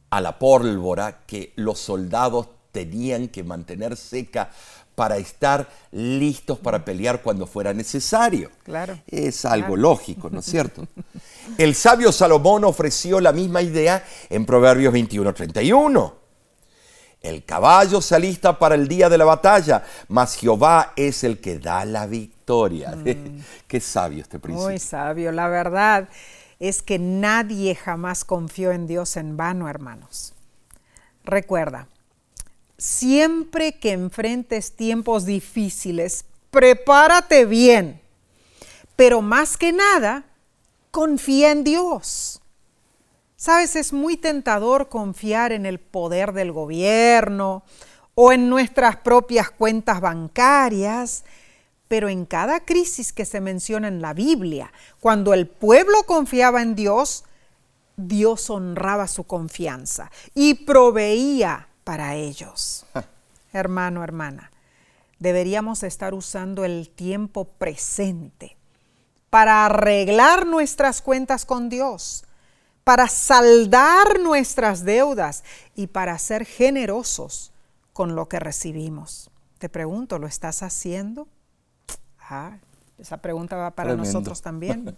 a 0.10 0.22
la 0.22 0.38
pólvora 0.38 1.26
que 1.26 1.54
los 1.56 1.80
soldados 1.80 2.48
tenían 2.72 3.30
que 3.30 3.44
mantener 3.44 3.96
seca 3.96 4.52
para 4.96 5.18
estar 5.18 5.68
listos 5.92 6.58
para 6.60 6.84
pelear 6.84 7.22
cuando 7.22 7.46
fuera 7.46 7.74
necesario. 7.74 8.50
Claro. 8.64 8.98
Es 9.08 9.46
algo 9.46 9.76
lógico, 9.76 10.30
¿no 10.30 10.40
es 10.40 10.46
cierto? 10.46 10.88
El 11.58 11.76
sabio 11.76 12.12
Salomón 12.12 12.64
ofreció 12.64 13.20
la 13.20 13.32
misma 13.32 13.62
idea 13.62 14.04
en 14.30 14.46
Proverbios 14.46 14.94
21:31. 14.94 16.14
El 17.22 17.44
caballo 17.44 18.02
se 18.02 18.16
alista 18.16 18.58
para 18.60 18.76
el 18.76 18.88
día 18.88 19.10
de 19.10 19.18
la 19.18 19.26
batalla, 19.26 19.84
mas 20.10 20.36
Jehová 20.36 20.94
es 20.96 21.24
el 21.24 21.40
que 21.40 21.58
da 21.58 21.84
la 21.84 22.06
victoria. 22.06 22.96
Qué 23.68 23.80
sabio 23.80 24.22
este 24.22 24.40
principio. 24.40 24.70
Muy 24.70 24.80
sabio, 24.80 25.32
la 25.32 25.48
verdad 25.48 26.08
es 26.60 26.82
que 26.82 27.00
nadie 27.00 27.76
jamás 27.76 28.24
confió 28.24 28.72
en 28.72 28.88
Dios 28.88 29.18
en 29.18 29.38
vano, 29.38 29.68
hermanos. 29.68 30.34
Recuerda, 31.24 31.88
siempre 32.78 33.80
que 33.80 33.92
enfrentes 33.92 34.76
tiempos 34.76 35.26
difíciles, 35.26 36.26
prepárate 36.52 37.46
bien, 37.46 38.02
pero 38.96 39.22
más 39.22 39.58
que 39.58 39.72
nada, 39.72 40.26
confía 40.92 41.52
en 41.52 41.64
Dios. 41.64 42.42
Sabes, 43.36 43.76
es 43.76 43.92
muy 43.92 44.18
tentador 44.18 44.90
confiar 44.90 45.52
en 45.52 45.66
el 45.66 45.80
poder 45.80 46.32
del 46.32 46.52
gobierno 46.52 47.64
o 48.16 48.32
en 48.32 48.50
nuestras 48.50 48.96
propias 48.98 49.52
cuentas 49.52 50.00
bancarias, 50.00 51.26
pero 51.88 52.10
en 52.10 52.26
cada 52.26 52.62
crisis 52.62 53.12
que 53.12 53.26
se 53.26 53.42
menciona 53.42 53.90
en 53.90 54.02
la 54.02 54.14
Biblia, 54.14 54.72
cuando 55.00 55.34
el 55.34 55.48
pueblo 55.48 56.04
confiaba 56.08 56.62
en 56.62 56.76
Dios, 56.76 57.26
Dios 57.98 58.50
honraba 58.50 59.08
su 59.08 59.26
confianza 59.26 60.12
y 60.34 60.66
proveía 60.66 61.68
para 61.86 62.16
ellos. 62.16 62.86
Hermano, 63.54 64.04
hermana, 64.04 64.52
deberíamos 65.20 65.84
estar 65.84 66.14
usando 66.14 66.66
el 66.66 66.90
tiempo 66.90 67.46
presente 67.46 68.58
para 69.30 69.66
arreglar 69.66 70.46
nuestras 70.46 71.02
cuentas 71.02 71.46
con 71.46 71.70
Dios, 71.70 72.26
para 72.84 73.08
saldar 73.08 74.20
nuestras 74.20 74.84
deudas 74.84 75.46
y 75.76 75.88
para 75.88 76.18
ser 76.20 76.46
generosos 76.46 77.54
con 77.94 78.16
lo 78.16 78.28
que 78.28 78.40
recibimos. 78.40 79.30
Te 79.60 79.70
pregunto, 79.70 80.20
¿lo 80.20 80.28
estás 80.28 80.64
haciendo? 80.64 81.28
Ah, 82.20 82.58
esa 82.98 83.18
pregunta 83.18 83.56
va 83.56 83.72
para 83.72 83.96
nosotros 83.96 84.42
también. 84.42 84.98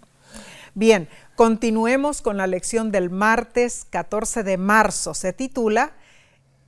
Bien, 0.73 1.10
continuemos 1.36 2.21
con 2.21 2.38
la 2.38 2.47
lección 2.47 2.91
del 2.91 3.10
martes 3.10 3.86
14 3.89 4.43
de 4.43 4.58
marzo. 4.58 5.13
Se 5.13 5.34
titula 5.34 5.93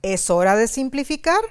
¿Es 0.01 0.29
hora 0.29 0.55
de 0.55 0.67
simplificar? 0.67 1.41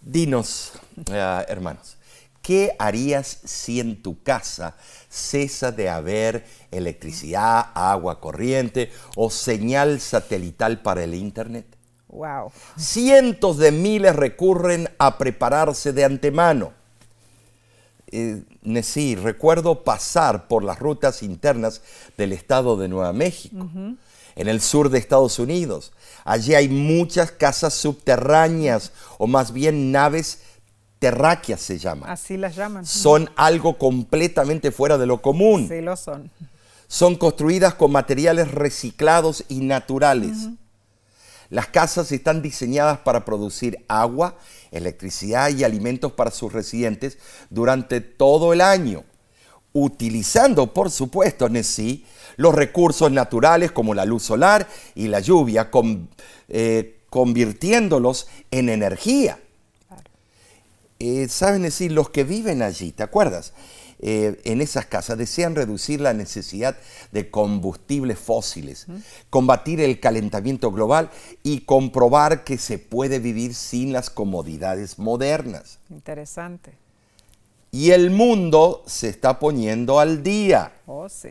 Dinos, 0.00 0.72
eh, 1.10 1.44
hermanos, 1.48 1.96
¿qué 2.40 2.76
harías 2.78 3.40
si 3.44 3.80
en 3.80 4.02
tu 4.02 4.22
casa 4.22 4.76
cesa 5.08 5.72
de 5.72 5.88
haber 5.88 6.46
electricidad, 6.70 7.70
agua 7.74 8.20
corriente 8.20 8.92
o 9.16 9.30
señal 9.30 10.00
satelital 10.00 10.80
para 10.80 11.02
el 11.02 11.14
Internet? 11.14 11.66
Wow. 12.08 12.52
Cientos 12.76 13.58
de 13.58 13.72
miles 13.72 14.14
recurren 14.14 14.88
a 14.98 15.18
prepararse 15.18 15.92
de 15.92 16.04
antemano 16.04 16.72
eh, 18.08 18.44
recuerdo 19.20 19.82
pasar 19.82 20.46
por 20.48 20.62
las 20.62 20.78
rutas 20.78 21.22
internas 21.22 21.82
del 22.16 22.32
estado 22.32 22.76
de 22.76 22.88
Nueva 22.88 23.12
México, 23.12 23.68
en 24.36 24.48
el 24.48 24.60
sur 24.60 24.90
de 24.90 24.98
Estados 24.98 25.38
Unidos. 25.38 25.92
Allí 26.24 26.54
hay 26.54 26.68
muchas 26.68 27.32
casas 27.32 27.74
subterráneas, 27.74 28.92
o 29.18 29.26
más 29.26 29.52
bien 29.52 29.90
naves 29.90 30.40
terráqueas 30.98 31.60
se 31.60 31.78
llaman. 31.78 32.08
Así 32.08 32.36
las 32.36 32.54
llaman. 32.54 32.86
Son 32.86 33.30
algo 33.36 33.78
completamente 33.78 34.70
fuera 34.70 34.98
de 34.98 35.06
lo 35.06 35.20
común. 35.20 35.66
Sí, 35.68 35.80
lo 35.80 35.96
son. 35.96 36.30
Son 36.86 37.16
construidas 37.16 37.74
con 37.74 37.90
materiales 37.90 38.52
reciclados 38.52 39.44
y 39.48 39.60
naturales. 39.60 40.48
Las 41.48 41.68
casas 41.68 42.10
están 42.12 42.42
diseñadas 42.42 42.98
para 42.98 43.24
producir 43.24 43.84
agua, 43.88 44.36
electricidad 44.70 45.50
y 45.50 45.64
alimentos 45.64 46.12
para 46.12 46.30
sus 46.30 46.52
residentes 46.52 47.18
durante 47.50 48.00
todo 48.00 48.52
el 48.52 48.60
año, 48.60 49.04
utilizando, 49.72 50.72
por 50.72 50.90
supuesto, 50.90 51.48
sí, 51.62 52.04
los 52.36 52.54
recursos 52.54 53.10
naturales 53.10 53.72
como 53.72 53.94
la 53.94 54.04
luz 54.04 54.22
solar 54.22 54.68
y 54.94 55.08
la 55.08 55.20
lluvia, 55.20 55.70
eh, 56.48 56.98
convirtiéndolos 57.10 58.28
en 58.50 58.68
energía. 58.68 59.38
Eh, 60.98 61.28
Saben 61.28 61.62
decir, 61.62 61.92
los 61.92 62.10
que 62.10 62.24
viven 62.24 62.62
allí, 62.62 62.92
¿te 62.92 63.02
acuerdas? 63.02 63.52
Eh, 63.98 64.40
en 64.44 64.60
esas 64.60 64.84
casas 64.84 65.16
desean 65.16 65.54
reducir 65.54 66.02
la 66.02 66.12
necesidad 66.12 66.76
de 67.12 67.30
combustibles 67.30 68.18
fósiles, 68.18 68.86
combatir 69.30 69.80
el 69.80 70.00
calentamiento 70.00 70.70
global 70.70 71.10
y 71.42 71.60
comprobar 71.60 72.44
que 72.44 72.58
se 72.58 72.78
puede 72.78 73.20
vivir 73.20 73.54
sin 73.54 73.92
las 73.92 74.10
comodidades 74.10 74.98
modernas. 74.98 75.78
Interesante. 75.88 76.74
Y 77.76 77.90
el 77.90 78.10
mundo 78.10 78.82
se 78.86 79.10
está 79.10 79.38
poniendo 79.38 80.00
al 80.00 80.22
día. 80.22 80.72
Oh, 80.86 81.10
sí. 81.10 81.28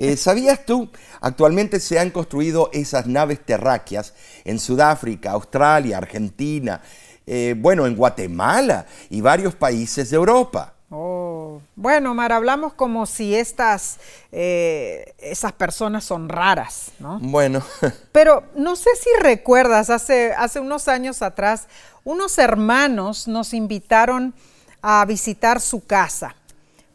Eh, 0.00 0.16
¿Sabías 0.16 0.66
tú? 0.66 0.88
Actualmente 1.20 1.78
se 1.78 2.00
han 2.00 2.10
construido 2.10 2.70
esas 2.72 3.06
naves 3.06 3.38
terráqueas 3.46 4.14
en 4.44 4.58
Sudáfrica, 4.58 5.30
Australia, 5.30 5.98
Argentina, 5.98 6.80
eh, 7.24 7.54
bueno, 7.56 7.86
en 7.86 7.94
Guatemala 7.94 8.86
y 9.10 9.20
varios 9.20 9.54
países 9.54 10.10
de 10.10 10.16
Europa. 10.16 10.74
Oh, 10.90 11.60
bueno, 11.76 12.14
Mar, 12.14 12.32
hablamos 12.32 12.72
como 12.72 13.06
si 13.06 13.36
estas, 13.36 14.00
eh, 14.32 15.14
esas 15.18 15.52
personas 15.52 16.02
son 16.02 16.28
raras, 16.28 16.90
¿no? 16.98 17.20
Bueno, 17.20 17.62
Pero 18.10 18.42
no 18.56 18.74
sé 18.74 18.90
si 19.00 19.08
recuerdas, 19.22 19.88
hace, 19.88 20.32
hace 20.32 20.58
unos 20.58 20.88
años 20.88 21.22
atrás, 21.22 21.68
unos 22.02 22.38
hermanos 22.38 23.28
nos 23.28 23.54
invitaron 23.54 24.34
a 24.82 25.04
visitar 25.04 25.60
su 25.60 25.84
casa 25.84 26.34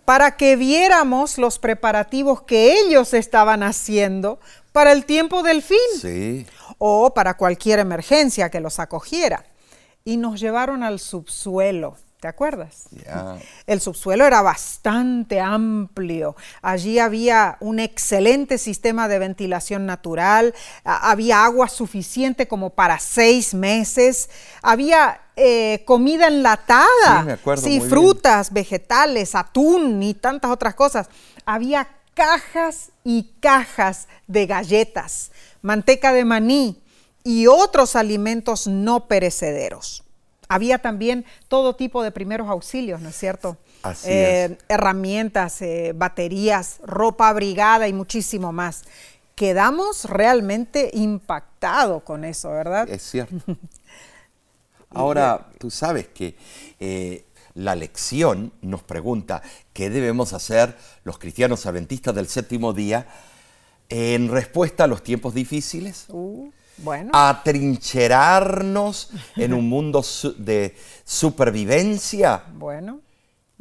para 0.06 0.38
que 0.38 0.56
viéramos 0.56 1.38
los 1.38 1.60
preparativos 1.60 2.44
que 2.44 2.80
ellos 2.80 3.14
estaban 3.14 3.64
haciendo 3.64 4.40
para 4.72 4.92
el 4.92 5.06
tiempo 5.06 5.42
del 5.42 5.64
fin 5.64 5.78
sí. 6.00 6.46
o 6.78 7.14
para 7.14 7.36
cualquier 7.36 7.80
emergencia 7.80 8.50
que 8.50 8.60
los 8.60 8.80
acogiera. 8.80 9.46
Y 10.04 10.18
nos 10.18 10.40
llevaron 10.40 10.84
al 10.84 11.00
subsuelo, 11.00 11.98
¿te 12.20 12.28
acuerdas? 12.28 12.90
El 13.66 13.82
subsuelo 13.82 14.28
era 14.28 14.44
bastante 14.44 15.40
amplio. 15.40 16.36
Allí 16.62 17.00
había 17.00 17.58
un 17.60 17.80
excelente 17.80 18.60
sistema 18.60 19.08
de 19.08 19.18
ventilación 19.18 19.88
natural, 19.88 20.54
había 20.84 21.44
agua 21.44 21.68
suficiente 21.68 22.48
como 22.48 22.70
para 22.70 23.00
seis 23.00 23.56
meses, 23.56 24.30
había 24.62 25.22
eh, 25.36 25.84
comida 25.86 26.28
enlatada, 26.28 26.86
Sí, 27.20 27.26
me 27.26 27.32
acuerdo 27.34 27.64
Sí, 27.64 27.70
muy 27.72 27.78
bien. 27.80 27.90
frutas, 27.90 28.54
vegetales, 28.54 29.36
atún 29.36 30.02
y 30.04 30.14
tantas 30.14 30.52
otras 30.52 30.76
cosas. 30.76 31.08
Había 31.46 31.88
cajas 32.14 32.92
y 33.04 33.32
cajas 33.42 34.08
de 34.28 34.46
galletas, 34.48 35.32
manteca 35.62 36.14
de 36.14 36.24
maní 36.26 36.82
y 37.24 37.48
otros 37.48 37.96
alimentos 37.96 38.68
no 38.68 39.08
perecederos. 39.08 40.04
Había 40.48 40.78
también 40.78 41.26
todo 41.48 41.76
tipo 41.76 42.04
de 42.04 42.12
primeros 42.12 42.48
auxilios, 42.50 43.02
¿no 43.02 43.10
es 43.10 43.18
cierto? 43.18 43.58
Así 43.82 44.08
Eh, 44.12 44.46
es. 44.46 44.52
Herramientas, 44.70 45.62
eh, 45.62 45.92
baterías, 45.96 46.78
ropa 46.86 47.30
abrigada 47.30 47.88
y 47.88 47.94
muchísimo 47.94 48.52
más. 48.52 48.84
Quedamos 49.34 50.06
realmente 50.06 50.92
impactados 50.94 52.04
con 52.04 52.24
eso, 52.24 52.52
¿verdad? 52.52 52.88
Es 52.90 53.02
cierto. 53.04 53.36
Ahora, 54.96 55.48
tú 55.60 55.70
sabes 55.72 56.08
que 56.08 56.36
eh, 56.80 57.26
la 57.54 57.76
lección 57.76 58.52
nos 58.62 58.84
pregunta 58.84 59.42
qué 59.74 59.90
debemos 59.90 60.34
hacer 60.34 60.76
los 61.04 61.18
cristianos 61.18 61.66
adventistas 61.66 62.14
del 62.16 62.28
séptimo 62.28 62.74
día 62.74 63.08
en 63.90 64.30
respuesta 64.30 64.86
a 64.86 64.88
los 64.88 65.04
tiempos 65.04 65.34
difíciles. 65.34 66.06
Uh, 66.10 66.50
bueno, 66.80 67.12
Atrincherarnos 67.14 69.10
en 69.38 69.54
un 69.54 69.70
mundo 69.70 70.04
su- 70.04 70.36
de 70.38 70.76
supervivencia. 71.06 72.44
bueno. 72.54 73.00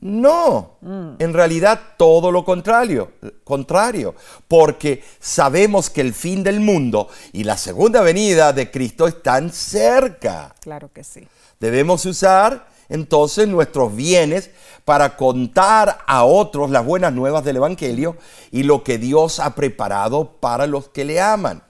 No, 0.05 0.77
en 0.83 1.33
realidad 1.33 1.81
todo 1.97 2.31
lo 2.31 2.45
contrario, 2.45 3.13
contrario, 3.43 4.15
porque 4.47 5.03
sabemos 5.19 5.89
que 5.89 6.03
el 6.03 6.13
fin 6.13 6.43
del 6.43 6.61
mundo 6.61 7.09
y 7.33 7.45
la 7.45 7.57
segunda 7.57 8.03
venida 8.03 8.53
de 8.53 8.71
Cristo 8.71 9.07
están 9.07 9.51
cerca. 9.51 10.55
Claro 10.61 10.91
que 10.93 11.03
sí. 11.05 11.27
Debemos 11.59 12.05
usar 12.05 12.69
entonces 12.91 13.49
nuestros 13.49 13.97
bienes 13.97 14.51
para 14.85 15.17
contar 15.17 16.01
a 16.07 16.25
otros 16.25 16.71
las 16.71 16.85
buenas 16.85 17.15
nuevas 17.15 17.43
del 17.43 17.57
Evangelio 17.57 18.19
y 18.51 18.65
lo 18.65 18.85
que 18.85 18.99
Dios 18.99 19.41
ha 19.41 19.55
preparado 19.55 20.33
para 20.39 20.67
los 20.67 20.91
que 20.91 21.07
le 21.07 21.19
aman. 21.23 21.63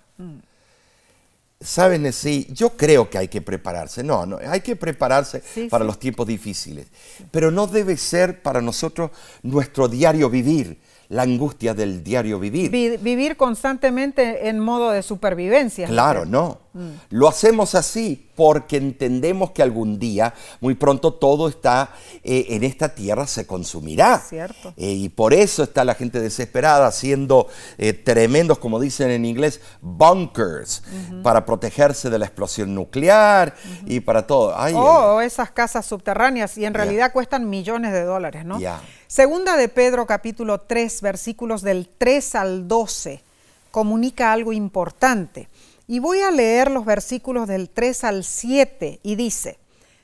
Saben, 1.65 2.13
sí, 2.13 2.47
yo 2.53 2.77
creo 2.77 3.09
que 3.09 3.17
hay 3.17 3.29
que 3.29 3.41
prepararse. 3.41 4.03
No, 4.05 4.27
no, 4.27 4.39
hay 4.47 4.61
que 4.61 4.77
prepararse 4.77 5.43
Sí, 5.55 5.69
para 5.69 5.85
sí. 5.85 5.87
los 5.87 5.99
tiempos 5.99 6.27
difíciles. 6.27 6.87
Pero 7.31 7.51
no 7.51 7.67
debe 7.67 7.97
ser 7.97 8.43
para 8.43 8.61
nosotros 8.61 9.11
nuestro 9.43 9.89
diario 9.89 10.29
vivir, 10.29 10.79
la 11.09 11.23
angustia 11.23 11.73
del 11.73 12.05
diario 12.05 12.39
vivir. 12.39 12.71
Vi- 12.71 12.97
vivir 12.99 13.37
constantemente 13.39 14.49
en 14.49 14.61
modo 14.61 14.91
de 14.91 15.03
supervivencia. 15.03 15.87
Claro, 15.87 16.25
no. 16.27 16.61
Mm. 16.75 16.91
Lo 17.11 17.29
hacemos 17.29 17.77
así 17.77 18.29
porque 18.35 18.77
entendemos 18.77 19.53
que 19.53 19.63
algún 19.63 20.01
día, 20.01 20.35
muy 20.61 20.75
pronto, 20.75 21.15
todo 21.15 21.49
está 21.49 21.91
eh, 22.25 22.47
en 22.51 22.65
esta 22.65 22.95
tierra 22.95 23.29
se 23.29 23.47
consumirá. 23.47 24.19
Cierto. 24.19 24.75
Eh, 24.77 24.91
y 24.91 25.09
por 25.09 25.33
eso 25.33 25.63
está 25.63 25.85
la 25.85 25.95
gente 25.95 26.21
desesperada 26.21 26.89
haciendo 26.89 27.47
eh, 27.79 27.93
tremendos, 27.93 28.59
como 28.59 28.81
dicen 28.81 29.11
en 29.11 29.25
inglés, 29.25 29.61
bunkers, 29.81 30.83
para 31.23 31.47
protegerse 31.47 32.11
de 32.11 32.19
la 32.19 32.27
explosión 32.27 32.75
nuclear 32.75 33.55
y 33.87 34.01
para 34.01 34.27
todo. 34.27 34.59
Ay, 34.59 34.75
Oh, 34.77 35.21
esas 35.21 35.53
casas 35.53 35.87
subterráneas 35.87 36.59
y 36.59 36.65
en 36.65 36.75
realidad 36.75 37.13
cuestan 37.13 37.49
millones 37.49 37.93
de 37.93 38.03
dólares, 38.03 38.45
¿no? 38.45 38.59
Segunda 39.07 39.57
de 39.57 39.69
Pedro 39.69 40.07
capítulo 40.07 40.59
3 40.59 41.01
versículos 41.03 41.63
del 41.63 41.89
3 41.99 42.35
al 42.35 42.69
12 42.69 43.23
comunica 43.75 44.33
algo 44.33 44.53
importante. 44.53 45.49
Y 45.87 45.99
voy 45.99 46.21
a 46.21 46.31
leer 46.31 46.71
los 46.71 46.85
versículos 46.85 47.47
del 47.47 47.69
3 47.69 48.05
al 48.05 48.25
7 48.25 49.01
y 49.03 49.17
dice, 49.17 49.59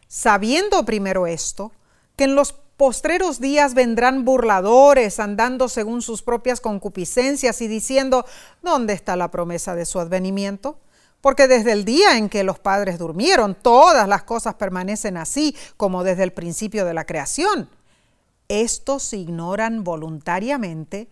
sabiendo 0.08 0.84
primero 0.84 1.26
esto, 1.26 1.72
que 2.16 2.24
en 2.24 2.34
los 2.34 2.54
postreros 2.76 3.40
días 3.40 3.74
vendrán 3.74 4.24
burladores 4.24 5.20
andando 5.20 5.68
según 5.68 6.02
sus 6.02 6.22
propias 6.22 6.60
concupiscencias 6.60 7.60
y 7.60 7.68
diciendo, 7.68 8.24
¿dónde 8.62 8.94
está 8.94 9.16
la 9.16 9.30
promesa 9.30 9.74
de 9.74 9.84
su 9.84 10.00
advenimiento? 10.00 10.78
Porque 11.20 11.48
desde 11.48 11.72
el 11.72 11.84
día 11.84 12.16
en 12.16 12.28
que 12.28 12.44
los 12.44 12.58
padres 12.58 12.98
durmieron, 12.98 13.54
todas 13.54 14.08
las 14.08 14.22
cosas 14.22 14.54
permanecen 14.54 15.16
así 15.16 15.54
como 15.76 16.04
desde 16.04 16.22
el 16.22 16.32
principio 16.32 16.84
de 16.84 16.94
la 16.94 17.04
creación. 17.04 17.68
Estos 18.48 19.12
ignoran 19.12 19.84
voluntariamente 19.84 21.08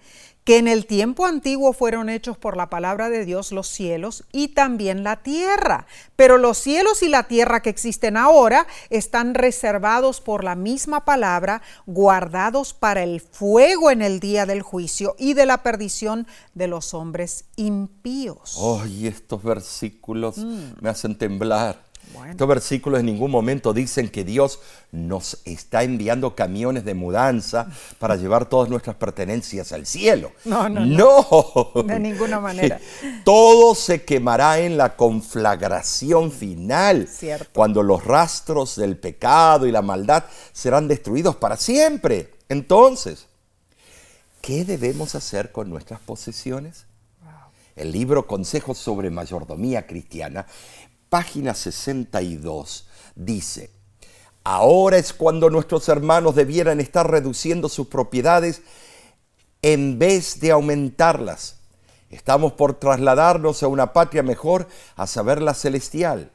que 0.48 0.56
en 0.56 0.66
el 0.66 0.86
tiempo 0.86 1.26
antiguo 1.26 1.74
fueron 1.74 2.08
hechos 2.08 2.38
por 2.38 2.56
la 2.56 2.70
palabra 2.70 3.10
de 3.10 3.26
Dios 3.26 3.52
los 3.52 3.68
cielos 3.68 4.24
y 4.32 4.48
también 4.48 5.04
la 5.04 5.16
tierra. 5.22 5.86
Pero 6.16 6.38
los 6.38 6.56
cielos 6.56 7.02
y 7.02 7.10
la 7.10 7.24
tierra 7.24 7.60
que 7.60 7.68
existen 7.68 8.16
ahora 8.16 8.66
están 8.88 9.34
reservados 9.34 10.22
por 10.22 10.44
la 10.44 10.54
misma 10.54 11.04
palabra, 11.04 11.60
guardados 11.84 12.72
para 12.72 13.02
el 13.02 13.20
fuego 13.20 13.90
en 13.90 14.00
el 14.00 14.20
día 14.20 14.46
del 14.46 14.62
juicio 14.62 15.14
y 15.18 15.34
de 15.34 15.44
la 15.44 15.62
perdición 15.62 16.26
de 16.54 16.66
los 16.66 16.94
hombres 16.94 17.44
impíos. 17.56 18.58
Ay, 18.82 19.06
estos 19.06 19.42
versículos 19.42 20.38
me 20.38 20.88
hacen 20.88 21.18
temblar. 21.18 21.87
Bueno. 22.18 22.32
Estos 22.32 22.48
versículos 22.48 22.98
en 22.98 23.06
ningún 23.06 23.30
momento 23.30 23.72
dicen 23.72 24.08
que 24.08 24.24
Dios 24.24 24.58
nos 24.90 25.38
está 25.44 25.84
enviando 25.84 26.34
camiones 26.34 26.84
de 26.84 26.94
mudanza 26.94 27.68
para 28.00 28.16
llevar 28.16 28.48
todas 28.48 28.68
nuestras 28.68 28.96
pertenencias 28.96 29.70
al 29.72 29.86
cielo. 29.86 30.32
No, 30.44 30.68
no, 30.68 30.84
no. 30.84 31.82
De 31.84 32.00
ninguna 32.00 32.40
manera. 32.40 32.80
Todo 33.24 33.76
se 33.76 34.04
quemará 34.04 34.58
en 34.58 34.76
la 34.76 34.96
conflagración 34.96 36.32
final, 36.32 37.06
Cierto. 37.06 37.50
cuando 37.54 37.84
los 37.84 38.04
rastros 38.04 38.74
del 38.74 38.96
pecado 38.96 39.66
y 39.66 39.70
la 39.72 39.82
maldad 39.82 40.24
serán 40.52 40.88
destruidos 40.88 41.36
para 41.36 41.56
siempre. 41.56 42.32
Entonces, 42.48 43.26
¿qué 44.40 44.64
debemos 44.64 45.14
hacer 45.14 45.52
con 45.52 45.70
nuestras 45.70 46.00
posesiones? 46.00 46.86
El 47.76 47.92
libro 47.92 48.26
Consejos 48.26 48.76
sobre 48.76 49.08
Mayordomía 49.08 49.86
Cristiana, 49.86 50.46
página 51.08 51.54
62, 51.54 52.86
dice, 53.14 53.70
ahora 54.44 54.98
es 54.98 55.12
cuando 55.12 55.50
nuestros 55.50 55.88
hermanos 55.88 56.34
debieran 56.34 56.80
estar 56.80 57.10
reduciendo 57.10 57.68
sus 57.68 57.88
propiedades 57.88 58.62
en 59.62 59.98
vez 59.98 60.40
de 60.40 60.50
aumentarlas. 60.50 61.56
Estamos 62.10 62.52
por 62.52 62.74
trasladarnos 62.74 63.62
a 63.62 63.68
una 63.68 63.92
patria 63.92 64.22
mejor, 64.22 64.68
a 64.96 65.06
saber 65.06 65.42
la 65.42 65.54
celestial. 65.54 66.30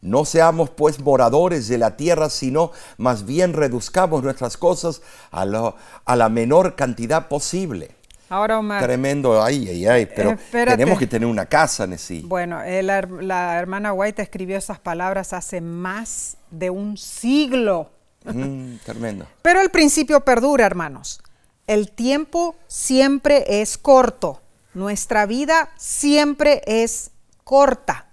No 0.00 0.24
seamos 0.24 0.70
pues 0.70 0.98
moradores 1.00 1.68
de 1.68 1.76
la 1.76 1.96
tierra, 1.96 2.30
sino 2.30 2.72
más 2.96 3.26
bien 3.26 3.52
reduzcamos 3.52 4.22
nuestras 4.22 4.56
cosas 4.56 5.02
a, 5.30 5.74
a 6.04 6.16
la 6.16 6.28
menor 6.30 6.74
cantidad 6.74 7.28
posible. 7.28 7.99
Ahora, 8.30 8.60
Omar, 8.60 8.80
Tremendo, 8.80 9.42
ay, 9.42 9.68
ay, 9.68 9.86
ay, 9.86 10.06
pero 10.06 10.30
Espérate. 10.30 10.78
tenemos 10.78 11.00
que 11.00 11.08
tener 11.08 11.28
una 11.28 11.46
casa, 11.46 11.84
Nessie. 11.84 12.22
Bueno, 12.22 12.60
la 12.62 13.58
hermana 13.58 13.92
White 13.92 14.22
escribió 14.22 14.56
esas 14.56 14.78
palabras 14.78 15.32
hace 15.32 15.60
más 15.60 16.36
de 16.48 16.70
un 16.70 16.96
siglo. 16.96 17.90
Mm, 18.24 18.76
tremendo. 18.84 19.26
Pero 19.42 19.60
el 19.60 19.70
principio 19.70 20.20
perdura, 20.20 20.64
hermanos. 20.64 21.20
El 21.66 21.90
tiempo 21.90 22.54
siempre 22.68 23.44
es 23.60 23.76
corto. 23.76 24.40
Nuestra 24.74 25.26
vida 25.26 25.70
siempre 25.76 26.62
es 26.66 27.10
corta. 27.42 28.06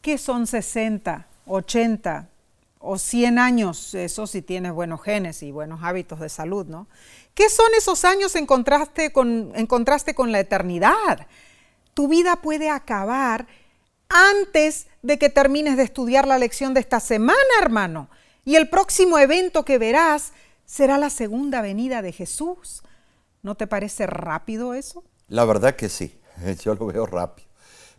¿Qué 0.00 0.16
son 0.16 0.46
60, 0.46 1.26
80 1.46 2.28
o 2.84 2.98
100 2.98 3.38
años, 3.38 3.94
eso 3.94 4.26
si 4.26 4.42
tienes 4.42 4.72
buenos 4.72 5.02
genes 5.02 5.42
y 5.42 5.50
buenos 5.50 5.82
hábitos 5.82 6.20
de 6.20 6.28
salud, 6.28 6.66
¿no? 6.66 6.86
¿Qué 7.34 7.50
son 7.50 7.66
esos 7.76 8.04
años 8.04 8.36
en 8.36 8.46
contraste 8.46 9.12
con, 9.12 9.52
la 9.52 10.40
eternidad? 10.40 11.26
Tu 11.92 12.08
vida 12.08 12.36
puede 12.36 12.70
acabar 12.70 13.48
antes 14.08 14.86
de 15.02 15.18
que 15.18 15.28
termines 15.28 15.76
de 15.76 15.82
estudiar 15.82 16.28
la 16.28 16.38
lección 16.38 16.74
de 16.74 16.80
esta 16.80 17.00
semana, 17.00 17.38
hermano. 17.60 18.08
Y 18.44 18.54
el 18.54 18.68
próximo 18.68 19.18
evento 19.18 19.64
que 19.64 19.78
verás 19.78 20.32
será 20.64 20.96
la 20.96 21.10
segunda 21.10 21.60
venida 21.60 22.02
de 22.02 22.12
Jesús. 22.12 22.82
¿No 23.42 23.56
te 23.56 23.66
parece 23.66 24.06
rápido 24.06 24.74
eso? 24.74 25.02
La 25.28 25.44
verdad 25.44 25.74
que 25.74 25.88
sí, 25.88 26.16
yo 26.62 26.74
lo 26.76 26.86
veo 26.86 27.04
rápido. 27.04 27.48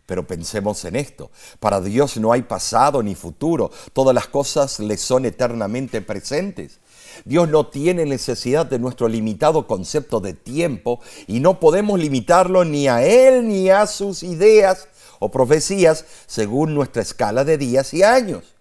Pero 0.06 0.26
pensemos 0.26 0.84
en 0.84 0.96
esto. 0.96 1.30
Para 1.58 1.80
Dios 1.80 2.16
no 2.16 2.32
hay 2.32 2.42
pasado 2.42 3.02
ni 3.02 3.14
futuro. 3.14 3.70
Todas 3.92 4.14
las 4.14 4.28
cosas 4.28 4.78
le 4.78 4.96
son 4.96 5.26
eternamente 5.26 6.00
presentes. 6.00 6.78
Dios 7.24 7.48
no 7.48 7.66
tiene 7.66 8.04
necesidad 8.04 8.66
de 8.66 8.78
nuestro 8.78 9.08
limitado 9.08 9.66
concepto 9.66 10.20
de 10.20 10.34
tiempo 10.34 11.00
y 11.26 11.40
no 11.40 11.58
podemos 11.58 11.98
limitarlo 11.98 12.64
ni 12.64 12.88
a 12.88 13.04
Él 13.04 13.48
ni 13.48 13.70
a 13.70 13.86
sus 13.86 14.22
ideas 14.22 14.88
o 15.18 15.30
profecías 15.30 16.04
según 16.26 16.74
nuestra 16.74 17.02
escala 17.02 17.44
de 17.44 17.58
días 17.58 17.94
y 17.94 18.02
años. 18.02 18.54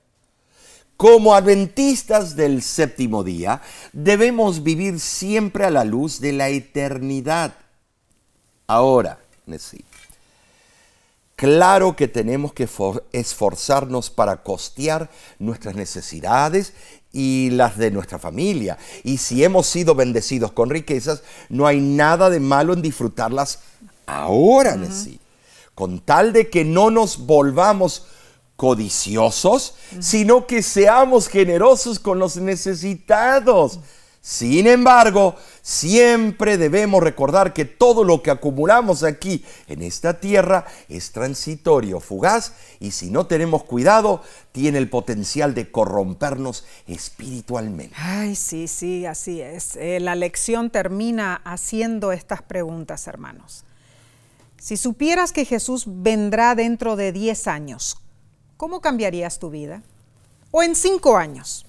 Como 0.97 1.35
adventistas 1.35 2.37
del 2.37 2.61
séptimo 2.61 3.25
día, 3.25 3.61
debemos 3.91 4.63
vivir 4.63 5.01
siempre 5.01 5.65
a 5.65 5.69
la 5.69 5.83
luz 5.83 6.21
de 6.21 6.31
la 6.31 6.47
eternidad. 6.47 7.53
Ahora, 8.65 9.19
necesito. 9.45 9.94
Claro 11.45 11.95
que 11.95 12.07
tenemos 12.07 12.53
que 12.53 12.67
esforzarnos 13.11 14.09
para 14.09 14.41
costear 14.41 15.11
nuestras 15.37 15.75
necesidades 15.75 16.73
y 17.13 17.51
las 17.51 17.77
de 17.77 17.91
nuestra 17.91 18.17
familia. 18.17 18.79
Y 19.03 19.17
si 19.17 19.43
hemos 19.43 19.67
sido 19.67 19.93
bendecidos 19.93 20.53
con 20.53 20.71
riquezas, 20.71 21.21
no 21.49 21.67
hay 21.67 21.81
nada 21.81 22.31
de 22.31 22.39
malo 22.39 22.73
en 22.73 22.81
disfrutarlas 22.81 23.59
ahora, 24.07 24.75
uh 24.75 25.17
Con 25.75 25.99
tal 25.99 26.33
de 26.33 26.49
que 26.49 26.65
no 26.65 26.89
nos 26.89 27.27
volvamos 27.27 28.07
codiciosos, 28.55 29.75
sino 29.99 30.47
que 30.47 30.63
seamos 30.63 31.27
generosos 31.27 31.99
con 31.99 32.17
los 32.17 32.37
necesitados. 32.37 33.77
Sin 34.25 34.65
embargo, 34.65 35.35
siempre 35.61 36.57
debemos 36.57 37.03
recordar 37.03 37.53
que 37.53 37.63
todo 37.63 38.03
lo 38.03 38.23
que 38.23 38.31
acumulamos 38.31 39.03
aquí 39.03 39.45
en 39.67 39.83
esta 39.83 40.19
tierra 40.19 40.65
es 40.89 41.11
transitorio, 41.11 41.99
fugaz, 41.99 42.53
y 42.79 42.89
si 42.89 43.11
no 43.11 43.27
tenemos 43.27 43.65
cuidado, 43.65 44.23
tiene 44.51 44.79
el 44.79 44.89
potencial 44.89 45.53
de 45.53 45.69
corrompernos 45.69 46.65
espiritualmente. 46.87 47.95
Ay, 47.99 48.35
sí, 48.35 48.67
sí, 48.67 49.05
así 49.05 49.41
es. 49.41 49.75
Eh, 49.75 49.99
la 49.99 50.15
lección 50.15 50.71
termina 50.71 51.35
haciendo 51.45 52.11
estas 52.11 52.41
preguntas, 52.41 53.05
hermanos. 53.05 53.63
Si 54.57 54.75
supieras 54.75 55.33
que 55.33 55.45
Jesús 55.45 55.83
vendrá 55.85 56.55
dentro 56.55 56.95
de 56.95 57.11
10 57.11 57.45
años, 57.45 57.97
¿cómo 58.57 58.81
cambiarías 58.81 59.37
tu 59.37 59.51
vida? 59.51 59.83
¿O 60.49 60.63
en 60.63 60.75
5 60.75 61.15
años? 61.15 61.63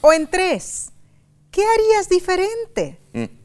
¿O 0.00 0.12
en 0.12 0.30
3? 0.30 0.92
¿Qué 1.50 1.62
harías 1.64 2.08
diferente? 2.08 3.00
Mm. 3.12 3.38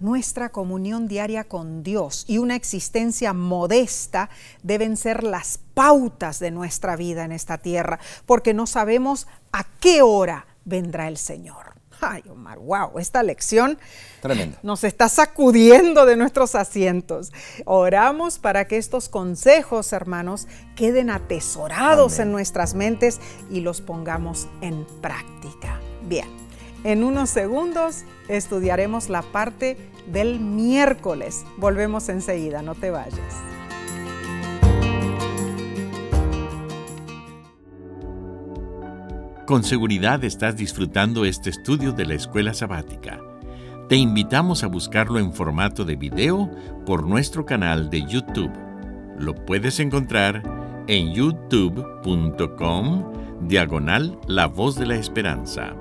Nuestra 0.00 0.50
comunión 0.50 1.06
diaria 1.06 1.44
con 1.44 1.84
Dios 1.84 2.24
y 2.26 2.38
una 2.38 2.56
existencia 2.56 3.32
modesta 3.32 4.30
deben 4.62 4.96
ser 4.96 5.22
las 5.22 5.60
pautas 5.74 6.40
de 6.40 6.50
nuestra 6.50 6.96
vida 6.96 7.24
en 7.24 7.30
esta 7.30 7.58
tierra, 7.58 8.00
porque 8.26 8.52
no 8.52 8.66
sabemos 8.66 9.28
a 9.52 9.64
qué 9.78 10.02
hora 10.02 10.46
vendrá 10.64 11.06
el 11.06 11.18
Señor. 11.18 11.72
Ay, 12.04 12.24
Omar, 12.28 12.58
wow, 12.58 12.98
esta 12.98 13.22
lección 13.22 13.78
nos 14.64 14.82
está 14.82 15.08
sacudiendo 15.08 16.04
de 16.04 16.16
nuestros 16.16 16.56
asientos. 16.56 17.32
Oramos 17.64 18.40
para 18.40 18.66
que 18.66 18.76
estos 18.76 19.08
consejos, 19.08 19.92
hermanos, 19.92 20.48
queden 20.74 21.10
atesorados 21.10 22.18
en 22.18 22.32
nuestras 22.32 22.74
mentes 22.74 23.20
y 23.52 23.60
los 23.60 23.80
pongamos 23.80 24.48
en 24.62 24.84
práctica. 25.00 25.80
Bien. 26.02 26.26
En 26.84 27.04
unos 27.04 27.30
segundos 27.30 28.04
estudiaremos 28.28 29.08
la 29.08 29.22
parte 29.22 29.76
del 30.06 30.40
miércoles. 30.40 31.44
Volvemos 31.58 32.08
enseguida, 32.08 32.62
no 32.62 32.74
te 32.74 32.90
vayas. 32.90 33.20
Con 39.46 39.64
seguridad 39.64 40.24
estás 40.24 40.56
disfrutando 40.56 41.24
este 41.24 41.50
estudio 41.50 41.92
de 41.92 42.06
la 42.06 42.14
escuela 42.14 42.54
sabática. 42.54 43.20
Te 43.88 43.96
invitamos 43.96 44.64
a 44.64 44.68
buscarlo 44.68 45.18
en 45.18 45.32
formato 45.32 45.84
de 45.84 45.96
video 45.96 46.50
por 46.86 47.06
nuestro 47.06 47.44
canal 47.44 47.90
de 47.90 48.06
YouTube. 48.06 48.52
Lo 49.18 49.34
puedes 49.34 49.78
encontrar 49.78 50.42
en 50.88 51.12
youtube.com 51.12 53.12
diagonal 53.42 54.18
La 54.26 54.46
Voz 54.46 54.76
de 54.76 54.86
la 54.86 54.96
Esperanza. 54.96 55.74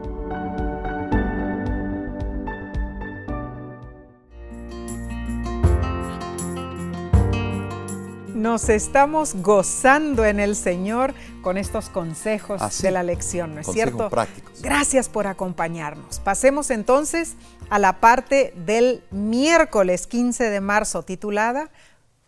Nos 8.41 8.69
estamos 8.69 9.35
gozando 9.35 10.25
en 10.25 10.39
el 10.39 10.55
Señor 10.55 11.13
con 11.43 11.59
estos 11.59 11.89
consejos 11.89 12.81
de 12.81 12.89
la 12.89 13.03
lección, 13.03 13.53
¿no 13.53 13.61
es 13.61 13.67
cierto? 13.67 14.09
Prácticos. 14.09 14.63
Gracias 14.63 15.09
por 15.09 15.27
acompañarnos. 15.27 16.19
Pasemos 16.21 16.71
entonces 16.71 17.35
a 17.69 17.77
la 17.77 17.99
parte 17.99 18.51
del 18.65 19.03
miércoles 19.11 20.07
15 20.07 20.49
de 20.49 20.59
marzo 20.59 21.03
titulada 21.03 21.69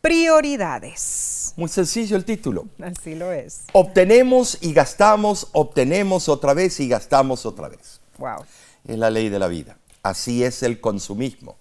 Prioridades. 0.01 1.55
Muy 1.55 1.70
sencillo 1.70 2.16
el 2.16 2.26
título. 2.26 2.68
Así 2.80 3.16
lo 3.16 3.32
es. 3.32 3.64
Obtenemos 3.72 4.59
y 4.61 4.72
gastamos, 4.72 5.47
obtenemos 5.51 6.30
otra 6.30 6.53
vez 6.53 6.80
y 6.80 6.88
gastamos 6.88 7.43
otra 7.47 7.70
vez. 7.70 8.01
Wow. 8.20 8.45
Es 8.88 8.99
la 8.99 9.09
ley 9.09 9.30
de 9.30 9.39
la 9.39 9.47
vida. 9.47 9.80
Así 10.03 10.43
es 10.43 10.61
el 10.61 10.80
consumismo. 10.80 11.57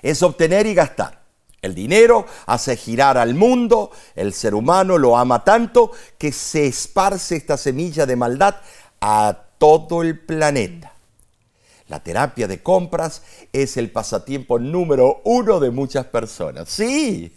Es 0.00 0.22
obtener 0.22 0.66
y 0.66 0.72
gastar. 0.72 1.25
El 1.66 1.74
dinero 1.74 2.26
hace 2.46 2.76
girar 2.76 3.18
al 3.18 3.34
mundo, 3.34 3.90
el 4.14 4.32
ser 4.32 4.54
humano 4.54 4.96
lo 4.96 5.18
ama 5.18 5.44
tanto 5.44 5.92
que 6.16 6.32
se 6.32 6.66
esparce 6.66 7.36
esta 7.36 7.56
semilla 7.56 8.06
de 8.06 8.16
maldad 8.16 8.56
a 9.00 9.36
todo 9.58 10.02
el 10.02 10.18
planeta. 10.18 10.92
La 11.88 12.00
terapia 12.00 12.48
de 12.48 12.62
compras 12.62 13.22
es 13.52 13.76
el 13.76 13.90
pasatiempo 13.90 14.58
número 14.58 15.20
uno 15.24 15.60
de 15.60 15.70
muchas 15.70 16.06
personas. 16.06 16.68
Sí, 16.68 17.34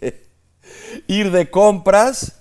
ir 1.06 1.30
de 1.30 1.50
compras 1.50 2.32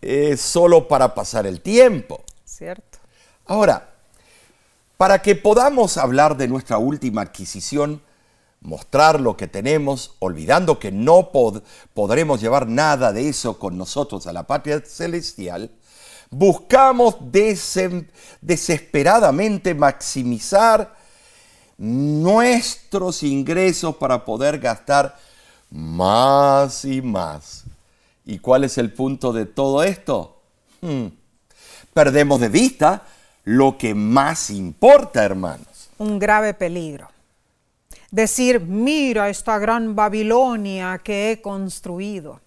es 0.00 0.40
solo 0.40 0.88
para 0.88 1.14
pasar 1.14 1.46
el 1.46 1.60
tiempo. 1.60 2.22
Cierto. 2.44 2.98
Ahora, 3.46 3.90
para 4.96 5.20
que 5.22 5.34
podamos 5.34 5.96
hablar 5.96 6.36
de 6.36 6.48
nuestra 6.48 6.78
última 6.78 7.22
adquisición, 7.22 8.02
mostrar 8.60 9.20
lo 9.20 9.36
que 9.36 9.48
tenemos, 9.48 10.14
olvidando 10.18 10.78
que 10.78 10.92
no 10.92 11.30
podremos 11.94 12.40
llevar 12.40 12.66
nada 12.68 13.12
de 13.12 13.28
eso 13.28 13.58
con 13.58 13.76
nosotros 13.78 14.26
a 14.26 14.32
la 14.32 14.46
patria 14.46 14.80
celestial, 14.84 15.70
buscamos 16.30 17.16
desesperadamente 18.40 19.74
maximizar 19.74 20.94
nuestros 21.78 23.22
ingresos 23.22 23.96
para 23.96 24.24
poder 24.24 24.58
gastar 24.58 25.18
más 25.70 26.84
y 26.84 27.00
más. 27.00 27.64
¿Y 28.26 28.38
cuál 28.38 28.64
es 28.64 28.76
el 28.76 28.92
punto 28.92 29.32
de 29.32 29.46
todo 29.46 29.82
esto? 29.82 30.42
Hmm. 30.82 31.06
Perdemos 31.94 32.40
de 32.40 32.48
vista 32.48 33.04
lo 33.44 33.78
que 33.78 33.94
más 33.94 34.50
importa, 34.50 35.24
hermanos. 35.24 35.88
Un 35.98 36.18
grave 36.18 36.52
peligro 36.54 37.08
decir, 38.10 38.60
mira 38.60 39.28
esta 39.28 39.58
gran 39.58 39.94
Babilonia 39.94 41.00
que 41.02 41.30
he 41.30 41.40
construido. 41.40 42.40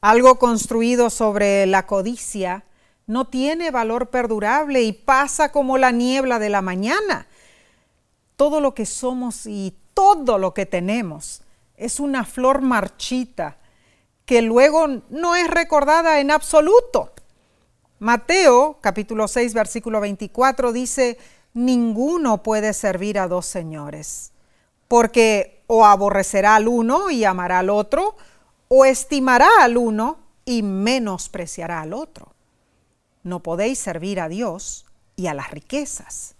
Algo 0.00 0.38
construido 0.38 1.10
sobre 1.10 1.66
la 1.66 1.86
codicia 1.86 2.64
no 3.06 3.26
tiene 3.26 3.70
valor 3.70 4.08
perdurable 4.08 4.82
y 4.82 4.92
pasa 4.92 5.50
como 5.50 5.78
la 5.78 5.92
niebla 5.92 6.38
de 6.38 6.50
la 6.50 6.62
mañana. 6.62 7.26
Todo 8.36 8.60
lo 8.60 8.74
que 8.74 8.86
somos 8.86 9.46
y 9.46 9.74
todo 9.94 10.38
lo 10.38 10.54
que 10.54 10.66
tenemos 10.66 11.42
es 11.76 12.00
una 12.00 12.24
flor 12.24 12.62
marchita 12.62 13.56
que 14.24 14.42
luego 14.42 14.86
no 15.08 15.34
es 15.34 15.48
recordada 15.48 16.20
en 16.20 16.30
absoluto. 16.30 17.12
Mateo 17.98 18.78
capítulo 18.80 19.26
6 19.26 19.54
versículo 19.54 20.00
24 20.00 20.72
dice, 20.72 21.18
ninguno 21.54 22.42
puede 22.42 22.72
servir 22.72 23.18
a 23.18 23.26
dos 23.26 23.46
señores 23.46 24.32
porque 24.88 25.62
o 25.66 25.84
aborrecerá 25.84 26.56
al 26.56 26.66
uno 26.66 27.10
y 27.10 27.24
amará 27.24 27.60
al 27.60 27.70
otro, 27.70 28.16
o 28.68 28.84
estimará 28.84 29.48
al 29.60 29.76
uno 29.76 30.18
y 30.44 30.62
menospreciará 30.62 31.82
al 31.82 31.92
otro. 31.92 32.32
No 33.22 33.40
podéis 33.42 33.78
servir 33.78 34.18
a 34.18 34.28
Dios 34.28 34.86
y 35.14 35.26
a 35.26 35.34
las 35.34 35.50
riquezas. 35.50 36.34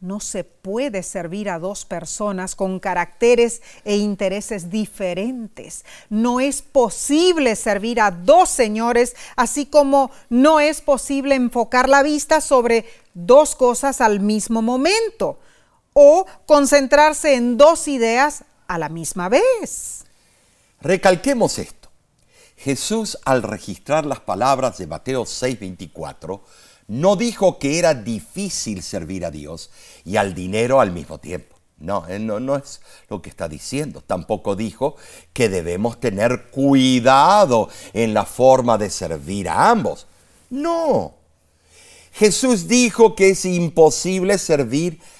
No 0.00 0.20
se 0.20 0.44
puede 0.44 1.02
servir 1.02 1.50
a 1.50 1.58
dos 1.58 1.84
personas 1.84 2.54
con 2.54 2.78
caracteres 2.78 3.62
e 3.84 3.96
intereses 3.96 4.70
diferentes. 4.70 5.84
No 6.08 6.38
es 6.38 6.62
posible 6.62 7.56
servir 7.56 8.00
a 8.00 8.12
dos 8.12 8.48
señores, 8.48 9.16
así 9.34 9.66
como 9.66 10.12
no 10.28 10.60
es 10.60 10.80
posible 10.80 11.34
enfocar 11.34 11.88
la 11.88 12.04
vista 12.04 12.40
sobre 12.40 12.86
dos 13.14 13.56
cosas 13.56 14.00
al 14.00 14.20
mismo 14.20 14.62
momento 14.62 15.38
o 16.00 16.26
concentrarse 16.46 17.34
en 17.34 17.56
dos 17.56 17.88
ideas 17.88 18.44
a 18.68 18.78
la 18.78 18.88
misma 18.88 19.28
vez. 19.28 20.04
Recalquemos 20.80 21.58
esto. 21.58 21.88
Jesús 22.56 23.18
al 23.24 23.42
registrar 23.42 24.06
las 24.06 24.20
palabras 24.20 24.78
de 24.78 24.86
Mateo 24.86 25.24
6:24 25.24 26.40
no 26.86 27.16
dijo 27.16 27.58
que 27.58 27.80
era 27.80 27.94
difícil 27.94 28.84
servir 28.84 29.24
a 29.24 29.32
Dios 29.32 29.70
y 30.04 30.18
al 30.18 30.34
dinero 30.34 30.80
al 30.80 30.92
mismo 30.92 31.18
tiempo. 31.18 31.56
No, 31.78 32.06
no, 32.20 32.38
no 32.38 32.56
es 32.56 32.80
lo 33.08 33.20
que 33.20 33.30
está 33.30 33.48
diciendo. 33.48 34.00
Tampoco 34.00 34.54
dijo 34.54 34.94
que 35.32 35.48
debemos 35.48 35.98
tener 35.98 36.46
cuidado 36.50 37.70
en 37.92 38.14
la 38.14 38.24
forma 38.24 38.78
de 38.78 38.90
servir 38.90 39.48
a 39.48 39.70
ambos. 39.70 40.06
No. 40.48 41.14
Jesús 42.12 42.68
dijo 42.68 43.16
que 43.16 43.30
es 43.30 43.44
imposible 43.44 44.38
servir 44.38 45.00
a 45.00 45.17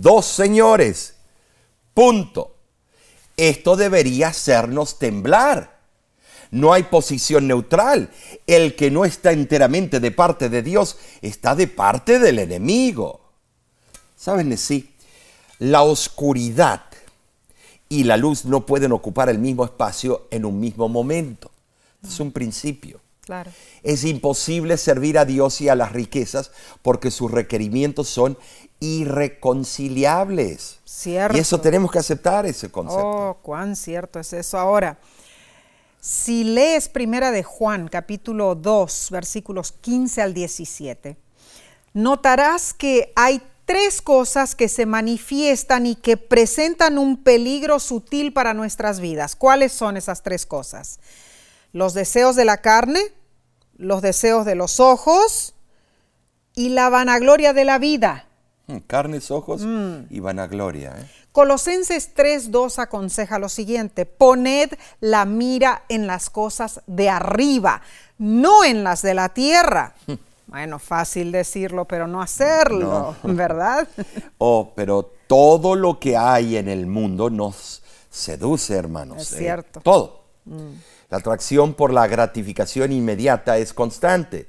dos 0.00 0.26
señores. 0.26 1.14
Punto. 1.94 2.56
Esto 3.36 3.76
debería 3.76 4.28
hacernos 4.28 4.98
temblar 4.98 5.78
no 6.50 6.72
hay 6.72 6.84
posición 6.84 7.46
neutral. 7.46 8.10
El 8.46 8.74
que 8.76 8.90
no 8.90 9.04
está 9.04 9.32
enteramente 9.32 10.00
de 10.00 10.10
parte 10.10 10.48
de 10.48 10.62
Dios 10.62 10.96
está 11.22 11.54
de 11.54 11.66
parte 11.66 12.18
del 12.18 12.38
enemigo. 12.38 13.20
¿Saben 14.16 14.56
sí? 14.56 14.90
La 15.58 15.82
oscuridad 15.82 16.82
y 17.88 18.04
la 18.04 18.16
luz 18.16 18.44
no 18.44 18.66
pueden 18.66 18.92
ocupar 18.92 19.28
el 19.28 19.38
mismo 19.38 19.64
espacio 19.64 20.26
en 20.30 20.44
un 20.44 20.58
mismo 20.60 20.88
momento. 20.88 21.50
Es 22.02 22.20
un 22.20 22.32
principio. 22.32 23.00
Claro. 23.28 23.50
Es 23.82 24.04
imposible 24.04 24.78
servir 24.78 25.18
a 25.18 25.26
Dios 25.26 25.60
y 25.60 25.68
a 25.68 25.74
las 25.74 25.92
riquezas 25.92 26.50
porque 26.80 27.10
sus 27.10 27.30
requerimientos 27.30 28.08
son 28.08 28.38
irreconciliables. 28.80 30.78
Cierto. 30.86 31.36
Y 31.36 31.40
eso 31.40 31.60
tenemos 31.60 31.90
que 31.90 31.98
aceptar 31.98 32.46
ese 32.46 32.70
concepto. 32.70 33.06
Oh, 33.06 33.36
cuán 33.42 33.76
cierto 33.76 34.18
es 34.18 34.32
eso. 34.32 34.58
Ahora, 34.58 34.98
si 36.00 36.42
lees 36.42 36.88
Primera 36.88 37.30
de 37.30 37.42
Juan, 37.42 37.88
capítulo 37.88 38.54
2, 38.54 39.08
versículos 39.10 39.72
15 39.72 40.22
al 40.22 40.32
17, 40.32 41.18
notarás 41.92 42.72
que 42.72 43.12
hay 43.14 43.42
tres 43.66 44.00
cosas 44.00 44.54
que 44.54 44.68
se 44.68 44.86
manifiestan 44.86 45.84
y 45.84 45.96
que 45.96 46.16
presentan 46.16 46.96
un 46.96 47.22
peligro 47.22 47.78
sutil 47.78 48.32
para 48.32 48.54
nuestras 48.54 49.00
vidas. 49.00 49.36
¿Cuáles 49.36 49.72
son 49.72 49.98
esas 49.98 50.22
tres 50.22 50.46
cosas? 50.46 50.98
Los 51.78 51.94
deseos 51.94 52.34
de 52.34 52.44
la 52.44 52.56
carne, 52.56 52.98
los 53.76 54.02
deseos 54.02 54.44
de 54.44 54.56
los 54.56 54.80
ojos 54.80 55.54
y 56.56 56.70
la 56.70 56.88
vanagloria 56.88 57.52
de 57.52 57.64
la 57.64 57.78
vida. 57.78 58.26
Mm, 58.66 58.78
carnes, 58.78 59.30
ojos 59.30 59.62
mm. 59.64 60.06
y 60.10 60.18
vanagloria. 60.18 60.96
¿eh? 60.98 61.08
Colosenses 61.30 62.16
3.2 62.16 62.80
aconseja 62.80 63.38
lo 63.38 63.48
siguiente, 63.48 64.06
poned 64.06 64.70
la 64.98 65.24
mira 65.24 65.84
en 65.88 66.08
las 66.08 66.30
cosas 66.30 66.80
de 66.88 67.10
arriba, 67.10 67.80
no 68.18 68.64
en 68.64 68.82
las 68.82 69.02
de 69.02 69.14
la 69.14 69.28
tierra. 69.28 69.94
Bueno, 70.48 70.78
fácil 70.78 71.30
decirlo, 71.30 71.84
pero 71.84 72.06
no 72.08 72.22
hacerlo, 72.22 73.14
¿verdad? 73.22 73.86
Oh, 74.38 74.72
pero 74.74 75.12
todo 75.26 75.74
lo 75.76 76.00
que 76.00 76.16
hay 76.16 76.56
en 76.56 76.70
el 76.70 76.86
mundo 76.86 77.28
nos 77.28 77.82
seduce, 78.08 78.74
hermanos. 78.74 79.18
Es 79.18 79.32
¿eh? 79.34 79.38
cierto. 79.38 79.80
todo. 79.82 80.24
Mm. 80.46 80.72
La 81.10 81.18
atracción 81.18 81.74
por 81.74 81.92
la 81.92 82.06
gratificación 82.06 82.92
inmediata 82.92 83.56
es 83.58 83.72
constante, 83.72 84.48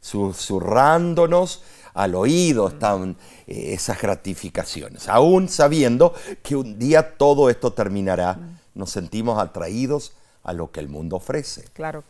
susurrándonos 0.00 1.62
al 1.94 2.14
oído 2.14 2.68
están 2.68 3.16
eh, 3.46 3.74
esas 3.74 4.00
gratificaciones. 4.00 5.08
Aún 5.08 5.48
sabiendo 5.48 6.14
que 6.42 6.56
un 6.56 6.78
día 6.78 7.16
todo 7.16 7.50
esto 7.50 7.72
terminará, 7.72 8.38
nos 8.74 8.90
sentimos 8.90 9.40
atraídos 9.40 10.12
a 10.42 10.52
lo 10.52 10.70
que 10.70 10.80
el 10.80 10.88
mundo 10.88 11.16
ofrece. 11.16 11.64
Claro. 11.72 12.04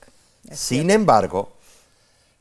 Sin 0.50 0.90
embargo, 0.90 1.52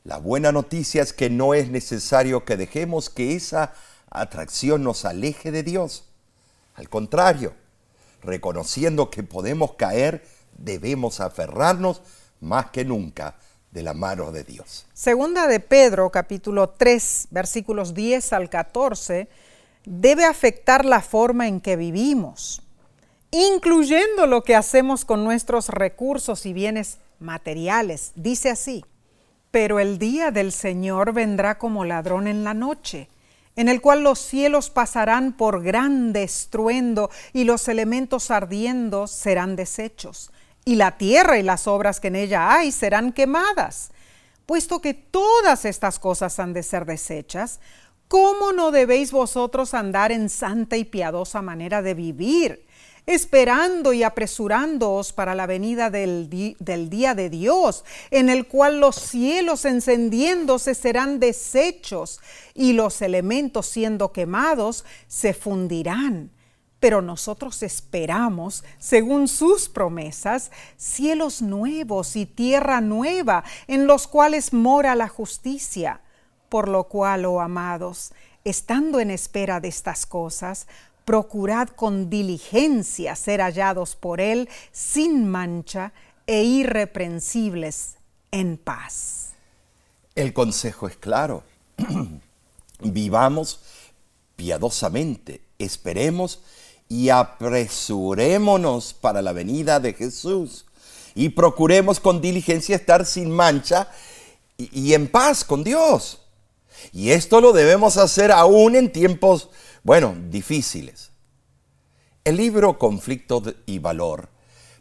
la 0.04 0.18
buena 0.18 0.52
noticia 0.52 1.02
es 1.02 1.12
que 1.12 1.28
no 1.28 1.52
es 1.52 1.68
necesario 1.68 2.44
que 2.44 2.56
dejemos 2.56 3.10
que 3.10 3.36
esa 3.36 3.74
atracción 4.10 4.82
nos 4.82 5.04
aleje 5.04 5.50
de 5.50 5.62
Dios. 5.62 6.04
Al 6.74 6.88
contrario, 6.88 7.52
reconociendo 8.22 9.10
que 9.10 9.22
podemos 9.22 9.74
caer, 9.74 10.24
debemos 10.56 11.20
aferrarnos 11.20 12.02
más 12.40 12.70
que 12.70 12.84
nunca 12.84 13.36
de 13.70 13.82
la 13.82 13.94
mano 13.94 14.32
de 14.32 14.44
Dios. 14.44 14.86
Segunda 14.92 15.46
de 15.46 15.60
Pedro, 15.60 16.10
capítulo 16.10 16.70
3, 16.70 17.28
versículos 17.30 17.94
10 17.94 18.32
al 18.32 18.50
14, 18.50 19.28
debe 19.84 20.24
afectar 20.24 20.84
la 20.84 21.00
forma 21.00 21.46
en 21.46 21.60
que 21.60 21.76
vivimos, 21.76 22.62
incluyendo 23.30 24.26
lo 24.26 24.42
que 24.42 24.56
hacemos 24.56 25.04
con 25.04 25.24
nuestros 25.24 25.68
recursos 25.68 26.46
y 26.46 26.52
bienes 26.52 26.98
materiales. 27.20 28.12
Dice 28.16 28.50
así, 28.50 28.84
pero 29.50 29.78
el 29.78 29.98
día 29.98 30.30
del 30.30 30.52
Señor 30.52 31.12
vendrá 31.12 31.58
como 31.58 31.84
ladrón 31.84 32.26
en 32.26 32.44
la 32.44 32.54
noche 32.54 33.08
en 33.56 33.68
el 33.68 33.80
cual 33.80 34.02
los 34.02 34.18
cielos 34.18 34.70
pasarán 34.70 35.32
por 35.32 35.62
gran 35.62 36.14
estruendo 36.16 37.10
y 37.32 37.44
los 37.44 37.68
elementos 37.68 38.30
ardiendo 38.30 39.06
serán 39.06 39.56
deshechos 39.56 40.30
y 40.64 40.76
la 40.76 40.98
tierra 40.98 41.38
y 41.38 41.42
las 41.42 41.66
obras 41.66 42.00
que 42.00 42.08
en 42.08 42.16
ella 42.16 42.52
hay 42.52 42.72
serán 42.72 43.12
quemadas. 43.12 43.90
Puesto 44.46 44.80
que 44.80 44.94
todas 44.94 45.64
estas 45.64 45.98
cosas 45.98 46.38
han 46.38 46.52
de 46.52 46.62
ser 46.62 46.84
desechas, 46.84 47.60
¿cómo 48.08 48.52
no 48.52 48.70
debéis 48.70 49.12
vosotros 49.12 49.74
andar 49.74 50.10
en 50.10 50.28
santa 50.28 50.76
y 50.76 50.84
piadosa 50.84 51.40
manera 51.40 51.82
de 51.82 51.94
vivir, 51.94 52.66
esperando 53.06 53.92
y 53.92 54.02
apresurándoos 54.02 55.12
para 55.12 55.34
la 55.34 55.46
venida 55.46 55.88
del, 55.88 56.28
del 56.58 56.90
día 56.90 57.14
de 57.14 57.30
Dios, 57.30 57.84
en 58.10 58.28
el 58.28 58.46
cual 58.48 58.80
los 58.80 58.96
cielos 58.96 59.64
encendiéndose 59.64 60.74
serán 60.74 61.20
deshechos 61.20 62.20
y 62.54 62.72
los 62.72 63.02
elementos 63.02 63.66
siendo 63.66 64.12
quemados 64.12 64.84
se 65.06 65.32
fundirán? 65.32 66.30
Pero 66.80 67.02
nosotros 67.02 67.62
esperamos, 67.62 68.64
según 68.78 69.28
sus 69.28 69.68
promesas, 69.68 70.50
cielos 70.78 71.42
nuevos 71.42 72.16
y 72.16 72.24
tierra 72.24 72.80
nueva, 72.80 73.44
en 73.68 73.86
los 73.86 74.08
cuales 74.08 74.54
mora 74.54 74.94
la 74.94 75.08
justicia. 75.08 76.00
Por 76.48 76.68
lo 76.68 76.84
cual, 76.84 77.26
oh 77.26 77.40
amados, 77.40 78.12
estando 78.44 78.98
en 78.98 79.10
espera 79.10 79.60
de 79.60 79.68
estas 79.68 80.06
cosas, 80.06 80.66
procurad 81.04 81.68
con 81.68 82.08
diligencia 82.08 83.14
ser 83.14 83.40
hallados 83.40 83.94
por 83.94 84.20
Él 84.20 84.48
sin 84.72 85.28
mancha 85.28 85.92
e 86.26 86.42
irreprensibles 86.42 87.96
en 88.30 88.56
paz. 88.56 89.32
El 90.14 90.32
consejo 90.32 90.88
es 90.88 90.96
claro. 90.96 91.42
Vivamos 92.80 93.60
piadosamente, 94.36 95.42
esperemos 95.58 96.42
y 96.90 97.08
apresurémonos 97.08 98.92
para 98.94 99.22
la 99.22 99.32
venida 99.32 99.78
de 99.78 99.94
Jesús 99.94 100.66
y 101.14 101.28
procuremos 101.30 102.00
con 102.00 102.20
diligencia 102.20 102.74
estar 102.74 103.06
sin 103.06 103.30
mancha 103.30 103.88
y, 104.58 104.92
en 104.92 105.06
paz 105.06 105.44
con 105.44 105.62
Dios. 105.62 106.20
Y 106.92 107.10
esto 107.10 107.40
lo 107.40 107.52
debemos 107.52 107.96
hacer 107.96 108.32
aún 108.32 108.74
en 108.74 108.90
tiempos, 108.90 109.50
bueno, 109.84 110.16
difíciles. 110.30 111.12
El 112.24 112.36
libro 112.36 112.76
Conflicto 112.76 113.40
y 113.66 113.78
Valor, 113.78 114.28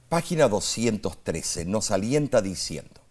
página 0.10 0.49
213, 0.49 1.66
nos 1.66 1.91
alienta 1.91 2.41
diciendo, 2.41 3.01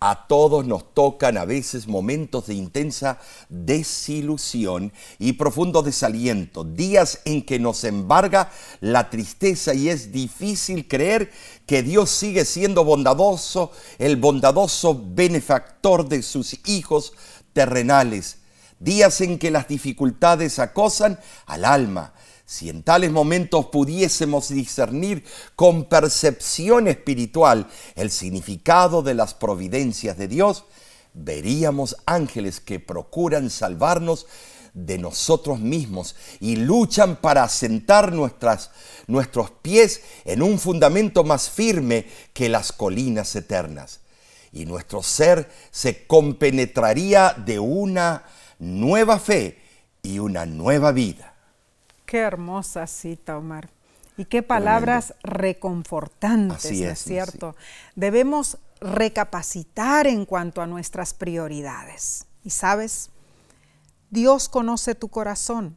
a 0.00 0.26
todos 0.28 0.64
nos 0.64 0.94
tocan 0.94 1.36
a 1.36 1.44
veces 1.44 1.88
momentos 1.88 2.46
de 2.46 2.54
intensa 2.54 3.18
desilusión 3.48 4.92
y 5.18 5.32
profundo 5.32 5.82
desaliento, 5.82 6.62
días 6.62 7.20
en 7.24 7.42
que 7.42 7.58
nos 7.58 7.82
embarga 7.84 8.50
la 8.80 9.10
tristeza 9.10 9.74
y 9.74 9.88
es 9.88 10.12
difícil 10.12 10.86
creer 10.86 11.32
que 11.66 11.82
Dios 11.82 12.10
sigue 12.10 12.44
siendo 12.44 12.84
bondadoso, 12.84 13.72
el 13.98 14.16
bondadoso 14.16 15.02
benefactor 15.04 16.08
de 16.08 16.22
sus 16.22 16.56
hijos 16.66 17.12
terrenales, 17.52 18.38
días 18.78 19.20
en 19.20 19.38
que 19.38 19.50
las 19.50 19.66
dificultades 19.66 20.60
acosan 20.60 21.18
al 21.46 21.64
alma, 21.64 22.14
si 22.48 22.70
en 22.70 22.82
tales 22.82 23.10
momentos 23.10 23.66
pudiésemos 23.66 24.48
discernir 24.48 25.22
con 25.54 25.84
percepción 25.84 26.88
espiritual 26.88 27.66
el 27.94 28.10
significado 28.10 29.02
de 29.02 29.12
las 29.12 29.34
providencias 29.34 30.16
de 30.16 30.28
Dios, 30.28 30.64
veríamos 31.12 31.98
ángeles 32.06 32.60
que 32.60 32.80
procuran 32.80 33.50
salvarnos 33.50 34.26
de 34.72 34.96
nosotros 34.96 35.60
mismos 35.60 36.16
y 36.40 36.56
luchan 36.56 37.16
para 37.16 37.42
asentar 37.42 38.14
nuestras, 38.14 38.70
nuestros 39.08 39.50
pies 39.50 40.00
en 40.24 40.40
un 40.40 40.58
fundamento 40.58 41.24
más 41.24 41.50
firme 41.50 42.06
que 42.32 42.48
las 42.48 42.72
colinas 42.72 43.36
eternas. 43.36 44.00
Y 44.52 44.64
nuestro 44.64 45.02
ser 45.02 45.50
se 45.70 46.06
compenetraría 46.06 47.34
de 47.44 47.58
una 47.58 48.24
nueva 48.58 49.18
fe 49.18 49.58
y 50.02 50.18
una 50.18 50.46
nueva 50.46 50.92
vida. 50.92 51.27
Qué 52.08 52.20
hermosa 52.20 52.86
cita, 52.86 53.36
Omar. 53.36 53.68
Y 54.16 54.24
qué 54.24 54.42
palabras 54.42 55.12
reconfortantes, 55.22 56.64
Así 56.64 56.80
¿no 56.80 56.86
es, 56.86 56.92
es 56.92 57.04
cierto? 57.04 57.54
Debemos 57.96 58.56
recapacitar 58.80 60.06
en 60.06 60.24
cuanto 60.24 60.62
a 60.62 60.66
nuestras 60.66 61.12
prioridades. 61.12 62.24
Y 62.42 62.48
sabes, 62.48 63.10
Dios 64.08 64.48
conoce 64.48 64.94
tu 64.94 65.08
corazón. 65.08 65.76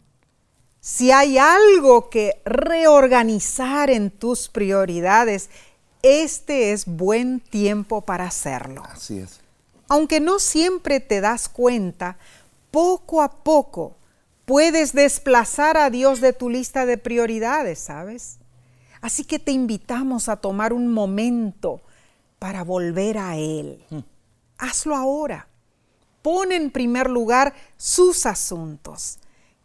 Si 0.79 1.11
hay 1.11 1.37
algo 1.37 2.09
que 2.09 2.41
reorganizar 2.45 3.89
en 3.89 4.09
tus 4.09 4.47
prioridades, 4.47 5.49
este 6.01 6.71
es 6.71 6.85
buen 6.85 7.41
tiempo 7.41 8.05
para 8.05 8.23
hacerlo. 8.23 8.83
Así 8.85 9.19
es. 9.19 9.41
Aunque 9.89 10.21
no 10.21 10.39
siempre 10.39 11.01
te 11.01 11.19
das 11.19 11.49
cuenta, 11.49 12.17
poco 12.71 13.21
a 13.21 13.43
poco 13.43 13.97
puedes 14.45 14.93
desplazar 14.93 15.77
a 15.77 15.89
Dios 15.89 16.21
de 16.21 16.33
tu 16.33 16.49
lista 16.49 16.85
de 16.85 16.97
prioridades, 16.97 17.79
¿sabes? 17.79 18.39
Así 19.01 19.23
que 19.23 19.39
te 19.39 19.51
invitamos 19.51 20.29
a 20.29 20.37
tomar 20.37 20.73
un 20.73 20.87
momento 20.87 21.81
para 22.39 22.63
volver 22.63 23.17
a 23.17 23.37
Él. 23.37 23.83
Hazlo 24.57 24.95
ahora. 24.95 25.47
Pon 26.21 26.51
en 26.51 26.69
primer 26.69 27.09
lugar 27.09 27.53
sus 27.77 28.25
asuntos. 28.25 29.19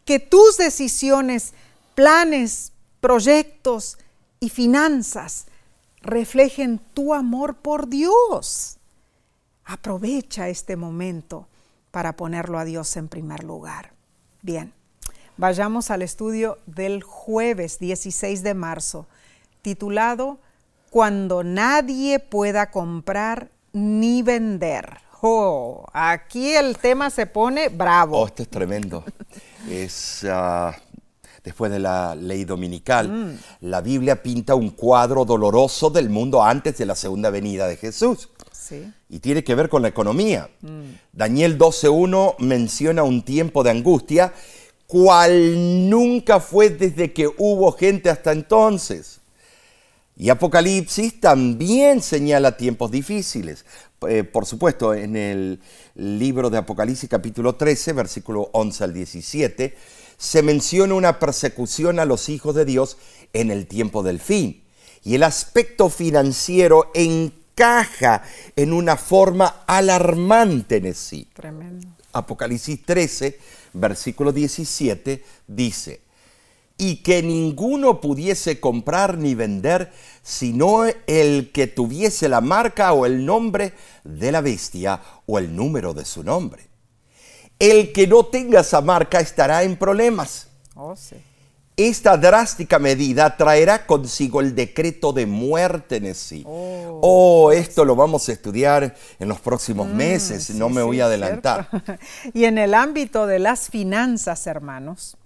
Que 0.05 0.19
tus 0.19 0.57
decisiones, 0.57 1.53
planes, 1.93 2.71
proyectos 2.99 3.97
y 4.39 4.49
finanzas 4.49 5.45
reflejen 6.01 6.79
tu 6.93 7.13
amor 7.13 7.57
por 7.57 7.89
Dios. 7.89 8.77
Aprovecha 9.65 10.49
este 10.49 10.75
momento 10.75 11.47
para 11.91 12.15
ponerlo 12.15 12.57
a 12.57 12.65
Dios 12.65 12.95
en 12.95 13.07
primer 13.07 13.43
lugar. 13.43 13.96
Bien, 14.41 14.71
vayamos 15.35 15.89
al 15.89 16.01
estudio 16.03 16.59
del 16.67 17.01
jueves 17.01 17.79
16 17.79 18.43
de 18.43 18.53
marzo, 18.53 19.07
titulado 19.61 20.37
Cuando 20.91 21.43
nadie 21.43 22.19
pueda 22.19 22.69
comprar 22.69 23.49
ni 23.73 24.21
vender. 24.21 24.99
Oh, 25.21 25.85
aquí 25.91 26.53
el 26.53 26.77
tema 26.77 27.09
se 27.09 27.25
pone 27.25 27.69
bravo. 27.69 28.19
Oh, 28.19 28.27
esto 28.27 28.43
es 28.43 28.49
tremendo. 28.49 29.03
es 29.69 30.23
ah, 30.29 30.75
después 31.43 31.71
de 31.71 31.79
la 31.79 32.13
ley 32.13 32.45
dominical. 32.45 33.39
La 33.61 33.81
Biblia 33.81 34.21
pinta 34.21 34.53
un 34.53 34.69
cuadro 34.69 35.25
doloroso 35.25 35.89
del 35.89 36.09
mundo 36.09 36.43
antes 36.43 36.77
de 36.77 36.85
la 36.85 36.95
segunda 36.95 37.31
venida 37.31 37.67
de 37.67 37.77
Jesús. 37.77 38.29
Sí. 38.67 38.91
Y 39.09 39.19
tiene 39.19 39.43
que 39.43 39.55
ver 39.55 39.69
con 39.69 39.81
la 39.81 39.87
economía. 39.87 40.49
Daniel 41.13 41.57
12.1 41.57 42.35
menciona 42.39 43.03
un 43.03 43.23
tiempo 43.23 43.63
de 43.63 43.71
angustia, 43.71 44.33
cual 44.87 45.89
nunca 45.89 46.39
fue 46.39 46.69
desde 46.69 47.13
que 47.13 47.27
hubo 47.27 47.71
gente 47.71 48.09
hasta 48.09 48.31
entonces. 48.31 49.19
Y 50.17 50.29
Apocalipsis 50.29 51.19
también 51.19 52.01
señala 52.01 52.57
tiempos 52.57 52.89
difíciles. 52.89 53.65
Eh, 54.07 54.23
por 54.23 54.45
supuesto, 54.45 54.93
en 54.93 55.15
el 55.15 55.59
libro 55.95 56.49
de 56.49 56.57
Apocalipsis 56.57 57.09
capítulo 57.09 57.55
13, 57.55 57.93
versículo 57.93 58.49
11 58.51 58.83
al 58.83 58.93
17, 58.93 59.77
se 60.17 60.41
menciona 60.41 60.95
una 60.95 61.19
persecución 61.19 61.99
a 61.99 62.05
los 62.05 62.29
hijos 62.29 62.55
de 62.55 62.65
Dios 62.65 62.97
en 63.33 63.51
el 63.51 63.67
tiempo 63.67 64.01
del 64.01 64.19
fin. 64.19 64.63
Y 65.03 65.15
el 65.15 65.23
aspecto 65.23 65.89
financiero 65.89 66.91
encaja 67.57 68.21
en 68.55 68.71
una 68.71 68.97
forma 68.97 69.63
alarmante 69.65 70.77
en 70.77 70.93
sí. 70.93 71.27
Tremendo. 71.33 71.87
Apocalipsis 72.13 72.85
13, 72.85 73.39
versículo 73.73 74.31
17, 74.31 75.23
dice, 75.47 76.01
y 76.77 76.97
que 76.97 77.23
ninguno 77.23 77.99
pudiese 77.99 78.59
comprar 78.59 79.17
ni 79.17 79.33
vender, 79.33 79.91
sino 80.21 80.85
el 81.07 81.51
que 81.51 81.67
tuviese 81.67 82.29
la 82.29 82.41
marca 82.41 82.93
o 82.93 83.05
el 83.05 83.25
nombre 83.25 83.73
de 84.03 84.31
la 84.31 84.41
bestia 84.41 85.01
o 85.25 85.39
el 85.39 85.55
número 85.55 85.93
de 85.93 86.05
su 86.05 86.23
nombre. 86.23 86.67
El 87.59 87.91
que 87.91 88.05
no 88.05 88.25
tenga 88.27 88.61
esa 88.61 88.81
marca 88.81 89.19
estará 89.19 89.63
en 89.63 89.77
problemas. 89.77 90.47
Oh, 90.75 90.95
sí. 90.95 91.15
Esta 91.79 92.17
drástica 92.17 92.79
medida 92.79 93.37
traerá 93.37 93.85
consigo 93.85 94.41
el 94.41 94.55
decreto 94.55 95.13
de 95.13 95.27
muerte 95.27 95.97
en 95.97 96.15
sí. 96.15 96.43
Oh. 96.43 96.99
Oh, 97.03 97.51
esto 97.51 97.85
lo 97.85 97.95
vamos 97.95 98.27
a 98.27 98.31
estudiar 98.31 98.95
en 99.19 99.27
los 99.27 99.39
próximos 99.39 99.87
meses, 99.87 100.49
no 100.55 100.69
Sí, 100.69 100.73
me 100.73 100.81
sí, 100.81 100.87
voy 100.87 101.01
a 101.01 101.05
adelantar. 101.05 101.69
y 102.33 102.45
en 102.45 102.57
el 102.57 102.73
ámbito 102.73 103.27
de 103.27 103.37
las 103.37 103.69
finanzas, 103.69 104.47
hermanos, 104.47 105.17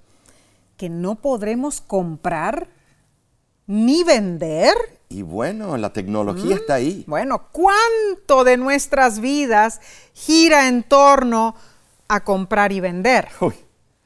que 0.76 0.90
no 0.90 1.16
podremos 1.16 1.80
comprar 1.80 2.68
ni 3.66 4.04
vender. 4.04 4.76
Y 5.08 5.22
bueno, 5.22 5.78
la 5.78 5.94
tecnología 5.94 6.56
está 6.56 6.74
ahí. 6.74 7.06
Bueno, 7.08 7.48
¿cuánto 7.54 8.44
de 8.44 8.58
nuestras 8.58 9.22
vidas 9.22 9.80
gira 10.14 10.68
en 10.68 10.84
torno 10.84 11.56
a 12.10 12.26
comprar 12.26 12.74
y 12.74 12.82
vender? 12.82 13.30
Uy, 13.40 13.56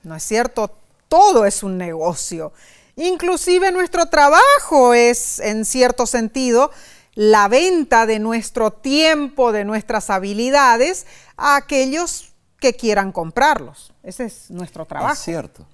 ¿No 0.04 0.16
es 0.16 0.22
cierto? 0.22 0.85
Todo 1.16 1.45
es 1.45 1.63
un 1.63 1.78
negocio. 1.78 2.51
Inclusive 2.97 3.72
nuestro 3.72 4.07
trabajo 4.07 4.93
es, 4.93 5.39
en 5.39 5.63
cierto 5.63 6.05
sentido, 6.05 6.72
la 7.13 7.47
venta 7.47 8.05
de 8.05 8.20
nuestro 8.20 8.72
tiempo, 8.72 9.53
de 9.53 9.63
nuestras 9.63 10.09
habilidades 10.09 11.05
a 11.38 11.55
aquellos 11.55 12.34
que 12.59 12.74
quieran 12.74 13.13
comprarlos. 13.13 13.93
Ese 14.03 14.26
es 14.26 14.51
nuestro 14.51 14.86
trabajo. 14.86 15.13
es 15.13 15.20
cierto. 15.20 15.66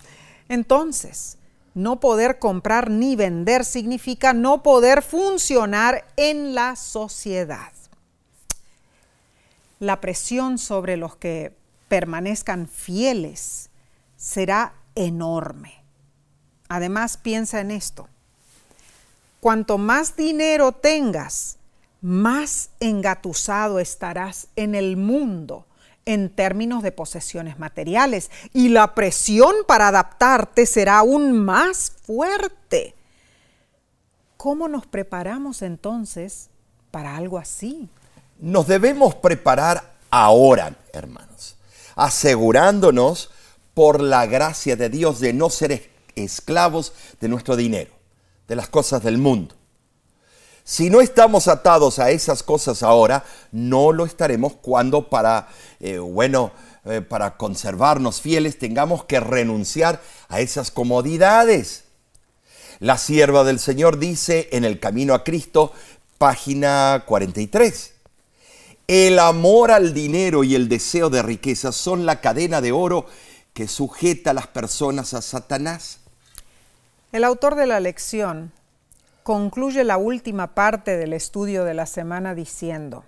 Entonces, 0.48 1.40
no 1.74 2.00
poder 2.00 2.38
comprar 2.38 2.92
ni 2.92 3.16
vender 3.16 3.66
significa 3.66 4.34
no 4.34 4.62
poder 4.62 5.02
funcionar 5.02 6.06
en 6.18 6.54
la 6.54 6.76
sociedad. 6.76 7.74
La 9.80 10.02
presión 10.02 10.60
sobre 10.60 10.98
los 10.98 11.16
que 11.16 11.58
permanezcan 11.88 12.68
fieles 12.68 13.72
será 14.18 14.76
enorme. 14.96 15.84
Además, 16.70 17.18
piensa 17.18 17.60
en 17.60 17.72
esto. 17.72 18.08
Cuanto 19.40 19.78
más 19.78 20.16
dinero 20.16 20.72
tengas, 20.72 21.58
más 22.02 22.70
engatusado 22.80 23.80
estarás 23.80 24.48
en 24.56 24.76
el 24.76 24.98
mundo 24.98 25.66
en 26.06 26.30
términos 26.30 26.84
de 26.84 26.92
posesiones 26.92 27.60
materiales 27.60 28.32
y 28.54 28.70
la 28.70 28.96
presión 28.96 29.54
para 29.68 29.90
adaptarte 29.90 30.66
será 30.66 31.00
aún 31.00 31.34
más 31.34 31.92
fuerte. 32.06 32.96
¿Cómo 34.38 34.68
nos 34.68 34.88
preparamos 34.88 35.62
entonces 35.62 36.50
para 36.90 37.16
algo 37.16 37.38
así? 37.38 37.90
Nos 38.40 38.66
debemos 38.68 39.14
preparar 39.14 39.94
ahora, 40.10 40.76
hermanos, 40.94 41.56
asegurándonos 41.96 43.30
por 43.74 44.02
la 44.02 44.26
gracia 44.26 44.76
de 44.76 44.90
Dios 44.90 45.20
de 45.20 45.34
no 45.34 45.50
ser 45.50 45.72
es- 45.72 45.82
esclavos 46.16 46.94
de 47.20 47.28
nuestro 47.30 47.56
dinero, 47.56 47.92
de 48.48 48.56
las 48.56 48.68
cosas 48.70 49.04
del 49.04 49.18
mundo. 49.18 49.56
Si 50.64 50.90
no 50.90 51.02
estamos 51.02 51.48
atados 51.48 51.98
a 52.00 52.12
esas 52.12 52.44
cosas 52.44 52.84
ahora, 52.84 53.24
no 53.52 53.92
lo 53.92 54.06
estaremos 54.06 54.54
cuando 54.62 55.10
para, 55.10 55.48
eh, 55.80 55.98
bueno, 55.98 56.52
eh, 56.86 57.02
para 57.02 57.38
conservarnos 57.38 58.22
fieles 58.22 58.60
tengamos 58.60 59.06
que 59.06 59.20
renunciar 59.20 60.02
a 60.30 60.40
esas 60.40 60.70
comodidades. 60.72 61.86
La 62.80 62.98
sierva 62.98 63.44
del 63.44 63.60
Señor 63.60 64.00
dice 64.00 64.50
en 64.52 64.64
el 64.66 64.80
Camino 64.80 65.14
a 65.14 65.24
Cristo, 65.24 65.72
página 66.18 67.04
43. 67.08 67.94
El 68.88 69.20
amor 69.20 69.72
al 69.72 69.94
dinero 69.94 70.44
y 70.44 70.56
el 70.56 70.68
deseo 70.68 71.10
de 71.10 71.22
riqueza 71.22 71.72
son 71.72 72.06
la 72.06 72.22
cadena 72.22 72.62
de 72.62 72.72
oro 72.72 73.06
que 73.54 73.68
sujeta 73.68 74.32
a 74.32 74.34
las 74.34 74.48
personas 74.48 75.14
a 75.14 75.22
Satanás. 75.22 76.00
El 77.12 77.24
autor 77.24 77.56
de 77.56 77.68
la 77.68 77.80
lección 77.80 78.52
concluye 79.24 79.84
la 79.84 79.98
última 79.98 80.56
parte 80.56 80.98
del 80.98 81.14
estudio 81.14 81.64
de 81.64 81.74
la 81.74 81.86
semana 81.86 82.34
diciendo, 82.36 83.04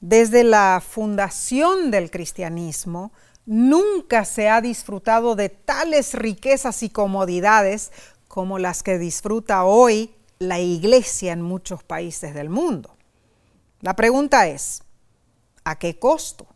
desde 0.00 0.44
la 0.44 0.82
fundación 0.86 1.90
del 1.90 2.10
cristianismo, 2.10 3.12
nunca 3.46 4.24
se 4.24 4.48
ha 4.48 4.60
disfrutado 4.60 5.34
de 5.34 5.48
tales 5.48 6.14
riquezas 6.14 6.82
y 6.82 6.90
comodidades 6.90 7.90
como 8.28 8.58
las 8.58 8.82
que 8.82 8.98
disfruta 8.98 9.64
hoy 9.64 10.14
la 10.38 10.58
iglesia 10.60 11.32
en 11.32 11.42
muchos 11.42 11.82
países 11.82 12.34
del 12.34 12.50
mundo. 12.50 12.96
La 13.80 13.96
pregunta 13.96 14.46
es, 14.46 14.84
¿A 15.64 15.78
qué 15.78 15.98
costo? 15.98 16.46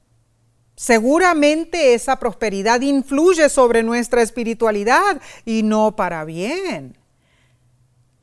Seguramente 0.79 1.95
esa 1.95 2.21
prosperidad 2.21 2.81
influye 2.83 3.49
sobre 3.49 3.83
nuestra 3.83 4.23
espiritualidad 4.23 5.21
y 5.45 5.65
no 5.65 5.97
para 5.97 6.25
bien. 6.25 6.97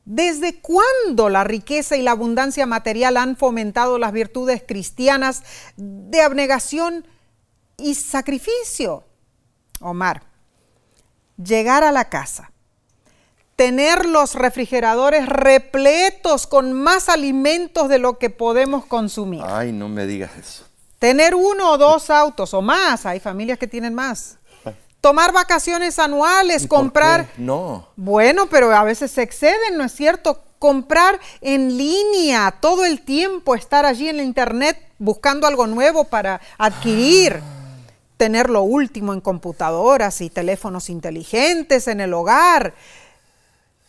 ¿Desde 0.06 0.58
cuándo 0.62 1.28
la 1.28 1.44
riqueza 1.44 1.98
y 1.98 2.02
la 2.02 2.12
abundancia 2.12 2.64
material 2.64 3.18
han 3.18 3.36
fomentado 3.36 3.98
las 3.98 4.10
virtudes 4.10 4.64
cristianas 4.66 5.42
de 5.76 6.22
abnegación 6.22 7.06
y 7.76 7.94
sacrificio? 7.94 9.04
Omar, 9.80 10.22
llegar 11.36 11.84
a 11.84 11.92
la 11.92 12.08
casa, 12.08 12.52
tener 13.54 14.06
los 14.06 14.34
refrigeradores 14.34 15.28
repletos 15.28 16.46
con 16.46 16.72
más 16.72 17.10
alimentos 17.10 17.90
de 17.90 17.98
lo 17.98 18.16
que 18.18 18.30
podemos 18.30 18.86
consumir. 18.86 19.42
Ay, 19.44 19.72
no 19.72 19.90
me 19.90 20.06
digas 20.06 20.30
eso. 20.38 20.65
Tener 20.98 21.34
uno 21.34 21.72
o 21.72 21.78
dos 21.78 22.08
autos 22.08 22.54
o 22.54 22.62
más, 22.62 23.04
hay 23.04 23.20
familias 23.20 23.58
que 23.58 23.66
tienen 23.66 23.94
más. 23.94 24.38
Tomar 25.00 25.32
vacaciones 25.32 25.98
anuales, 25.98 26.66
comprar... 26.66 27.28
No. 27.36 27.86
Bueno, 27.96 28.46
pero 28.46 28.74
a 28.74 28.82
veces 28.82 29.10
se 29.10 29.22
exceden, 29.22 29.76
¿no 29.76 29.84
es 29.84 29.92
cierto? 29.92 30.42
Comprar 30.58 31.20
en 31.42 31.76
línea 31.76 32.56
todo 32.60 32.84
el 32.84 33.02
tiempo, 33.02 33.54
estar 33.54 33.84
allí 33.84 34.08
en 34.08 34.16
la 34.16 34.22
internet 34.22 34.82
buscando 34.98 35.46
algo 35.46 35.66
nuevo 35.66 36.04
para 36.04 36.40
adquirir. 36.58 37.40
Tener 38.16 38.48
lo 38.48 38.62
último 38.62 39.12
en 39.12 39.20
computadoras 39.20 40.22
y 40.22 40.30
teléfonos 40.30 40.88
inteligentes 40.88 41.86
en 41.86 42.00
el 42.00 42.14
hogar. 42.14 42.74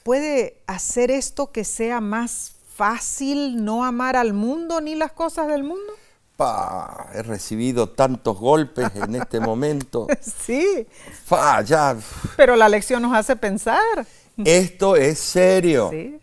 ¿Puede 0.04 0.58
hacer 0.68 1.10
esto 1.10 1.52
que 1.52 1.64
sea 1.64 2.02
más 2.02 2.52
fácil 2.76 3.64
no 3.64 3.86
amar 3.86 4.18
al 4.18 4.34
mundo 4.34 4.82
ni 4.82 4.96
las 4.96 5.14
cosas 5.14 5.48
del 5.48 5.64
mundo? 5.64 5.94
Pa, 6.38 7.10
he 7.14 7.24
recibido 7.24 7.90
tantos 7.90 8.38
golpes 8.38 8.90
en 8.96 9.16
este 9.16 9.40
momento. 9.40 10.08
Sí. 10.46 10.88
Fa, 11.26 11.62
ya. 11.62 11.98
Pero 12.36 12.56
la 12.56 12.70
lección 12.70 13.02
nos 13.02 13.14
hace 13.14 13.36
pensar. 13.36 14.06
Esto 14.38 14.96
es 14.96 15.20
serio. 15.20 15.90
Sí. 15.92 16.20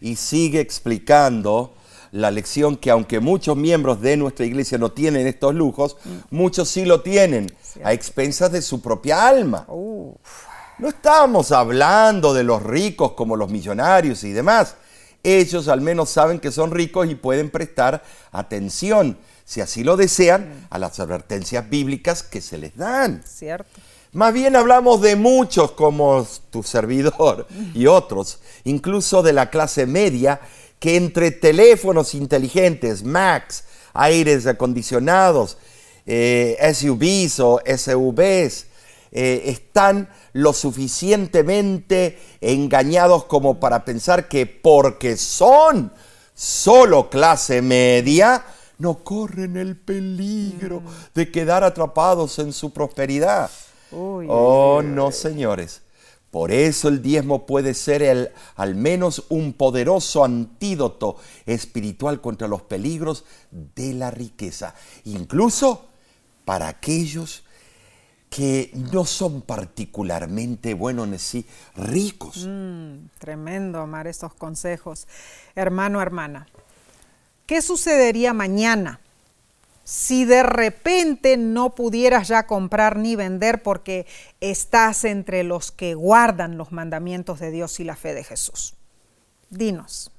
Y 0.00 0.16
sigue 0.16 0.60
explicando 0.60 1.74
la 2.12 2.30
lección 2.30 2.76
que 2.76 2.90
aunque 2.90 3.20
muchos 3.20 3.56
miembros 3.56 4.00
de 4.00 4.16
nuestra 4.16 4.46
iglesia 4.46 4.78
no 4.78 4.90
tienen 4.90 5.26
estos 5.26 5.54
lujos, 5.54 5.96
muchos 6.30 6.68
sí 6.68 6.84
lo 6.84 7.02
tienen, 7.02 7.52
a 7.84 7.92
expensas 7.92 8.50
de 8.50 8.62
su 8.62 8.80
propia 8.80 9.28
alma. 9.28 9.66
Uf. 9.68 10.46
No 10.78 10.88
estamos 10.88 11.50
hablando 11.52 12.32
de 12.32 12.44
los 12.44 12.62
ricos 12.62 13.12
como 13.12 13.36
los 13.36 13.50
millonarios 13.50 14.22
y 14.24 14.32
demás. 14.32 14.76
Ellos 15.24 15.66
al 15.68 15.80
menos 15.80 16.08
saben 16.08 16.38
que 16.38 16.52
son 16.52 16.70
ricos 16.70 17.10
y 17.10 17.16
pueden 17.16 17.50
prestar 17.50 18.02
atención, 18.30 19.18
si 19.48 19.62
así 19.62 19.82
lo 19.82 19.96
desean, 19.96 20.66
a 20.68 20.76
las 20.78 21.00
advertencias 21.00 21.70
bíblicas 21.70 22.22
que 22.22 22.42
se 22.42 22.58
les 22.58 22.76
dan. 22.76 23.22
Cierto. 23.26 23.80
Más 24.12 24.34
bien 24.34 24.54
hablamos 24.56 25.00
de 25.00 25.16
muchos 25.16 25.70
como 25.70 26.28
tu 26.50 26.62
servidor 26.62 27.46
y 27.72 27.86
otros, 27.86 28.40
incluso 28.64 29.22
de 29.22 29.32
la 29.32 29.48
clase 29.48 29.86
media, 29.86 30.38
que 30.78 30.96
entre 30.96 31.30
teléfonos 31.30 32.14
inteligentes, 32.14 33.04
Macs, 33.04 33.64
aires 33.94 34.46
acondicionados, 34.46 35.56
eh, 36.04 36.58
SUVs 36.74 37.40
o 37.40 37.62
SUVs, 37.64 38.66
eh, 39.12 39.44
están 39.46 40.10
lo 40.34 40.52
suficientemente 40.52 42.18
engañados 42.42 43.24
como 43.24 43.58
para 43.58 43.86
pensar 43.86 44.28
que 44.28 44.44
porque 44.44 45.16
son 45.16 45.90
solo 46.34 47.08
clase 47.08 47.62
media, 47.62 48.44
no 48.78 49.02
corren 49.04 49.56
el 49.56 49.76
peligro 49.76 50.82
de 51.14 51.30
quedar 51.30 51.64
atrapados 51.64 52.38
en 52.38 52.52
su 52.52 52.72
prosperidad. 52.72 53.50
Uy, 53.90 54.26
Oh, 54.28 54.82
no, 54.82 55.12
señores. 55.12 55.82
Por 56.30 56.52
eso 56.52 56.88
el 56.88 57.00
diezmo 57.00 57.46
puede 57.46 57.72
ser 57.72 58.02
el, 58.02 58.30
al 58.54 58.74
menos 58.74 59.24
un 59.30 59.54
poderoso 59.54 60.24
antídoto 60.24 61.16
espiritual 61.46 62.20
contra 62.20 62.46
los 62.46 62.62
peligros 62.62 63.24
de 63.50 63.94
la 63.94 64.10
riqueza, 64.10 64.74
incluso 65.04 65.86
para 66.44 66.68
aquellos 66.68 67.44
que 68.28 68.70
no 68.92 69.06
son 69.06 69.40
particularmente, 69.40 70.74
bueno, 70.74 71.04
en 71.04 71.18
sí, 71.18 71.46
ricos. 71.76 72.44
Mm, 72.46 73.06
tremendo, 73.18 73.82
Omar, 73.82 74.06
estos 74.06 74.34
consejos. 74.34 75.08
Hermano, 75.54 76.02
hermana, 76.02 76.46
¿qué 77.48 77.62
sucedería 77.62 78.34
mañana 78.34 79.00
si 79.82 80.26
de 80.26 80.42
repente 80.42 81.38
no 81.38 81.74
pudieras 81.74 82.28
ya 82.28 82.46
comprar 82.46 82.98
ni 82.98 83.16
vender 83.16 83.62
porque 83.62 84.06
estás 84.42 85.04
entre 85.04 85.44
los 85.44 85.72
que 85.72 85.94
guardan 85.94 86.58
los 86.58 86.72
mandamientos 86.72 87.40
de 87.40 87.50
Dios 87.50 87.80
y 87.80 87.84
la 87.84 87.96
fe 87.96 88.12
de 88.12 88.22
Jesús? 88.22 88.74
Dinos, 89.48 90.10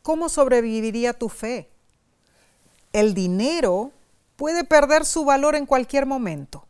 ¿cómo 0.00 0.30
sobreviviría 0.30 1.12
tu 1.12 1.28
fe? 1.28 1.68
El 2.94 3.12
dinero 3.12 3.92
puede 4.36 4.64
perder 4.64 5.04
su 5.04 5.26
valor 5.26 5.54
en 5.54 5.66
cualquier 5.66 6.06
momento 6.06 6.64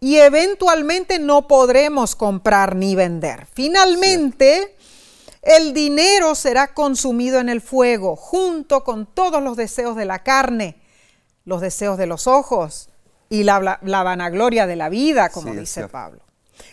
y 0.00 0.16
eventualmente 0.16 1.20
no 1.20 1.46
podremos 1.46 2.16
comprar 2.16 2.74
ni 2.74 2.96
vender. 2.96 3.46
Finalmente, 3.52 4.76
el 5.48 5.72
dinero 5.72 6.34
será 6.34 6.74
consumido 6.74 7.40
en 7.40 7.48
el 7.48 7.60
fuego 7.60 8.16
junto 8.16 8.84
con 8.84 9.06
todos 9.06 9.42
los 9.42 9.56
deseos 9.56 9.96
de 9.96 10.04
la 10.04 10.22
carne, 10.22 10.80
los 11.44 11.60
deseos 11.60 11.96
de 11.96 12.06
los 12.06 12.26
ojos 12.26 12.90
y 13.30 13.44
la, 13.44 13.78
la 13.82 14.02
vanagloria 14.02 14.66
de 14.66 14.76
la 14.76 14.88
vida, 14.88 15.30
como 15.30 15.52
Sí, 15.52 15.58
dice. 15.58 15.88
Pablo. 15.88 16.20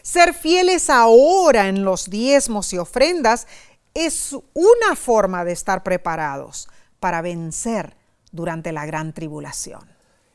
Ser 0.02 0.34
fieles 0.34 0.90
ahora 0.90 1.68
en 1.68 1.84
los 1.84 2.10
diezmos 2.10 2.74
y 2.74 2.78
ofrendas 2.78 3.48
es 3.94 4.36
una 4.54 4.96
forma 4.96 5.46
de 5.46 5.54
estar 5.54 5.84
preparados 5.84 6.68
para 7.00 7.22
vencer 7.22 7.96
durante 8.32 8.72
la 8.72 8.86
gran 8.86 9.14
tribulación. 9.14 9.88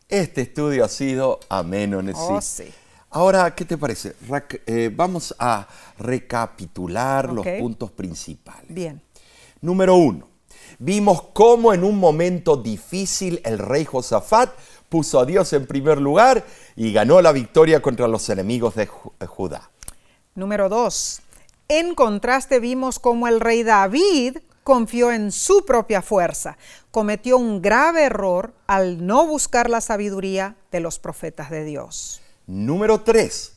Este 0.08 0.40
estudio 0.42 0.84
ha 0.84 0.88
sido 0.88 1.40
ameno, 1.48 2.02
Nessie. 2.02 2.22
Oh, 2.22 2.40
sí. 2.40 2.72
Ahora, 3.10 3.54
¿qué 3.54 3.64
te 3.64 3.76
parece? 3.76 4.14
Eh, 4.66 4.90
vamos 4.94 5.34
a 5.38 5.66
recapitular 5.98 7.32
los 7.32 7.46
puntos 7.58 7.90
principales. 7.90 8.72
Bien. 8.72 9.02
Número 9.60 9.96
uno, 9.96 10.28
vimos 10.78 11.22
cómo 11.32 11.74
en 11.74 11.84
un 11.84 11.98
momento 11.98 12.56
difícil 12.56 13.40
el 13.44 13.58
rey 13.58 13.84
Josafat 13.84 14.50
puso 14.88 15.18
a 15.18 15.26
Dios 15.26 15.52
en 15.52 15.66
primer 15.66 16.00
lugar 16.00 16.44
y 16.76 16.92
ganó 16.92 17.20
la 17.20 17.32
victoria 17.32 17.82
contra 17.82 18.08
los 18.08 18.28
enemigos 18.28 18.74
de 18.74 18.88
de 19.18 19.26
Judá. 19.26 19.70
Número 20.34 20.68
dos, 20.68 21.20
en 21.68 21.94
contraste 21.94 22.60
vimos 22.60 22.98
cómo 22.98 23.28
el 23.28 23.40
rey 23.40 23.64
David 23.64 24.38
confió 24.62 25.10
en 25.10 25.32
su 25.32 25.64
propia 25.66 26.00
fuerza. 26.00 26.56
Cometió 26.90 27.36
un 27.36 27.60
grave 27.60 28.04
error 28.04 28.54
al 28.68 29.04
no 29.04 29.26
buscar 29.26 29.68
la 29.68 29.80
sabiduría 29.80 30.56
de 30.70 30.80
los 30.80 30.98
profetas 31.00 31.50
de 31.50 31.64
Dios. 31.64 32.19
Número 32.50 33.02
3. 33.02 33.52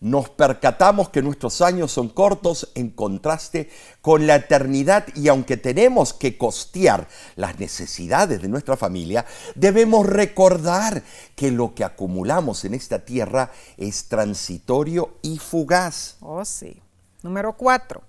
Nos 0.00 0.28
percatamos 0.28 1.08
que 1.08 1.22
nuestros 1.22 1.60
años 1.60 1.92
son 1.92 2.08
cortos 2.08 2.72
en 2.74 2.90
contraste 2.90 3.70
con 4.00 4.26
la 4.26 4.34
eternidad 4.34 5.06
y 5.14 5.28
aunque 5.28 5.56
tenemos 5.56 6.14
que 6.14 6.36
costear 6.36 7.06
las 7.36 7.60
necesidades 7.60 8.42
de 8.42 8.48
nuestra 8.48 8.76
familia, 8.76 9.24
debemos 9.54 10.04
recordar 10.04 11.04
que 11.36 11.52
lo 11.52 11.76
que 11.76 11.84
acumulamos 11.84 12.64
en 12.64 12.74
esta 12.74 13.04
tierra 13.04 13.52
es 13.76 14.08
transitorio 14.08 15.14
y 15.22 15.38
fugaz. 15.38 16.16
Oh, 16.20 16.44
sí. 16.44 16.82
Número 17.22 17.56
cuatro, 17.56 18.02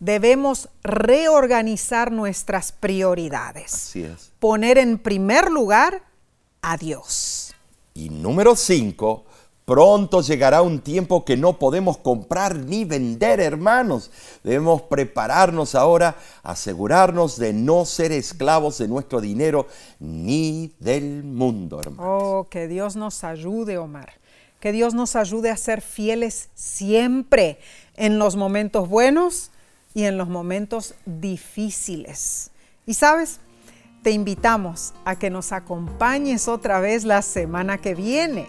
debemos 0.00 0.70
reorganizar 0.82 2.10
nuestras 2.10 2.72
prioridades. 2.72 3.74
Así 3.74 4.04
es. 4.04 4.32
Poner 4.38 4.78
en 4.78 4.98
primer 4.98 5.50
lugar 5.50 6.04
a 6.62 6.78
Dios. 6.78 7.54
Y 7.94 8.08
número 8.08 8.56
5, 8.56 9.26
pronto 9.64 10.20
llegará 10.20 10.62
un 10.62 10.80
tiempo 10.80 11.24
que 11.24 11.36
no 11.36 11.58
podemos 11.58 11.98
comprar 11.98 12.56
ni 12.56 12.84
vender, 12.84 13.40
hermanos. 13.40 14.10
Debemos 14.42 14.82
prepararnos 14.82 15.74
ahora, 15.74 16.16
asegurarnos 16.42 17.38
de 17.38 17.52
no 17.52 17.84
ser 17.84 18.12
esclavos 18.12 18.78
de 18.78 18.88
nuestro 18.88 19.20
dinero 19.20 19.66
ni 20.00 20.74
del 20.78 21.24
mundo, 21.24 21.80
hermanos. 21.80 22.22
Oh, 22.22 22.46
que 22.50 22.68
Dios 22.68 22.96
nos 22.96 23.24
ayude, 23.24 23.78
Omar. 23.78 24.14
Que 24.60 24.72
Dios 24.72 24.94
nos 24.94 25.16
ayude 25.16 25.50
a 25.50 25.56
ser 25.56 25.80
fieles 25.80 26.48
siempre 26.54 27.58
en 27.96 28.18
los 28.18 28.36
momentos 28.36 28.88
buenos 28.88 29.50
y 29.94 30.04
en 30.04 30.18
los 30.18 30.28
momentos 30.28 30.94
difíciles. 31.04 32.50
Y 32.86 32.94
sabes, 32.94 33.40
te 34.02 34.10
invitamos 34.10 34.94
a 35.04 35.16
que 35.16 35.30
nos 35.30 35.52
acompañes 35.52 36.48
otra 36.48 36.80
vez 36.80 37.04
la 37.04 37.22
semana 37.22 37.78
que 37.78 37.94
viene, 37.94 38.48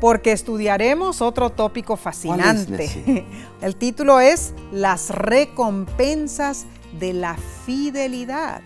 porque 0.00 0.32
estudiaremos 0.32 1.20
otro 1.22 1.50
tópico 1.50 1.96
fascinante. 1.96 2.72
Nessie? 2.72 3.24
El 3.60 3.76
título 3.76 4.20
es 4.20 4.52
Las 4.72 5.10
recompensas 5.10 6.66
de 6.98 7.12
la 7.12 7.36
fidelidad. 7.64 8.62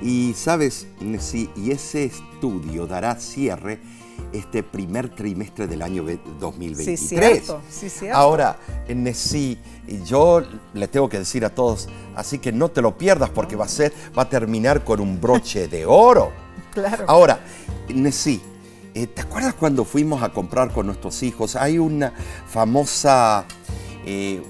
Y 0.00 0.34
sabes, 0.34 0.88
sí, 1.20 1.48
y 1.54 1.70
ese 1.70 2.04
estudio 2.04 2.86
dará 2.86 3.14
cierre 3.16 3.80
este 4.32 4.62
primer 4.62 5.08
trimestre 5.10 5.66
del 5.66 5.82
año 5.82 6.04
2023. 6.40 6.98
Sí, 6.98 7.06
cierto, 7.06 7.60
sí, 7.70 7.88
cierto. 7.88 8.16
Ahora, 8.16 8.58
sí, 9.14 9.58
yo 10.04 10.42
le 10.74 10.88
tengo 10.88 11.08
que 11.08 11.18
decir 11.18 11.44
a 11.44 11.50
todos, 11.50 11.88
así 12.16 12.38
que 12.38 12.50
no 12.50 12.68
te 12.68 12.82
lo 12.82 12.96
pierdas 12.96 13.30
porque 13.30 13.56
va 13.56 13.66
a 13.66 13.68
ser, 13.68 13.92
va 14.16 14.22
a 14.22 14.28
terminar 14.28 14.84
con 14.84 15.00
un 15.00 15.20
broche 15.20 15.68
de 15.68 15.86
oro. 15.86 16.32
Claro. 16.72 17.04
Ahora, 17.06 17.38
sí, 18.12 18.40
eh, 18.94 19.06
¿te 19.06 19.22
acuerdas 19.22 19.54
cuando 19.54 19.84
fuimos 19.84 20.22
a 20.22 20.30
comprar 20.30 20.72
con 20.72 20.86
nuestros 20.86 21.22
hijos? 21.22 21.56
Hay 21.56 21.78
una 21.78 22.12
famosa, 22.46 23.44
eh, 24.04 24.42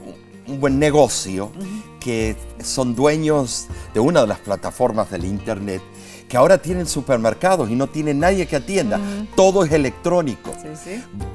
un 0.47 0.61
buen 0.61 0.79
negocio 0.79 1.53
que 2.01 2.37
son 2.63 2.95
dueños 2.95 3.69
de 3.95 4.01
una 4.01 4.23
de 4.23 4.27
las 4.27 4.39
plataformas 4.41 5.11
del 5.11 5.25
internet 5.25 5.81
que 6.29 6.37
ahora 6.37 6.59
tienen 6.59 6.87
supermercados 6.87 7.69
y 7.71 7.75
no 7.75 7.89
tienen 7.89 8.19
nadie 8.19 8.47
que 8.47 8.57
atienda. 8.57 8.99
Todo 9.37 9.65
es 9.65 9.73
electrónico. 9.73 10.51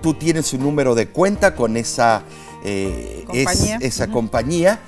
Tú 0.01 0.15
tienes 0.15 0.51
un 0.53 0.61
número 0.61 0.95
de 0.95 1.09
cuenta 1.09 1.55
con 1.55 1.77
esa 1.77 2.23
eh, 2.63 3.23
compañía, 3.27 3.77
esa 3.79 4.07
compañía 4.07 4.79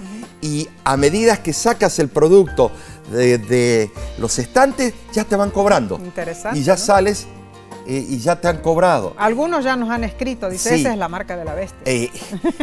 y 0.41 0.67
a 0.84 0.97
medida 0.97 1.41
que 1.43 1.53
sacas 1.53 1.99
el 1.99 2.09
producto 2.09 2.72
de, 3.11 3.91
los 4.17 4.39
estantes, 4.39 4.93
ya 5.13 5.26
te 5.26 5.36
van 5.36 5.51
cobrando. 5.51 5.99
Interesante. 6.03 6.57
Y 6.57 6.63
ya 6.63 6.76
sales 6.76 7.28
eh, 7.89 8.05
y 8.07 8.19
ya 8.19 8.39
te 8.39 8.47
han 8.47 8.57
cobrado. 8.57 9.15
Algunos 9.17 9.63
ya 9.63 9.75
nos 9.75 9.89
han 9.89 10.03
escrito, 10.03 10.49
dice, 10.49 10.75
esa 10.75 10.91
es 10.91 10.97
la 10.97 11.09
marca 11.09 11.35
de 11.35 11.43
la 11.43 11.55
bestia. 11.55 11.81
Eh, 11.85 12.11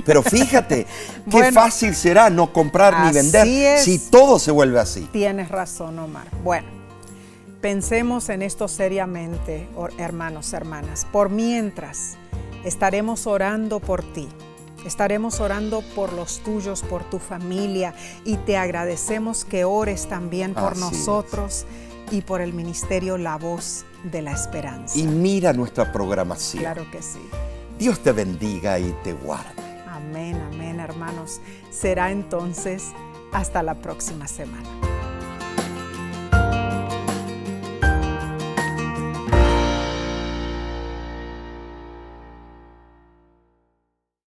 pero 0.05 0.23
fíjate, 0.23 0.87
qué 1.31 1.53
fácil 1.53 1.95
será 1.95 2.31
no 2.31 2.53
comprar 2.53 3.07
ni 3.07 3.13
vender 3.13 3.79
si 3.81 3.99
todo 3.99 4.39
se 4.39 4.53
vuelve 4.53 4.79
así. 4.79 5.09
Tienes 5.13 5.49
razón, 5.49 5.99
Omar. 5.99 6.29
Bueno, 6.45 6.77
Pensemos 7.61 8.29
en 8.29 8.43
esto 8.43 8.69
seriamente, 8.69 9.67
hermanos, 9.99 10.53
hermanas. 10.53 11.05
Por 11.11 11.31
mientras, 11.31 12.17
estaremos 12.65 13.27
orando 13.27 13.81
por 13.81 14.05
ti. 14.05 14.29
Estaremos 14.85 15.41
orando 15.41 15.83
por 15.97 16.13
los 16.13 16.39
tuyos, 16.45 16.83
por 16.83 17.03
tu 17.03 17.19
familia 17.19 17.93
y 18.25 18.37
te 18.37 18.57
agradecemos 18.57 19.45
que 19.45 19.65
ores 19.65 20.07
también 20.07 20.55
por 20.55 20.77
nosotros 20.77 21.67
y 22.11 22.23
por 22.23 22.41
el 22.41 22.53
ministerio 22.53 23.19
La 23.19 23.37
Voz 23.37 23.85
de 24.05 24.23
la 24.23 24.33
Esperanza. 24.33 24.99
Y 24.99 25.05
mira 25.05 25.53
nuestra 25.53 25.93
programación. 25.93 26.63
Claro 26.63 26.91
que 26.91 27.03
sí. 27.03 27.21
Dios 27.79 28.01
te 28.01 28.13
bendiga 28.13 28.79
y 28.79 28.95
te 29.05 29.13
guarde. 29.13 29.63
Amén, 29.89 30.41
amén, 30.53 30.81
hermanos. 30.81 31.41
Será 31.71 32.11
entonces 32.11 32.85
hasta 33.33 33.63
la 33.63 33.75
próxima 33.75 34.27
semana. 34.27 34.96